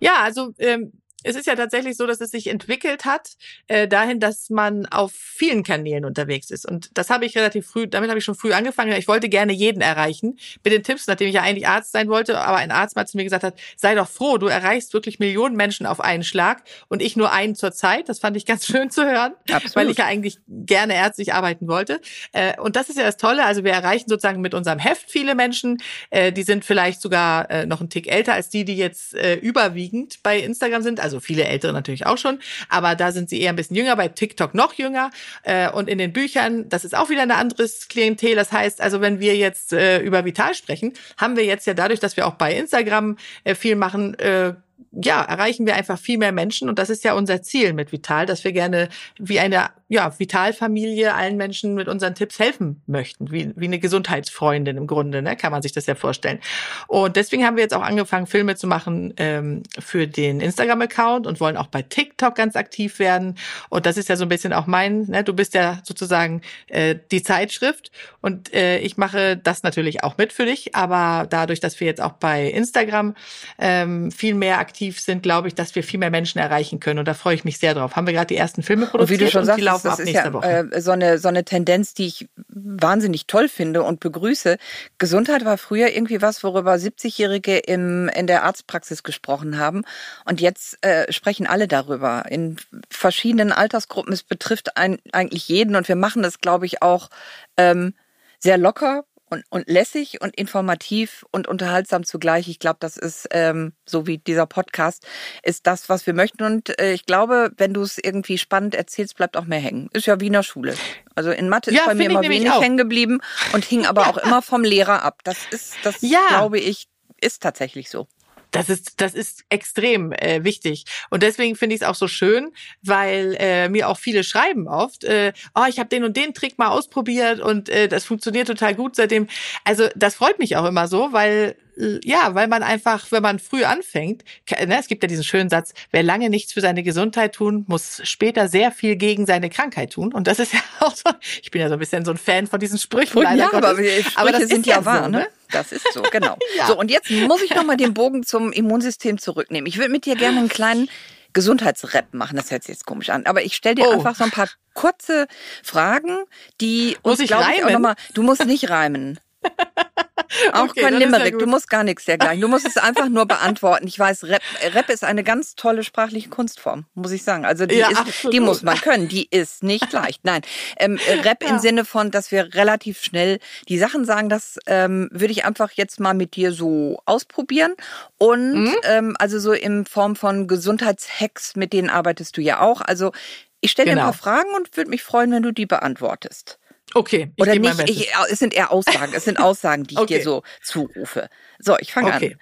Ja, 0.00 0.22
also 0.22 0.54
ähm, 0.58 0.92
es 1.24 1.34
ist 1.34 1.46
ja 1.46 1.56
tatsächlich 1.56 1.96
so, 1.96 2.06
dass 2.06 2.20
es 2.20 2.30
sich 2.30 2.46
entwickelt 2.46 3.04
hat, 3.04 3.32
äh, 3.66 3.88
dahin, 3.88 4.20
dass 4.20 4.50
man 4.50 4.86
auf 4.86 5.12
vielen 5.12 5.64
Kanälen 5.64 6.04
unterwegs 6.04 6.50
ist. 6.50 6.64
Und 6.64 6.96
das 6.96 7.10
habe 7.10 7.26
ich 7.26 7.36
relativ 7.36 7.66
früh, 7.66 7.88
damit 7.88 8.08
habe 8.08 8.20
ich 8.20 8.24
schon 8.24 8.36
früh 8.36 8.52
angefangen. 8.52 8.92
Ich 8.92 9.08
wollte 9.08 9.28
gerne 9.28 9.52
jeden 9.52 9.80
erreichen 9.80 10.38
mit 10.62 10.72
den 10.72 10.84
Tipps, 10.84 11.08
nachdem 11.08 11.28
ich 11.28 11.34
ja 11.34 11.42
eigentlich 11.42 11.66
Arzt 11.66 11.90
sein 11.90 12.08
wollte, 12.08 12.38
aber 12.38 12.58
ein 12.58 12.70
Arzt 12.70 12.94
mal 12.94 13.06
zu 13.06 13.16
mir 13.16 13.24
gesagt 13.24 13.42
hat, 13.42 13.58
sei 13.76 13.96
doch 13.96 14.08
froh, 14.08 14.38
du 14.38 14.46
erreichst 14.46 14.94
wirklich 14.94 15.18
Millionen 15.18 15.56
Menschen 15.56 15.86
auf 15.86 16.00
einen 16.00 16.22
Schlag 16.22 16.62
und 16.86 17.02
ich 17.02 17.16
nur 17.16 17.32
einen 17.32 17.56
zur 17.56 17.72
Zeit. 17.72 18.08
Das 18.08 18.20
fand 18.20 18.36
ich 18.36 18.46
ganz 18.46 18.66
schön 18.68 18.90
zu 18.90 19.04
hören, 19.04 19.32
Absolut. 19.50 19.74
weil 19.74 19.90
ich 19.90 19.98
ja 19.98 20.04
eigentlich 20.04 20.38
gerne 20.46 20.94
ärztlich 20.94 21.34
arbeiten 21.34 21.66
wollte. 21.66 22.00
Äh, 22.30 22.60
und 22.60 22.76
das 22.76 22.90
ist 22.90 22.96
ja 22.96 23.04
das 23.04 23.16
Tolle. 23.16 23.44
Also 23.44 23.64
wir 23.64 23.72
erreichen 23.72 24.08
sozusagen 24.08 24.40
mit 24.40 24.54
unserem 24.54 24.78
Heft 24.78 25.10
viele 25.10 25.34
Menschen. 25.34 25.78
Äh, 26.10 26.32
die 26.32 26.44
sind 26.44 26.64
vielleicht 26.64 27.00
sogar 27.00 27.50
äh, 27.50 27.66
noch 27.66 27.80
einen 27.80 27.90
Tick 27.90 28.06
älter 28.06 28.34
als 28.34 28.50
die, 28.50 28.64
die 28.64 28.76
jetzt 28.76 29.14
äh, 29.14 29.34
überwiegend 29.34 30.22
bei 30.22 30.38
Instagram 30.38 30.82
sind. 30.82 31.00
Also 31.00 31.07
viele 31.20 31.44
Ältere 31.44 31.72
natürlich 31.72 32.06
auch 32.06 32.18
schon, 32.18 32.38
aber 32.68 32.94
da 32.94 33.12
sind 33.12 33.28
sie 33.30 33.40
eher 33.40 33.50
ein 33.50 33.56
bisschen 33.56 33.76
jünger, 33.76 33.96
bei 33.96 34.08
TikTok 34.08 34.54
noch 34.54 34.74
jünger. 34.74 35.10
Äh, 35.42 35.70
und 35.70 35.88
in 35.88 35.98
den 35.98 36.12
Büchern, 36.12 36.68
das 36.68 36.84
ist 36.84 36.96
auch 36.96 37.10
wieder 37.10 37.22
ein 37.22 37.30
anderes 37.30 37.88
Klientel. 37.88 38.34
Das 38.34 38.52
heißt, 38.52 38.80
also 38.80 39.00
wenn 39.00 39.20
wir 39.20 39.36
jetzt 39.36 39.72
äh, 39.72 40.00
über 40.00 40.24
Vital 40.24 40.54
sprechen, 40.54 40.92
haben 41.16 41.36
wir 41.36 41.44
jetzt 41.44 41.66
ja 41.66 41.74
dadurch, 41.74 42.00
dass 42.00 42.16
wir 42.16 42.26
auch 42.26 42.34
bei 42.34 42.54
Instagram 42.54 43.16
äh, 43.44 43.54
viel 43.54 43.76
machen, 43.76 44.18
äh, 44.18 44.54
ja, 44.92 45.22
erreichen 45.22 45.66
wir 45.66 45.74
einfach 45.74 45.98
viel 45.98 46.18
mehr 46.18 46.32
Menschen 46.32 46.68
und 46.68 46.78
das 46.78 46.90
ist 46.90 47.04
ja 47.04 47.14
unser 47.14 47.42
Ziel 47.42 47.72
mit 47.72 47.92
Vital, 47.92 48.26
dass 48.26 48.44
wir 48.44 48.52
gerne 48.52 48.88
wie 49.18 49.38
eine 49.40 49.70
ja, 49.88 50.18
Vitalfamilie 50.18 51.14
allen 51.14 51.36
Menschen 51.36 51.74
mit 51.74 51.88
unseren 51.88 52.14
Tipps 52.14 52.38
helfen 52.38 52.82
möchten, 52.86 53.30
wie, 53.30 53.52
wie 53.56 53.64
eine 53.64 53.78
Gesundheitsfreundin 53.78 54.76
im 54.76 54.86
Grunde, 54.86 55.22
ne, 55.22 55.34
kann 55.34 55.50
man 55.50 55.62
sich 55.62 55.72
das 55.72 55.86
ja 55.86 55.94
vorstellen. 55.94 56.40
Und 56.88 57.16
deswegen 57.16 57.44
haben 57.44 57.56
wir 57.56 57.62
jetzt 57.62 57.74
auch 57.74 57.82
angefangen, 57.82 58.26
Filme 58.26 58.56
zu 58.56 58.66
machen 58.66 59.14
ähm, 59.16 59.62
für 59.78 60.06
den 60.06 60.40
Instagram-Account 60.40 61.26
und 61.26 61.40
wollen 61.40 61.56
auch 61.56 61.68
bei 61.68 61.80
TikTok 61.80 62.34
ganz 62.34 62.54
aktiv 62.54 62.98
werden. 62.98 63.36
Und 63.70 63.86
das 63.86 63.96
ist 63.96 64.10
ja 64.10 64.16
so 64.16 64.26
ein 64.26 64.28
bisschen 64.28 64.52
auch 64.52 64.66
mein, 64.66 65.04
ne, 65.04 65.24
du 65.24 65.32
bist 65.32 65.54
ja 65.54 65.80
sozusagen 65.84 66.42
äh, 66.66 66.96
die 67.10 67.22
Zeitschrift 67.22 67.90
und 68.20 68.52
äh, 68.52 68.78
ich 68.80 68.98
mache 68.98 69.38
das 69.38 69.62
natürlich 69.62 70.04
auch 70.04 70.18
mit 70.18 70.34
für 70.34 70.44
dich, 70.44 70.74
aber 70.74 71.26
dadurch, 71.28 71.60
dass 71.60 71.80
wir 71.80 71.86
jetzt 71.86 72.02
auch 72.02 72.12
bei 72.12 72.46
Instagram 72.50 73.14
ähm, 73.58 74.10
viel 74.10 74.34
mehr 74.34 74.58
aktiv 74.68 75.00
sind, 75.00 75.22
glaube 75.22 75.48
ich, 75.48 75.54
dass 75.54 75.74
wir 75.74 75.82
viel 75.82 75.98
mehr 75.98 76.10
Menschen 76.10 76.38
erreichen 76.38 76.78
können. 76.78 76.98
Und 76.98 77.08
da 77.08 77.14
freue 77.14 77.34
ich 77.34 77.44
mich 77.44 77.58
sehr 77.58 77.74
drauf. 77.74 77.96
Haben 77.96 78.06
wir 78.06 78.12
gerade 78.12 78.26
die 78.26 78.36
ersten 78.36 78.62
Filme 78.62 78.86
produziert 78.86 79.10
und, 79.10 79.20
wie 79.20 79.24
du 79.24 79.30
schon 79.30 79.44
sagst, 79.46 79.64
laufen 79.64 79.86
das 79.88 80.00
ab 80.00 80.06
ist 80.06 80.12
ja 80.12 80.32
Woche. 80.32 80.68
Äh, 80.70 80.80
so, 80.82 80.90
eine, 80.90 81.18
so 81.18 81.28
eine 81.28 81.44
Tendenz, 81.44 81.94
die 81.94 82.06
ich 82.06 82.28
wahnsinnig 82.48 83.26
toll 83.26 83.48
finde 83.48 83.82
und 83.82 84.00
begrüße. 84.00 84.58
Gesundheit 84.98 85.46
war 85.46 85.56
früher 85.56 85.88
irgendwie 85.88 86.20
was, 86.20 86.44
worüber 86.44 86.74
70-Jährige 86.74 87.56
im, 87.56 88.10
in 88.10 88.26
der 88.26 88.44
Arztpraxis 88.44 89.02
gesprochen 89.02 89.58
haben. 89.58 89.84
Und 90.26 90.42
jetzt 90.42 90.84
äh, 90.84 91.10
sprechen 91.10 91.46
alle 91.46 91.66
darüber 91.66 92.26
in 92.28 92.56
verschiedenen 92.90 93.52
Altersgruppen. 93.52 94.12
Es 94.12 94.22
betrifft 94.22 94.76
ein, 94.76 94.98
eigentlich 95.12 95.48
jeden 95.48 95.76
und 95.76 95.88
wir 95.88 95.96
machen 95.96 96.22
das, 96.22 96.40
glaube 96.40 96.66
ich, 96.66 96.82
auch 96.82 97.08
ähm, 97.56 97.94
sehr 98.38 98.58
locker 98.58 99.04
und, 99.30 99.44
und 99.50 99.68
lässig 99.68 100.20
und 100.20 100.36
informativ 100.36 101.24
und 101.30 101.48
unterhaltsam 101.48 102.04
zugleich. 102.04 102.48
Ich 102.48 102.58
glaube, 102.58 102.78
das 102.80 102.96
ist, 102.96 103.28
ähm, 103.30 103.72
so 103.86 104.06
wie 104.06 104.18
dieser 104.18 104.46
Podcast, 104.46 105.06
ist 105.42 105.66
das, 105.66 105.88
was 105.88 106.06
wir 106.06 106.14
möchten. 106.14 106.42
Und 106.42 106.78
äh, 106.80 106.92
ich 106.92 107.06
glaube, 107.06 107.50
wenn 107.56 107.74
du 107.74 107.82
es 107.82 107.98
irgendwie 107.98 108.38
spannend 108.38 108.74
erzählst, 108.74 109.16
bleibt 109.16 109.36
auch 109.36 109.44
mehr 109.44 109.60
hängen. 109.60 109.88
Ist 109.92 110.06
ja 110.06 110.20
wie 110.20 110.26
in 110.26 110.32
der 110.32 110.42
Schule. 110.42 110.74
Also 111.14 111.30
in 111.30 111.48
Mathe 111.48 111.72
ja, 111.72 111.80
ist 111.80 111.86
bei 111.86 111.94
mir 111.94 112.10
immer 112.10 112.22
wenig 112.22 112.52
hängen 112.60 112.76
geblieben 112.76 113.20
und 113.52 113.64
hing 113.64 113.86
aber 113.86 114.08
auch 114.08 114.16
immer 114.24 114.42
vom 114.42 114.64
Lehrer 114.64 115.02
ab. 115.02 115.20
Das 115.24 115.38
ist, 115.50 115.74
das 115.82 115.96
ja. 116.00 116.20
glaube 116.28 116.58
ich, 116.58 116.88
ist 117.20 117.42
tatsächlich 117.42 117.90
so. 117.90 118.06
Das 118.50 118.68
ist, 118.68 119.00
das 119.00 119.14
ist 119.14 119.44
extrem 119.50 120.12
äh, 120.12 120.42
wichtig. 120.44 120.84
Und 121.10 121.22
deswegen 121.22 121.56
finde 121.56 121.74
ich 121.74 121.82
es 121.82 121.86
auch 121.86 121.94
so 121.94 122.08
schön, 122.08 122.50
weil 122.82 123.36
äh, 123.38 123.68
mir 123.68 123.88
auch 123.88 123.98
viele 123.98 124.24
schreiben 124.24 124.68
oft, 124.68 125.04
äh, 125.04 125.32
oh, 125.54 125.64
ich 125.68 125.78
habe 125.78 125.88
den 125.88 126.04
und 126.04 126.16
den 126.16 126.34
Trick 126.34 126.58
mal 126.58 126.68
ausprobiert 126.68 127.40
und 127.40 127.68
äh, 127.68 127.88
das 127.88 128.04
funktioniert 128.04 128.48
total 128.48 128.74
gut 128.74 128.96
seitdem. 128.96 129.28
Also 129.64 129.88
das 129.94 130.14
freut 130.14 130.38
mich 130.38 130.56
auch 130.56 130.64
immer 130.64 130.88
so, 130.88 131.12
weil 131.12 131.56
ja, 132.02 132.34
weil 132.34 132.48
man 132.48 132.62
einfach, 132.62 133.12
wenn 133.12 133.22
man 133.22 133.38
früh 133.38 133.64
anfängt, 133.64 134.24
ne, 134.50 134.78
es 134.78 134.88
gibt 134.88 135.02
ja 135.02 135.06
diesen 135.06 135.22
schönen 135.22 135.48
Satz, 135.48 135.72
wer 135.92 136.02
lange 136.02 136.28
nichts 136.28 136.52
für 136.52 136.60
seine 136.60 136.82
Gesundheit 136.82 137.34
tun, 137.34 137.64
muss 137.68 138.00
später 138.04 138.48
sehr 138.48 138.72
viel 138.72 138.96
gegen 138.96 139.26
seine 139.26 139.48
Krankheit 139.48 139.92
tun. 139.92 140.12
Und 140.12 140.26
das 140.26 140.40
ist 140.40 140.52
ja 140.54 140.60
auch 140.80 140.94
so, 140.94 141.10
ich 141.42 141.50
bin 141.50 141.60
ja 141.60 141.68
so 141.68 141.74
ein 141.74 141.78
bisschen 141.78 142.04
so 142.04 142.10
ein 142.10 142.16
Fan 142.16 142.46
von 142.46 142.58
diesen 142.58 142.78
Sprüchen. 142.78 143.22
Ja, 143.36 143.52
aber, 143.52 143.76
aber 144.16 144.32
das 144.32 144.48
sind 144.48 144.66
ja 144.66 144.84
wahr, 144.84 145.04
so, 145.04 145.10
ne? 145.10 145.18
ne? 145.18 145.28
Das 145.50 145.72
ist 145.72 145.92
so, 145.92 146.02
genau. 146.02 146.36
ja. 146.56 146.66
So, 146.66 146.78
und 146.78 146.90
jetzt 146.90 147.10
muss 147.10 147.42
ich 147.42 147.54
nochmal 147.54 147.76
den 147.76 147.94
Bogen 147.94 148.24
zum 148.24 148.52
Immunsystem 148.52 149.18
zurücknehmen. 149.18 149.66
Ich 149.66 149.78
würde 149.78 149.90
mit 149.90 150.04
dir 150.04 150.16
gerne 150.16 150.38
einen 150.38 150.48
kleinen 150.48 150.90
Gesundheitsrap 151.32 152.12
machen. 152.12 152.36
Das 152.36 152.50
hört 152.50 152.64
sich 152.64 152.74
jetzt 152.74 152.86
komisch 152.86 153.10
an. 153.10 153.24
Aber 153.26 153.42
ich 153.42 153.54
stelle 153.54 153.76
dir 153.76 153.88
oh. 153.88 153.92
einfach 153.92 154.16
so 154.16 154.24
ein 154.24 154.30
paar 154.30 154.48
kurze 154.74 155.28
Fragen, 155.62 156.24
die 156.60 156.96
uns, 157.02 157.22
glaube 157.22 157.46
ich, 157.54 157.64
auch 157.64 157.70
nochmal. 157.70 157.94
Du 158.14 158.22
musst 158.22 158.44
nicht 158.44 158.68
reimen. 158.68 159.20
Auch 160.52 160.64
okay, 160.64 160.82
kein 160.82 160.94
Limerick, 160.94 161.34
ja 161.34 161.38
du 161.38 161.46
musst 161.46 161.70
gar 161.70 161.84
nichts 161.84 162.04
dergleichen. 162.04 162.40
Du 162.40 162.48
musst 162.48 162.66
es 162.66 162.76
einfach 162.76 163.08
nur 163.08 163.26
beantworten. 163.26 163.86
Ich 163.86 163.98
weiß, 163.98 164.24
Rap, 164.24 164.42
Rap 164.74 164.90
ist 164.90 165.04
eine 165.04 165.24
ganz 165.24 165.54
tolle 165.54 165.84
sprachliche 165.84 166.28
Kunstform, 166.28 166.86
muss 166.94 167.12
ich 167.12 167.22
sagen. 167.22 167.44
Also 167.44 167.66
die, 167.66 167.76
ja, 167.76 167.88
ist, 167.90 168.32
die 168.32 168.40
muss 168.40 168.62
man 168.62 168.76
können, 168.80 169.08
die 169.08 169.28
ist 169.30 169.62
nicht 169.62 169.92
leicht. 169.92 170.24
Nein, 170.24 170.42
ähm, 170.78 170.98
Rap 171.24 171.42
ja. 171.42 171.50
im 171.50 171.58
Sinne 171.58 171.84
von, 171.84 172.10
dass 172.10 172.30
wir 172.30 172.54
relativ 172.54 173.02
schnell 173.02 173.38
die 173.68 173.78
Sachen 173.78 174.04
sagen, 174.04 174.28
das 174.28 174.58
ähm, 174.66 175.08
würde 175.12 175.32
ich 175.32 175.44
einfach 175.44 175.72
jetzt 175.72 176.00
mal 176.00 176.14
mit 176.14 176.36
dir 176.36 176.52
so 176.52 177.00
ausprobieren. 177.04 177.74
Und 178.18 178.64
mhm. 178.64 178.76
ähm, 178.84 179.16
also 179.18 179.38
so 179.38 179.52
in 179.52 179.86
Form 179.86 180.16
von 180.16 180.46
Gesundheitshacks, 180.46 181.56
mit 181.56 181.72
denen 181.72 181.90
arbeitest 181.90 182.36
du 182.36 182.40
ja 182.40 182.60
auch. 182.60 182.80
Also 182.80 183.12
ich 183.60 183.70
stelle 183.70 183.90
genau. 183.90 184.02
dir 184.02 184.08
ein 184.08 184.12
genau. 184.12 184.22
paar 184.22 184.42
Fragen 184.42 184.54
und 184.56 184.76
würde 184.76 184.90
mich 184.90 185.02
freuen, 185.02 185.32
wenn 185.32 185.42
du 185.42 185.52
die 185.52 185.66
beantwortest. 185.66 186.58
Okay. 186.94 187.32
Ich 187.36 187.42
Oder 187.42 187.54
nicht, 187.54 187.88
ich, 187.88 188.10
es 188.30 188.38
sind 188.38 188.54
eher 188.54 188.72
Aussagen, 188.72 189.12
es 189.14 189.24
sind 189.24 189.38
Aussagen, 189.38 189.84
die 189.84 189.94
ich 189.94 190.00
okay. 190.00 190.18
dir 190.18 190.24
so 190.24 190.42
zurufe. 190.62 191.28
So, 191.58 191.76
ich 191.78 191.92
fange 191.92 192.14
okay. 192.14 192.32
an. 192.32 192.40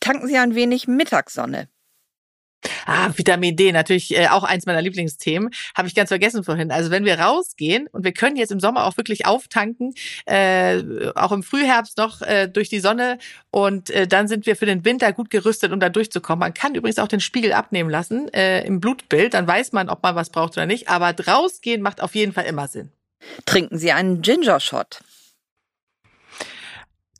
Tanken 0.00 0.26
Sie 0.26 0.36
ein 0.36 0.54
wenig 0.54 0.88
Mittagssonne. 0.88 1.68
Ah, 2.86 3.10
Vitamin 3.14 3.56
D, 3.56 3.72
natürlich 3.72 4.16
äh, 4.16 4.28
auch 4.28 4.44
eins 4.44 4.66
meiner 4.66 4.82
Lieblingsthemen. 4.82 5.50
Habe 5.76 5.88
ich 5.88 5.94
ganz 5.94 6.08
vergessen 6.08 6.44
vorhin. 6.44 6.70
Also 6.70 6.90
wenn 6.90 7.04
wir 7.04 7.18
rausgehen 7.18 7.88
und 7.88 8.04
wir 8.04 8.12
können 8.12 8.36
jetzt 8.36 8.52
im 8.52 8.60
Sommer 8.60 8.84
auch 8.84 8.96
wirklich 8.96 9.26
auftanken, 9.26 9.94
äh, 10.26 10.82
auch 11.14 11.32
im 11.32 11.42
Frühherbst 11.42 11.98
noch 11.98 12.22
äh, 12.22 12.48
durch 12.48 12.68
die 12.68 12.80
Sonne 12.80 13.18
und 13.50 13.90
äh, 13.90 14.06
dann 14.06 14.28
sind 14.28 14.46
wir 14.46 14.56
für 14.56 14.66
den 14.66 14.84
Winter 14.84 15.12
gut 15.12 15.30
gerüstet, 15.30 15.72
um 15.72 15.80
da 15.80 15.88
durchzukommen. 15.88 16.40
Man 16.40 16.54
kann 16.54 16.74
übrigens 16.74 16.98
auch 16.98 17.08
den 17.08 17.20
Spiegel 17.20 17.52
abnehmen 17.52 17.90
lassen 17.90 18.32
äh, 18.32 18.64
im 18.64 18.80
Blutbild, 18.80 19.34
dann 19.34 19.46
weiß 19.46 19.72
man, 19.72 19.88
ob 19.88 20.02
man 20.02 20.14
was 20.14 20.30
braucht 20.30 20.56
oder 20.56 20.66
nicht. 20.66 20.88
Aber 20.88 21.14
rausgehen 21.26 21.82
macht 21.82 22.02
auf 22.02 22.14
jeden 22.14 22.32
Fall 22.32 22.44
immer 22.44 22.68
Sinn. 22.68 22.90
Trinken 23.46 23.78
Sie 23.78 23.92
einen 23.92 24.22
Ginger 24.22 24.60
Shot. 24.60 25.00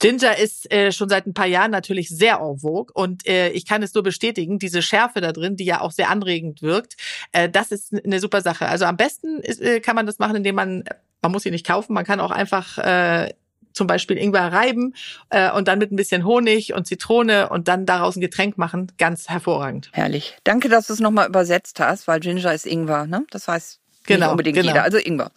Ginger 0.00 0.36
ist 0.36 0.70
äh, 0.70 0.92
schon 0.92 1.08
seit 1.08 1.26
ein 1.26 1.34
paar 1.34 1.46
Jahren 1.46 1.70
natürlich 1.70 2.08
sehr 2.10 2.40
en 2.40 2.58
vogue 2.58 2.92
und 2.92 3.26
äh, 3.26 3.50
ich 3.50 3.64
kann 3.64 3.82
es 3.82 3.94
nur 3.94 4.02
bestätigen, 4.02 4.58
diese 4.58 4.82
Schärfe 4.82 5.20
da 5.20 5.32
drin, 5.32 5.56
die 5.56 5.64
ja 5.64 5.80
auch 5.80 5.92
sehr 5.92 6.10
anregend 6.10 6.60
wirkt, 6.62 6.96
äh, 7.32 7.48
das 7.48 7.72
ist 7.72 7.94
eine 8.04 8.20
super 8.20 8.42
Sache. 8.42 8.66
Also 8.66 8.84
am 8.84 8.96
besten 8.96 9.38
ist, 9.40 9.62
äh, 9.62 9.80
kann 9.80 9.96
man 9.96 10.04
das 10.04 10.18
machen, 10.18 10.36
indem 10.36 10.56
man, 10.56 10.84
man 11.22 11.32
muss 11.32 11.44
sie 11.44 11.50
nicht 11.50 11.66
kaufen, 11.66 11.94
man 11.94 12.04
kann 12.04 12.20
auch 12.20 12.32
einfach 12.32 12.76
äh, 12.76 13.32
zum 13.72 13.86
Beispiel 13.86 14.16
Ingwer 14.18 14.52
reiben 14.52 14.94
äh, 15.30 15.50
und 15.50 15.68
dann 15.68 15.78
mit 15.78 15.92
ein 15.92 15.96
bisschen 15.96 16.24
Honig 16.24 16.74
und 16.74 16.86
Zitrone 16.86 17.48
und 17.48 17.68
dann 17.68 17.86
daraus 17.86 18.16
ein 18.16 18.20
Getränk 18.20 18.56
machen. 18.56 18.92
Ganz 18.98 19.28
hervorragend. 19.28 19.90
Herrlich. 19.92 20.36
Danke, 20.44 20.68
dass 20.68 20.86
du 20.86 20.92
es 20.92 21.00
nochmal 21.00 21.28
übersetzt 21.28 21.80
hast, 21.80 22.06
weil 22.08 22.20
Ginger 22.20 22.54
ist 22.54 22.66
Ingwer, 22.66 23.06
ne? 23.06 23.24
Das 23.30 23.48
heißt, 23.48 23.80
Genau, 24.06 24.26
Nicht 24.26 24.30
unbedingt 24.32 24.56
genau. 24.56 24.68
jeder. 24.68 24.82
Also 24.82 24.98
Ingwer. 24.98 25.30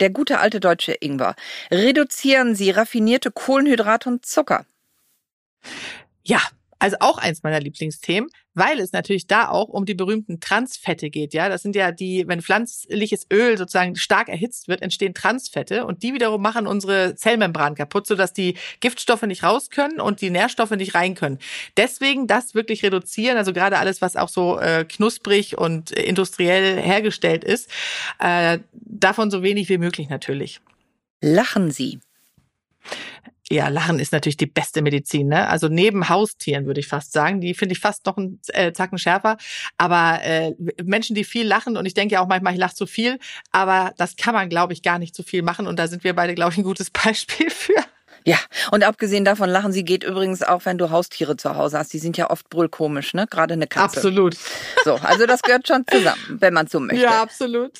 Der 0.00 0.10
gute 0.10 0.38
alte 0.38 0.60
deutsche 0.60 0.92
Ingwer. 0.92 1.34
Reduzieren 1.70 2.54
Sie 2.54 2.70
raffinierte 2.70 3.30
Kohlenhydrate 3.30 4.08
und 4.08 4.26
Zucker. 4.26 4.66
Ja, 6.24 6.40
also 6.78 6.96
auch 7.00 7.18
eins 7.18 7.42
meiner 7.42 7.60
Lieblingsthemen, 7.60 8.30
weil 8.58 8.80
es 8.80 8.92
natürlich 8.92 9.26
da 9.26 9.48
auch 9.48 9.68
um 9.68 9.86
die 9.86 9.94
berühmten 9.94 10.40
Transfette 10.40 11.10
geht. 11.10 11.32
Ja, 11.32 11.48
das 11.48 11.62
sind 11.62 11.76
ja 11.76 11.92
die, 11.92 12.24
wenn 12.26 12.42
pflanzliches 12.42 13.26
Öl 13.32 13.56
sozusagen 13.56 13.96
stark 13.96 14.28
erhitzt 14.28 14.68
wird, 14.68 14.82
entstehen 14.82 15.14
Transfette 15.14 15.86
und 15.86 16.02
die 16.02 16.12
wiederum 16.14 16.42
machen 16.42 16.66
unsere 16.66 17.14
Zellmembran 17.14 17.74
kaputt, 17.74 18.06
sodass 18.06 18.32
die 18.32 18.56
Giftstoffe 18.80 19.22
nicht 19.22 19.42
raus 19.42 19.70
können 19.70 20.00
und 20.00 20.20
die 20.20 20.30
Nährstoffe 20.30 20.72
nicht 20.72 20.94
rein 20.94 21.14
können. 21.14 21.38
Deswegen 21.76 22.26
das 22.26 22.54
wirklich 22.54 22.82
reduzieren, 22.82 23.38
also 23.38 23.52
gerade 23.52 23.78
alles, 23.78 24.02
was 24.02 24.16
auch 24.16 24.28
so 24.28 24.58
äh, 24.58 24.84
knusprig 24.84 25.56
und 25.56 25.90
industriell 25.90 26.80
hergestellt 26.80 27.44
ist, 27.44 27.70
äh, 28.18 28.58
davon 28.72 29.30
so 29.30 29.42
wenig 29.42 29.68
wie 29.68 29.78
möglich 29.78 30.08
natürlich. 30.08 30.60
Lachen 31.20 31.70
Sie. 31.70 32.00
Ja, 33.50 33.68
Lachen 33.68 33.98
ist 33.98 34.12
natürlich 34.12 34.36
die 34.36 34.46
beste 34.46 34.82
Medizin. 34.82 35.28
Ne? 35.28 35.48
Also 35.48 35.68
neben 35.68 36.08
Haustieren 36.08 36.66
würde 36.66 36.80
ich 36.80 36.88
fast 36.88 37.12
sagen. 37.12 37.40
Die 37.40 37.54
finde 37.54 37.72
ich 37.72 37.80
fast 37.80 38.04
noch 38.04 38.18
einen 38.18 38.40
äh, 38.48 38.72
Zacken 38.72 38.98
schärfer. 38.98 39.38
Aber 39.78 40.20
äh, 40.22 40.54
Menschen, 40.82 41.14
die 41.14 41.24
viel 41.24 41.46
lachen, 41.46 41.76
und 41.78 41.86
ich 41.86 41.94
denke 41.94 42.14
ja 42.14 42.20
auch 42.20 42.28
manchmal, 42.28 42.52
ich 42.52 42.58
lache 42.58 42.74
zu 42.74 42.86
viel, 42.86 43.18
aber 43.50 43.92
das 43.96 44.16
kann 44.16 44.34
man, 44.34 44.50
glaube 44.50 44.74
ich, 44.74 44.82
gar 44.82 44.98
nicht 44.98 45.14
zu 45.14 45.22
viel 45.22 45.42
machen. 45.42 45.66
Und 45.66 45.78
da 45.78 45.88
sind 45.88 46.04
wir 46.04 46.14
beide, 46.14 46.34
glaube 46.34 46.52
ich, 46.52 46.58
ein 46.58 46.64
gutes 46.64 46.90
Beispiel 47.04 47.48
für. 47.50 47.82
Ja, 48.24 48.38
und 48.72 48.84
abgesehen 48.84 49.24
davon, 49.24 49.48
Lachen 49.48 49.72
Sie 49.72 49.84
geht 49.84 50.04
übrigens 50.04 50.42
auch, 50.42 50.66
wenn 50.66 50.76
du 50.76 50.90
Haustiere 50.90 51.38
zu 51.38 51.54
Hause 51.54 51.78
hast. 51.78 51.94
Die 51.94 51.98
sind 51.98 52.18
ja 52.18 52.28
oft 52.28 52.50
brüllkomisch, 52.50 53.14
ne? 53.14 53.26
Gerade 53.26 53.54
eine 53.54 53.66
Katze. 53.66 53.96
Absolut. 53.96 54.36
So, 54.84 54.96
also 54.96 55.24
das 55.24 55.40
gehört 55.40 55.66
schon 55.66 55.86
zusammen, 55.90 56.36
wenn 56.40 56.52
man 56.52 56.66
so 56.66 56.80
möchte. 56.80 57.02
Ja, 57.02 57.22
absolut. 57.22 57.72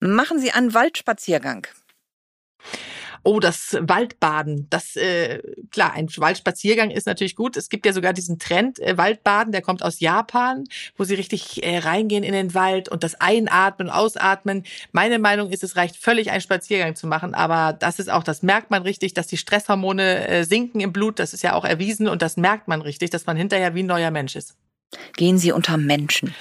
Machen 0.00 0.38
Sie 0.38 0.50
einen 0.50 0.74
Waldspaziergang. 0.74 1.66
Oh, 3.26 3.40
das 3.40 3.78
Waldbaden. 3.80 4.66
Das 4.68 4.96
äh, 4.96 5.40
klar, 5.70 5.94
ein 5.94 6.08
Waldspaziergang 6.14 6.90
ist 6.90 7.06
natürlich 7.06 7.34
gut. 7.34 7.56
Es 7.56 7.70
gibt 7.70 7.86
ja 7.86 7.94
sogar 7.94 8.12
diesen 8.12 8.38
Trend 8.38 8.78
äh, 8.80 8.98
Waldbaden, 8.98 9.50
der 9.50 9.62
kommt 9.62 9.82
aus 9.82 10.00
Japan, 10.00 10.64
wo 10.96 11.04
sie 11.04 11.14
richtig 11.14 11.64
äh, 11.64 11.78
reingehen 11.78 12.22
in 12.22 12.34
den 12.34 12.52
Wald 12.52 12.90
und 12.90 13.02
das 13.02 13.18
Einatmen, 13.20 13.88
Ausatmen. 13.88 14.64
Meine 14.92 15.18
Meinung 15.18 15.50
ist, 15.50 15.64
es 15.64 15.76
reicht 15.76 15.96
völlig, 15.96 16.30
einen 16.30 16.42
Spaziergang 16.42 16.96
zu 16.96 17.06
machen, 17.06 17.34
aber 17.34 17.72
das 17.72 17.98
ist 17.98 18.10
auch, 18.10 18.24
das 18.24 18.42
merkt 18.42 18.70
man 18.70 18.82
richtig, 18.82 19.14
dass 19.14 19.26
die 19.26 19.38
Stresshormone 19.38 20.28
äh, 20.28 20.44
sinken 20.44 20.80
im 20.80 20.92
Blut. 20.92 21.18
Das 21.18 21.32
ist 21.32 21.42
ja 21.42 21.54
auch 21.54 21.64
erwiesen 21.64 22.08
und 22.08 22.20
das 22.20 22.36
merkt 22.36 22.68
man 22.68 22.82
richtig, 22.82 23.08
dass 23.08 23.24
man 23.24 23.38
hinterher 23.38 23.74
wie 23.74 23.82
ein 23.82 23.86
neuer 23.86 24.10
Mensch 24.10 24.36
ist. 24.36 24.54
Gehen 25.16 25.38
Sie 25.38 25.50
unter 25.50 25.78
Menschen. 25.78 26.34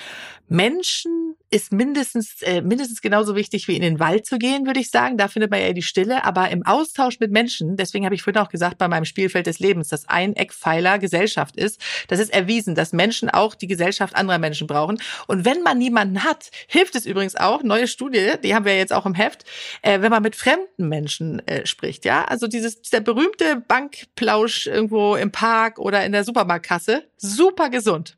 Menschen 0.47 1.35
ist 1.53 1.71
mindestens, 1.71 2.41
äh, 2.41 2.61
mindestens 2.61 3.01
genauso 3.01 3.35
wichtig 3.35 3.67
wie 3.67 3.75
in 3.75 3.83
den 3.83 3.99
Wald 3.99 4.25
zu 4.25 4.39
gehen, 4.39 4.65
würde 4.65 4.79
ich 4.79 4.89
sagen. 4.89 5.17
Da 5.17 5.27
findet 5.27 5.51
man 5.51 5.61
ja 5.61 5.71
die 5.71 5.83
Stille. 5.83 6.23
Aber 6.23 6.49
im 6.49 6.65
Austausch 6.65 7.19
mit 7.19 7.31
Menschen, 7.31 7.77
deswegen 7.77 8.05
habe 8.05 8.15
ich 8.15 8.23
vorhin 8.23 8.41
auch 8.41 8.49
gesagt, 8.49 8.79
bei 8.79 8.87
meinem 8.87 9.05
Spielfeld 9.05 9.45
des 9.45 9.59
Lebens, 9.59 9.89
dass 9.89 10.09
ein 10.09 10.35
Eckpfeiler 10.35 10.97
Gesellschaft 10.97 11.55
ist. 11.55 11.79
Das 12.07 12.19
ist 12.19 12.33
erwiesen, 12.33 12.73
dass 12.73 12.91
Menschen 12.91 13.29
auch 13.29 13.53
die 13.53 13.67
Gesellschaft 13.67 14.15
anderer 14.15 14.39
Menschen 14.39 14.65
brauchen. 14.65 14.99
Und 15.27 15.45
wenn 15.45 15.61
man 15.61 15.77
niemanden 15.77 16.23
hat, 16.23 16.49
hilft 16.67 16.95
es 16.95 17.05
übrigens 17.05 17.35
auch, 17.35 17.61
neue 17.61 17.87
Studie, 17.87 18.33
die 18.43 18.55
haben 18.55 18.65
wir 18.65 18.75
jetzt 18.75 18.93
auch 18.93 19.05
im 19.05 19.13
Heft, 19.13 19.45
äh, 19.83 20.01
wenn 20.01 20.09
man 20.09 20.23
mit 20.23 20.35
fremden 20.35 20.89
Menschen 20.89 21.45
äh, 21.47 21.67
spricht. 21.67 22.03
Ja, 22.03 22.25
also 22.25 22.47
dieses, 22.47 22.81
dieser 22.81 23.01
berühmte 23.01 23.63
Bankplausch 23.67 24.65
irgendwo 24.65 25.15
im 25.15 25.31
Park 25.31 25.77
oder 25.77 26.03
in 26.03 26.13
der 26.13 26.23
Supermarktkasse, 26.23 27.03
super 27.17 27.69
gesund. 27.69 28.17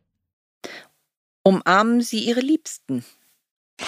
Umarmen 1.48 2.02
Sie 2.02 2.20
Ihre 2.20 2.42
Liebsten. 2.42 3.06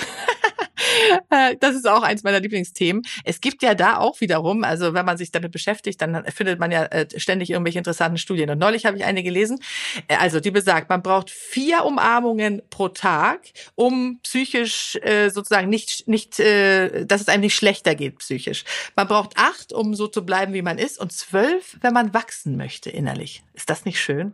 Äh, 1.30 1.56
das 1.60 1.76
ist 1.76 1.88
auch 1.88 2.02
eins 2.04 2.24
meiner 2.24 2.40
Lieblingsthemen. 2.40 3.04
Es 3.24 3.42
gibt 3.42 3.62
ja 3.62 3.76
da 3.76 3.98
auch 3.98 4.22
wiederum, 4.22 4.64
also 4.64 4.94
wenn 4.94 5.06
man 5.06 5.18
sich 5.18 5.32
damit 5.32 5.52
beschäftigt, 5.52 6.02
dann 6.02 6.24
findet 6.26 6.60
man 6.60 6.72
ja 6.72 6.86
äh, 6.86 7.08
ständig 7.20 7.50
irgendwelche 7.50 7.78
interessanten 7.78 8.18
Studien. 8.18 8.50
Und 8.50 8.58
neulich 8.58 8.86
habe 8.86 8.98
ich 8.98 9.04
eine 9.04 9.24
gelesen, 9.24 9.60
äh, 10.08 10.16
also 10.16 10.40
die 10.40 10.52
besagt, 10.52 10.90
man 10.90 11.02
braucht 11.02 11.30
vier 11.30 11.84
Umarmungen 11.84 12.62
pro 12.70 12.88
Tag, 12.90 13.42
um 13.76 14.20
psychisch 14.24 14.98
sozusagen 15.30 15.70
nicht, 15.70 16.08
nicht, 16.08 16.40
dass 16.40 17.22
es 17.22 17.28
einem 17.28 17.42
nicht 17.42 17.56
schlechter 17.56 17.96
geht 17.96 18.20
psychisch. 18.20 18.64
Man 18.96 19.08
braucht 19.08 19.38
acht, 19.38 19.74
um 19.74 19.96
so 19.96 20.08
zu 20.08 20.26
bleiben, 20.26 20.54
wie 20.54 20.62
man 20.62 20.78
ist, 20.78 21.00
und 21.00 21.12
zwölf, 21.12 21.78
wenn 21.82 21.94
man 21.94 22.14
wachsen 22.14 22.58
möchte 22.58 22.90
innerlich. 22.90 23.44
Ist 23.54 23.70
das 23.70 23.86
nicht 23.86 24.00
schön? 24.00 24.34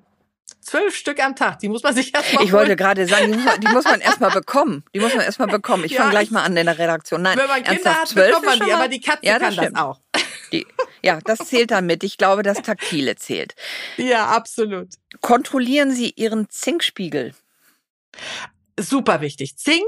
Zwölf 0.63 0.95
Stück 0.95 1.23
am 1.23 1.35
Tag, 1.35 1.59
die 1.59 1.69
muss 1.69 1.83
man 1.83 1.93
sich 1.93 2.13
erstmal. 2.13 2.43
Ich 2.43 2.51
wollte 2.51 2.75
gerade 2.75 3.05
sagen, 3.07 3.31
die 3.31 3.37
muss 3.37 3.45
man, 3.45 3.59
die 3.59 3.67
muss 3.67 3.83
man 3.85 4.01
erstmal 4.01 4.31
bekommen. 4.39 4.83
Die 4.93 4.99
muss 4.99 5.13
man 5.13 5.25
erstmal 5.25 5.47
bekommen. 5.47 5.83
Ich 5.83 5.93
ja, 5.93 5.99
fange 5.99 6.11
gleich 6.11 6.31
mal 6.31 6.43
an 6.43 6.55
in 6.55 6.65
der 6.65 6.77
Redaktion. 6.77 7.21
Nein, 7.21 7.37
wenn 7.37 7.47
man 7.47 7.63
Kinder 7.63 7.95
hat, 7.95 8.13
bekommt 8.13 8.45
man 8.45 8.59
die, 8.59 8.73
aber 8.73 8.87
die 8.87 9.01
Katze 9.01 9.25
ja, 9.25 9.33
das 9.33 9.41
kann 9.41 9.53
stimmt. 9.53 9.77
das 9.77 9.83
auch. 9.83 9.99
Die, 10.51 10.67
ja, 11.01 11.19
das 11.23 11.39
zählt 11.39 11.71
damit. 11.71 12.03
Ich 12.03 12.17
glaube, 12.17 12.43
das 12.43 12.61
Taktile 12.61 13.15
zählt. 13.15 13.55
Ja, 13.97 14.27
absolut. 14.27 14.89
Kontrollieren 15.21 15.91
Sie 15.91 16.11
Ihren 16.15 16.49
Zinkspiegel. 16.49 17.33
Super 18.79 19.21
wichtig. 19.21 19.57
Zink 19.57 19.83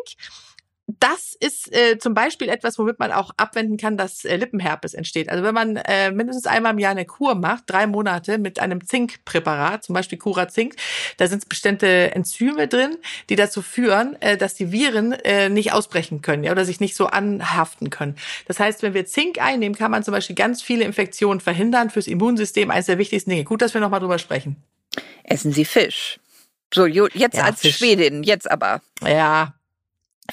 das 0.88 1.36
ist 1.40 1.76
äh, 1.76 1.98
zum 1.98 2.14
Beispiel 2.14 2.48
etwas, 2.48 2.78
womit 2.78 3.00
man 3.00 3.12
auch 3.12 3.32
abwenden 3.38 3.78
kann, 3.78 3.98
dass 3.98 4.24
äh, 4.24 4.36
Lippenherpes 4.36 4.94
entsteht. 4.94 5.30
Also 5.30 5.44
wenn 5.44 5.54
man 5.54 5.78
äh, 5.78 6.12
mindestens 6.12 6.46
einmal 6.46 6.74
im 6.74 6.80
Jahr 6.80 6.92
eine 6.92 7.06
Kur 7.06 7.34
macht, 7.34 7.64
drei 7.68 7.88
Monate 7.88 8.38
mit 8.38 8.60
einem 8.60 8.86
Zinkpräparat, 8.86 9.84
zum 9.84 9.94
Beispiel 9.94 10.20
Cura 10.20 10.48
Zink, 10.48 10.76
da 11.18 11.26
sind 11.26 11.50
bestimmte 11.50 12.14
Enzyme 12.14 12.68
drin, 12.68 12.98
die 13.30 13.36
dazu 13.36 13.64
führen, 13.64 14.22
äh, 14.22 14.38
dass 14.38 14.54
die 14.54 14.72
Viren 14.72 15.14
äh, 15.14 15.50
nicht 15.50 15.74
ausbrechen 15.74 16.22
können 16.22 16.44
ja, 16.44 16.52
oder 16.52 16.66
sich 16.66 16.80
nicht 16.80 16.96
so 16.96 17.08
anhaften 17.08 17.90
können. 17.90 18.16
Das 18.48 18.60
heißt, 18.60 18.84
wenn 18.84 18.94
wir 18.94 19.08
Zink 19.08 19.42
einnehmen, 19.42 19.76
kann 19.76 19.90
man 19.90 20.04
zum 20.04 20.12
Beispiel 20.12 20.36
ganz 20.36 20.62
viele 20.62 20.86
Infektionen 20.86 21.40
verhindern 21.40 21.90
fürs 21.90 22.06
Immunsystem. 22.06 22.70
Eines 22.70 22.86
der 22.86 23.00
wichtigsten 23.00 23.32
Dinge. 23.32 23.44
Gut, 23.44 23.64
dass 23.64 23.74
wir 23.74 23.82
nochmal 23.82 24.02
drüber 24.02 24.20
sprechen. 24.20 24.58
Essen 25.24 25.52
Sie 25.52 25.66
Fisch. 25.66 26.20
So, 26.72 26.86
jetzt 26.86 27.38
ja, 27.38 27.44
als 27.44 27.62
Fisch. 27.62 27.78
Schwedin, 27.78 28.22
jetzt 28.22 28.50
aber. 28.50 28.82
Ja, 29.02 29.55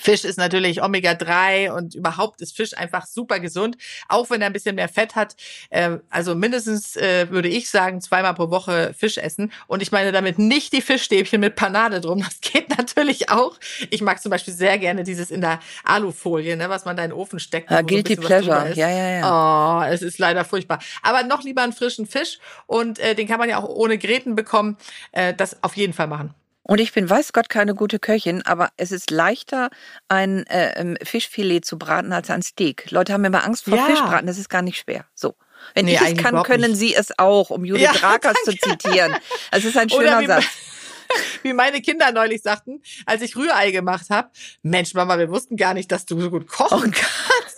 Fisch 0.00 0.24
ist 0.24 0.38
natürlich 0.38 0.82
Omega-3 0.82 1.70
und 1.70 1.94
überhaupt 1.94 2.40
ist 2.40 2.56
Fisch 2.56 2.76
einfach 2.76 3.06
super 3.06 3.40
gesund, 3.40 3.76
auch 4.08 4.30
wenn 4.30 4.40
er 4.40 4.46
ein 4.46 4.52
bisschen 4.52 4.74
mehr 4.74 4.88
Fett 4.88 5.14
hat. 5.14 5.36
Äh, 5.70 5.98
also 6.08 6.34
mindestens 6.34 6.96
äh, 6.96 7.28
würde 7.30 7.48
ich 7.48 7.68
sagen, 7.68 8.00
zweimal 8.00 8.34
pro 8.34 8.50
Woche 8.50 8.94
Fisch 8.96 9.18
essen. 9.18 9.52
Und 9.66 9.82
ich 9.82 9.92
meine 9.92 10.12
damit 10.12 10.38
nicht 10.38 10.72
die 10.72 10.80
Fischstäbchen 10.80 11.40
mit 11.40 11.56
Panade 11.56 12.00
drum. 12.00 12.20
Das 12.20 12.40
geht 12.40 12.70
natürlich 12.78 13.30
auch. 13.30 13.58
Ich 13.90 14.00
mag 14.00 14.22
zum 14.22 14.30
Beispiel 14.30 14.54
sehr 14.54 14.78
gerne 14.78 15.04
dieses 15.04 15.30
in 15.30 15.40
der 15.40 15.60
Alufolie, 15.84 16.56
ne, 16.56 16.68
was 16.68 16.84
man 16.84 16.96
da 16.96 17.04
in 17.04 17.10
den 17.10 17.18
Ofen 17.18 17.38
steckt. 17.38 17.70
Ja, 17.70 17.82
guilty 17.82 18.14
so 18.14 18.22
pleasure. 18.22 18.72
Ja, 18.74 18.88
ja, 18.88 19.08
ja. 19.10 19.80
Oh, 19.80 19.82
es 19.84 20.02
ist 20.02 20.18
leider 20.18 20.44
furchtbar. 20.44 20.78
Aber 21.02 21.22
noch 21.22 21.42
lieber 21.42 21.62
einen 21.62 21.72
frischen 21.72 22.06
Fisch 22.06 22.38
und 22.66 22.98
äh, 22.98 23.14
den 23.14 23.28
kann 23.28 23.38
man 23.38 23.48
ja 23.48 23.58
auch 23.58 23.68
ohne 23.68 23.98
Gräten 23.98 24.34
bekommen. 24.34 24.76
Äh, 25.12 25.34
das 25.34 25.62
auf 25.62 25.76
jeden 25.76 25.92
Fall 25.92 26.06
machen. 26.06 26.34
Und 26.64 26.80
ich 26.80 26.92
bin, 26.92 27.10
weiß 27.10 27.32
Gott, 27.32 27.48
keine 27.48 27.74
gute 27.74 27.98
Köchin, 27.98 28.42
aber 28.42 28.70
es 28.76 28.92
ist 28.92 29.10
leichter, 29.10 29.70
ein 30.08 30.46
äh, 30.46 30.72
ähm, 30.76 30.96
Fischfilet 31.02 31.64
zu 31.64 31.76
braten 31.76 32.12
als 32.12 32.30
ein 32.30 32.42
Steak. 32.42 32.90
Leute 32.90 33.12
haben 33.12 33.24
immer 33.24 33.44
Angst 33.44 33.64
vor 33.64 33.76
ja. 33.76 33.84
Fischbraten, 33.86 34.26
das 34.26 34.38
ist 34.38 34.48
gar 34.48 34.62
nicht 34.62 34.78
schwer. 34.78 35.04
So. 35.14 35.34
Wenn 35.74 35.86
nee, 35.86 35.94
ich 35.94 36.00
es 36.00 36.16
kann, 36.16 36.42
können 36.42 36.70
nicht. 36.72 36.78
Sie 36.78 36.94
es 36.94 37.18
auch, 37.18 37.50
um 37.50 37.64
Judith 37.64 37.84
ja, 37.84 37.90
Rakers 38.08 38.36
zu 38.44 38.52
zitieren. 38.52 39.14
Es 39.50 39.64
ist 39.64 39.76
ein 39.76 39.88
schöner 39.90 40.24
Satz. 40.26 40.44
Wie 41.42 41.52
meine 41.52 41.82
Kinder 41.82 42.10
neulich 42.12 42.42
sagten, 42.42 42.82
als 43.04 43.22
ich 43.22 43.36
Rührei 43.36 43.70
gemacht 43.70 44.06
habe, 44.08 44.30
Mensch, 44.62 44.94
Mama, 44.94 45.18
wir 45.18 45.28
wussten 45.28 45.56
gar 45.56 45.74
nicht, 45.74 45.92
dass 45.92 46.06
du 46.06 46.20
so 46.20 46.30
gut 46.30 46.46
kochen 46.46 46.78
oh 46.78 46.80
kannst. 46.80 47.51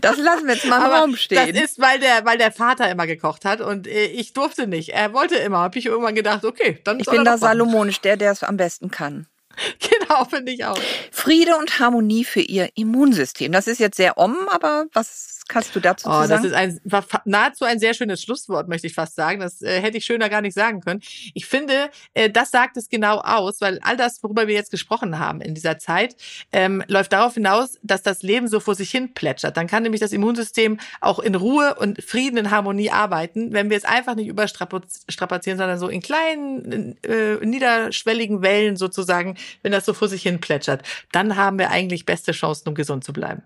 Das 0.00 0.16
lassen 0.18 0.46
wir 0.46 0.54
jetzt 0.54 0.66
mal 0.66 0.78
im 0.84 0.92
Raum 0.92 1.16
stehen. 1.16 1.54
Das 1.54 1.62
ist, 1.62 1.80
weil 1.80 1.98
der, 1.98 2.24
weil 2.24 2.38
der 2.38 2.52
Vater 2.52 2.90
immer 2.90 3.06
gekocht 3.06 3.44
hat 3.44 3.60
und 3.60 3.86
äh, 3.86 4.06
ich 4.06 4.32
durfte 4.32 4.66
nicht. 4.66 4.90
Er 4.90 5.12
wollte 5.12 5.36
immer. 5.36 5.58
Habe 5.58 5.78
ich 5.78 5.86
irgendwann 5.86 6.14
gedacht, 6.14 6.44
okay, 6.44 6.78
dann 6.84 7.00
Ich 7.00 7.06
bin 7.06 7.24
da 7.24 7.38
salomonisch, 7.38 8.00
der, 8.00 8.16
der 8.16 8.32
es 8.32 8.42
am 8.42 8.56
besten 8.56 8.90
kann. 8.90 9.26
Genau, 9.80 10.24
finde 10.24 10.52
ich 10.52 10.64
auch. 10.64 10.78
Friede 11.10 11.56
und 11.56 11.80
Harmonie 11.80 12.24
für 12.24 12.40
ihr 12.40 12.70
Immunsystem. 12.76 13.52
Das 13.52 13.66
ist 13.66 13.80
jetzt 13.80 13.96
sehr 13.96 14.16
om, 14.16 14.48
aber 14.48 14.86
was 14.92 15.37
kannst 15.48 15.74
du 15.74 15.80
dazu 15.80 16.08
oh, 16.08 16.12
sagen? 16.12 16.28
Das 16.28 16.44
ist 16.44 16.52
ein, 16.52 16.80
war 16.84 17.04
nahezu 17.24 17.64
ein 17.64 17.78
sehr 17.78 17.94
schönes 17.94 18.22
Schlusswort, 18.22 18.68
möchte 18.68 18.86
ich 18.86 18.94
fast 18.94 19.16
sagen. 19.16 19.40
Das 19.40 19.62
äh, 19.62 19.80
hätte 19.80 19.98
ich 19.98 20.04
schöner 20.04 20.28
gar 20.28 20.40
nicht 20.40 20.54
sagen 20.54 20.80
können. 20.80 21.00
Ich 21.34 21.46
finde, 21.46 21.90
äh, 22.14 22.30
das 22.30 22.50
sagt 22.50 22.76
es 22.76 22.88
genau 22.88 23.18
aus, 23.18 23.60
weil 23.60 23.78
all 23.82 23.96
das, 23.96 24.22
worüber 24.22 24.46
wir 24.46 24.54
jetzt 24.54 24.70
gesprochen 24.70 25.18
haben 25.18 25.40
in 25.40 25.54
dieser 25.54 25.78
Zeit, 25.78 26.16
ähm, 26.52 26.82
läuft 26.86 27.12
darauf 27.12 27.34
hinaus, 27.34 27.78
dass 27.82 28.02
das 28.02 28.22
Leben 28.22 28.48
so 28.48 28.60
vor 28.60 28.74
sich 28.74 28.90
hin 28.90 29.14
plätschert. 29.14 29.56
Dann 29.56 29.66
kann 29.66 29.82
nämlich 29.82 30.00
das 30.00 30.12
Immunsystem 30.12 30.78
auch 31.00 31.18
in 31.18 31.34
Ruhe 31.34 31.74
und 31.76 32.02
Frieden, 32.02 32.36
in 32.36 32.50
Harmonie 32.50 32.90
arbeiten, 32.90 33.52
wenn 33.52 33.70
wir 33.70 33.76
es 33.76 33.84
einfach 33.84 34.14
nicht 34.14 34.28
überstrapazieren, 34.28 35.58
sondern 35.58 35.78
so 35.78 35.88
in 35.88 36.02
kleinen, 36.02 36.96
äh, 37.02 37.36
niederschwelligen 37.44 38.42
Wellen 38.42 38.76
sozusagen, 38.76 39.36
wenn 39.62 39.72
das 39.72 39.86
so 39.86 39.94
vor 39.94 40.08
sich 40.08 40.22
hin 40.22 40.40
plätschert. 40.40 40.82
Dann 41.12 41.36
haben 41.36 41.58
wir 41.58 41.70
eigentlich 41.70 42.06
beste 42.06 42.32
Chancen, 42.32 42.68
um 42.68 42.74
gesund 42.74 43.04
zu 43.04 43.12
bleiben. 43.12 43.42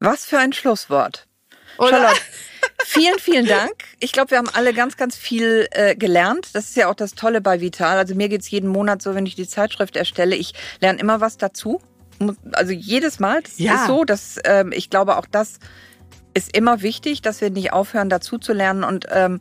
Was 0.00 0.24
für 0.24 0.38
ein 0.38 0.52
Schlusswort. 0.52 1.26
Oder? 1.78 1.90
Charlotte, 1.90 2.20
vielen, 2.84 3.18
vielen 3.18 3.46
Dank. 3.46 3.72
Ich 4.00 4.12
glaube, 4.12 4.30
wir 4.30 4.38
haben 4.38 4.48
alle 4.52 4.72
ganz, 4.72 4.96
ganz 4.96 5.16
viel 5.16 5.66
äh, 5.72 5.94
gelernt. 5.94 6.48
Das 6.54 6.66
ist 6.66 6.76
ja 6.76 6.88
auch 6.88 6.94
das 6.94 7.14
Tolle 7.14 7.40
bei 7.40 7.60
Vital. 7.60 7.98
Also 7.98 8.14
mir 8.14 8.28
geht's 8.28 8.50
jeden 8.50 8.68
Monat 8.68 9.02
so, 9.02 9.14
wenn 9.14 9.26
ich 9.26 9.34
die 9.34 9.48
Zeitschrift 9.48 9.96
erstelle, 9.96 10.36
ich 10.36 10.54
lerne 10.80 10.98
immer 11.00 11.20
was 11.20 11.36
dazu. 11.36 11.80
Also 12.52 12.72
jedes 12.72 13.18
Mal. 13.20 13.42
Das 13.42 13.58
Ja. 13.58 13.74
ist 13.74 13.86
so, 13.88 14.04
dass 14.04 14.38
ähm, 14.44 14.72
ich 14.72 14.88
glaube, 14.88 15.16
auch 15.18 15.26
das 15.30 15.58
ist 16.34 16.56
immer 16.56 16.80
wichtig, 16.82 17.20
dass 17.22 17.40
wir 17.40 17.50
nicht 17.50 17.72
aufhören, 17.72 18.08
dazu 18.08 18.38
zu 18.38 18.52
lernen. 18.54 18.84
Und 18.84 19.06
ähm, 19.10 19.40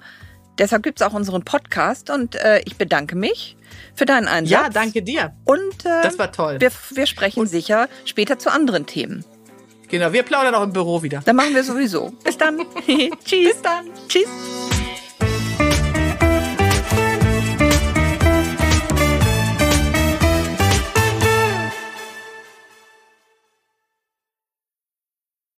deshalb 0.60 0.84
gibt's 0.84 1.02
auch 1.02 1.14
unseren 1.14 1.44
Podcast. 1.46 2.10
Und 2.10 2.36
äh, 2.36 2.62
ich 2.66 2.76
bedanke 2.78 3.16
mich 3.16 3.56
für 3.94 4.06
deinen 4.06 4.28
Einsatz. 4.28 4.52
Ja, 4.52 4.70
danke 4.70 5.02
dir. 5.04 5.34
Und 5.46 5.86
äh, 5.86 6.02
Das 6.04 6.20
war 6.20 6.32
toll. 6.34 6.60
wir, 6.60 6.72
wir 6.92 7.06
sprechen 7.06 7.48
sicher 7.48 7.88
später 8.06 8.38
zu 8.40 8.52
anderen 8.52 8.86
Themen. 8.86 9.24
Genau, 9.88 10.12
wir 10.12 10.24
plaudern 10.24 10.56
auch 10.56 10.64
im 10.64 10.74
Büro 10.74 11.02
wieder. 11.04 11.22
Dann 11.24 11.36
machen 11.36 11.54
wir 11.54 11.64
sowieso. 11.64 12.12
Bis 12.24 12.38
dann. 12.38 12.66
Tschüss. 13.26 13.54
Bis 13.54 13.62
dann. 13.62 13.86
Tschüss. 14.08 14.75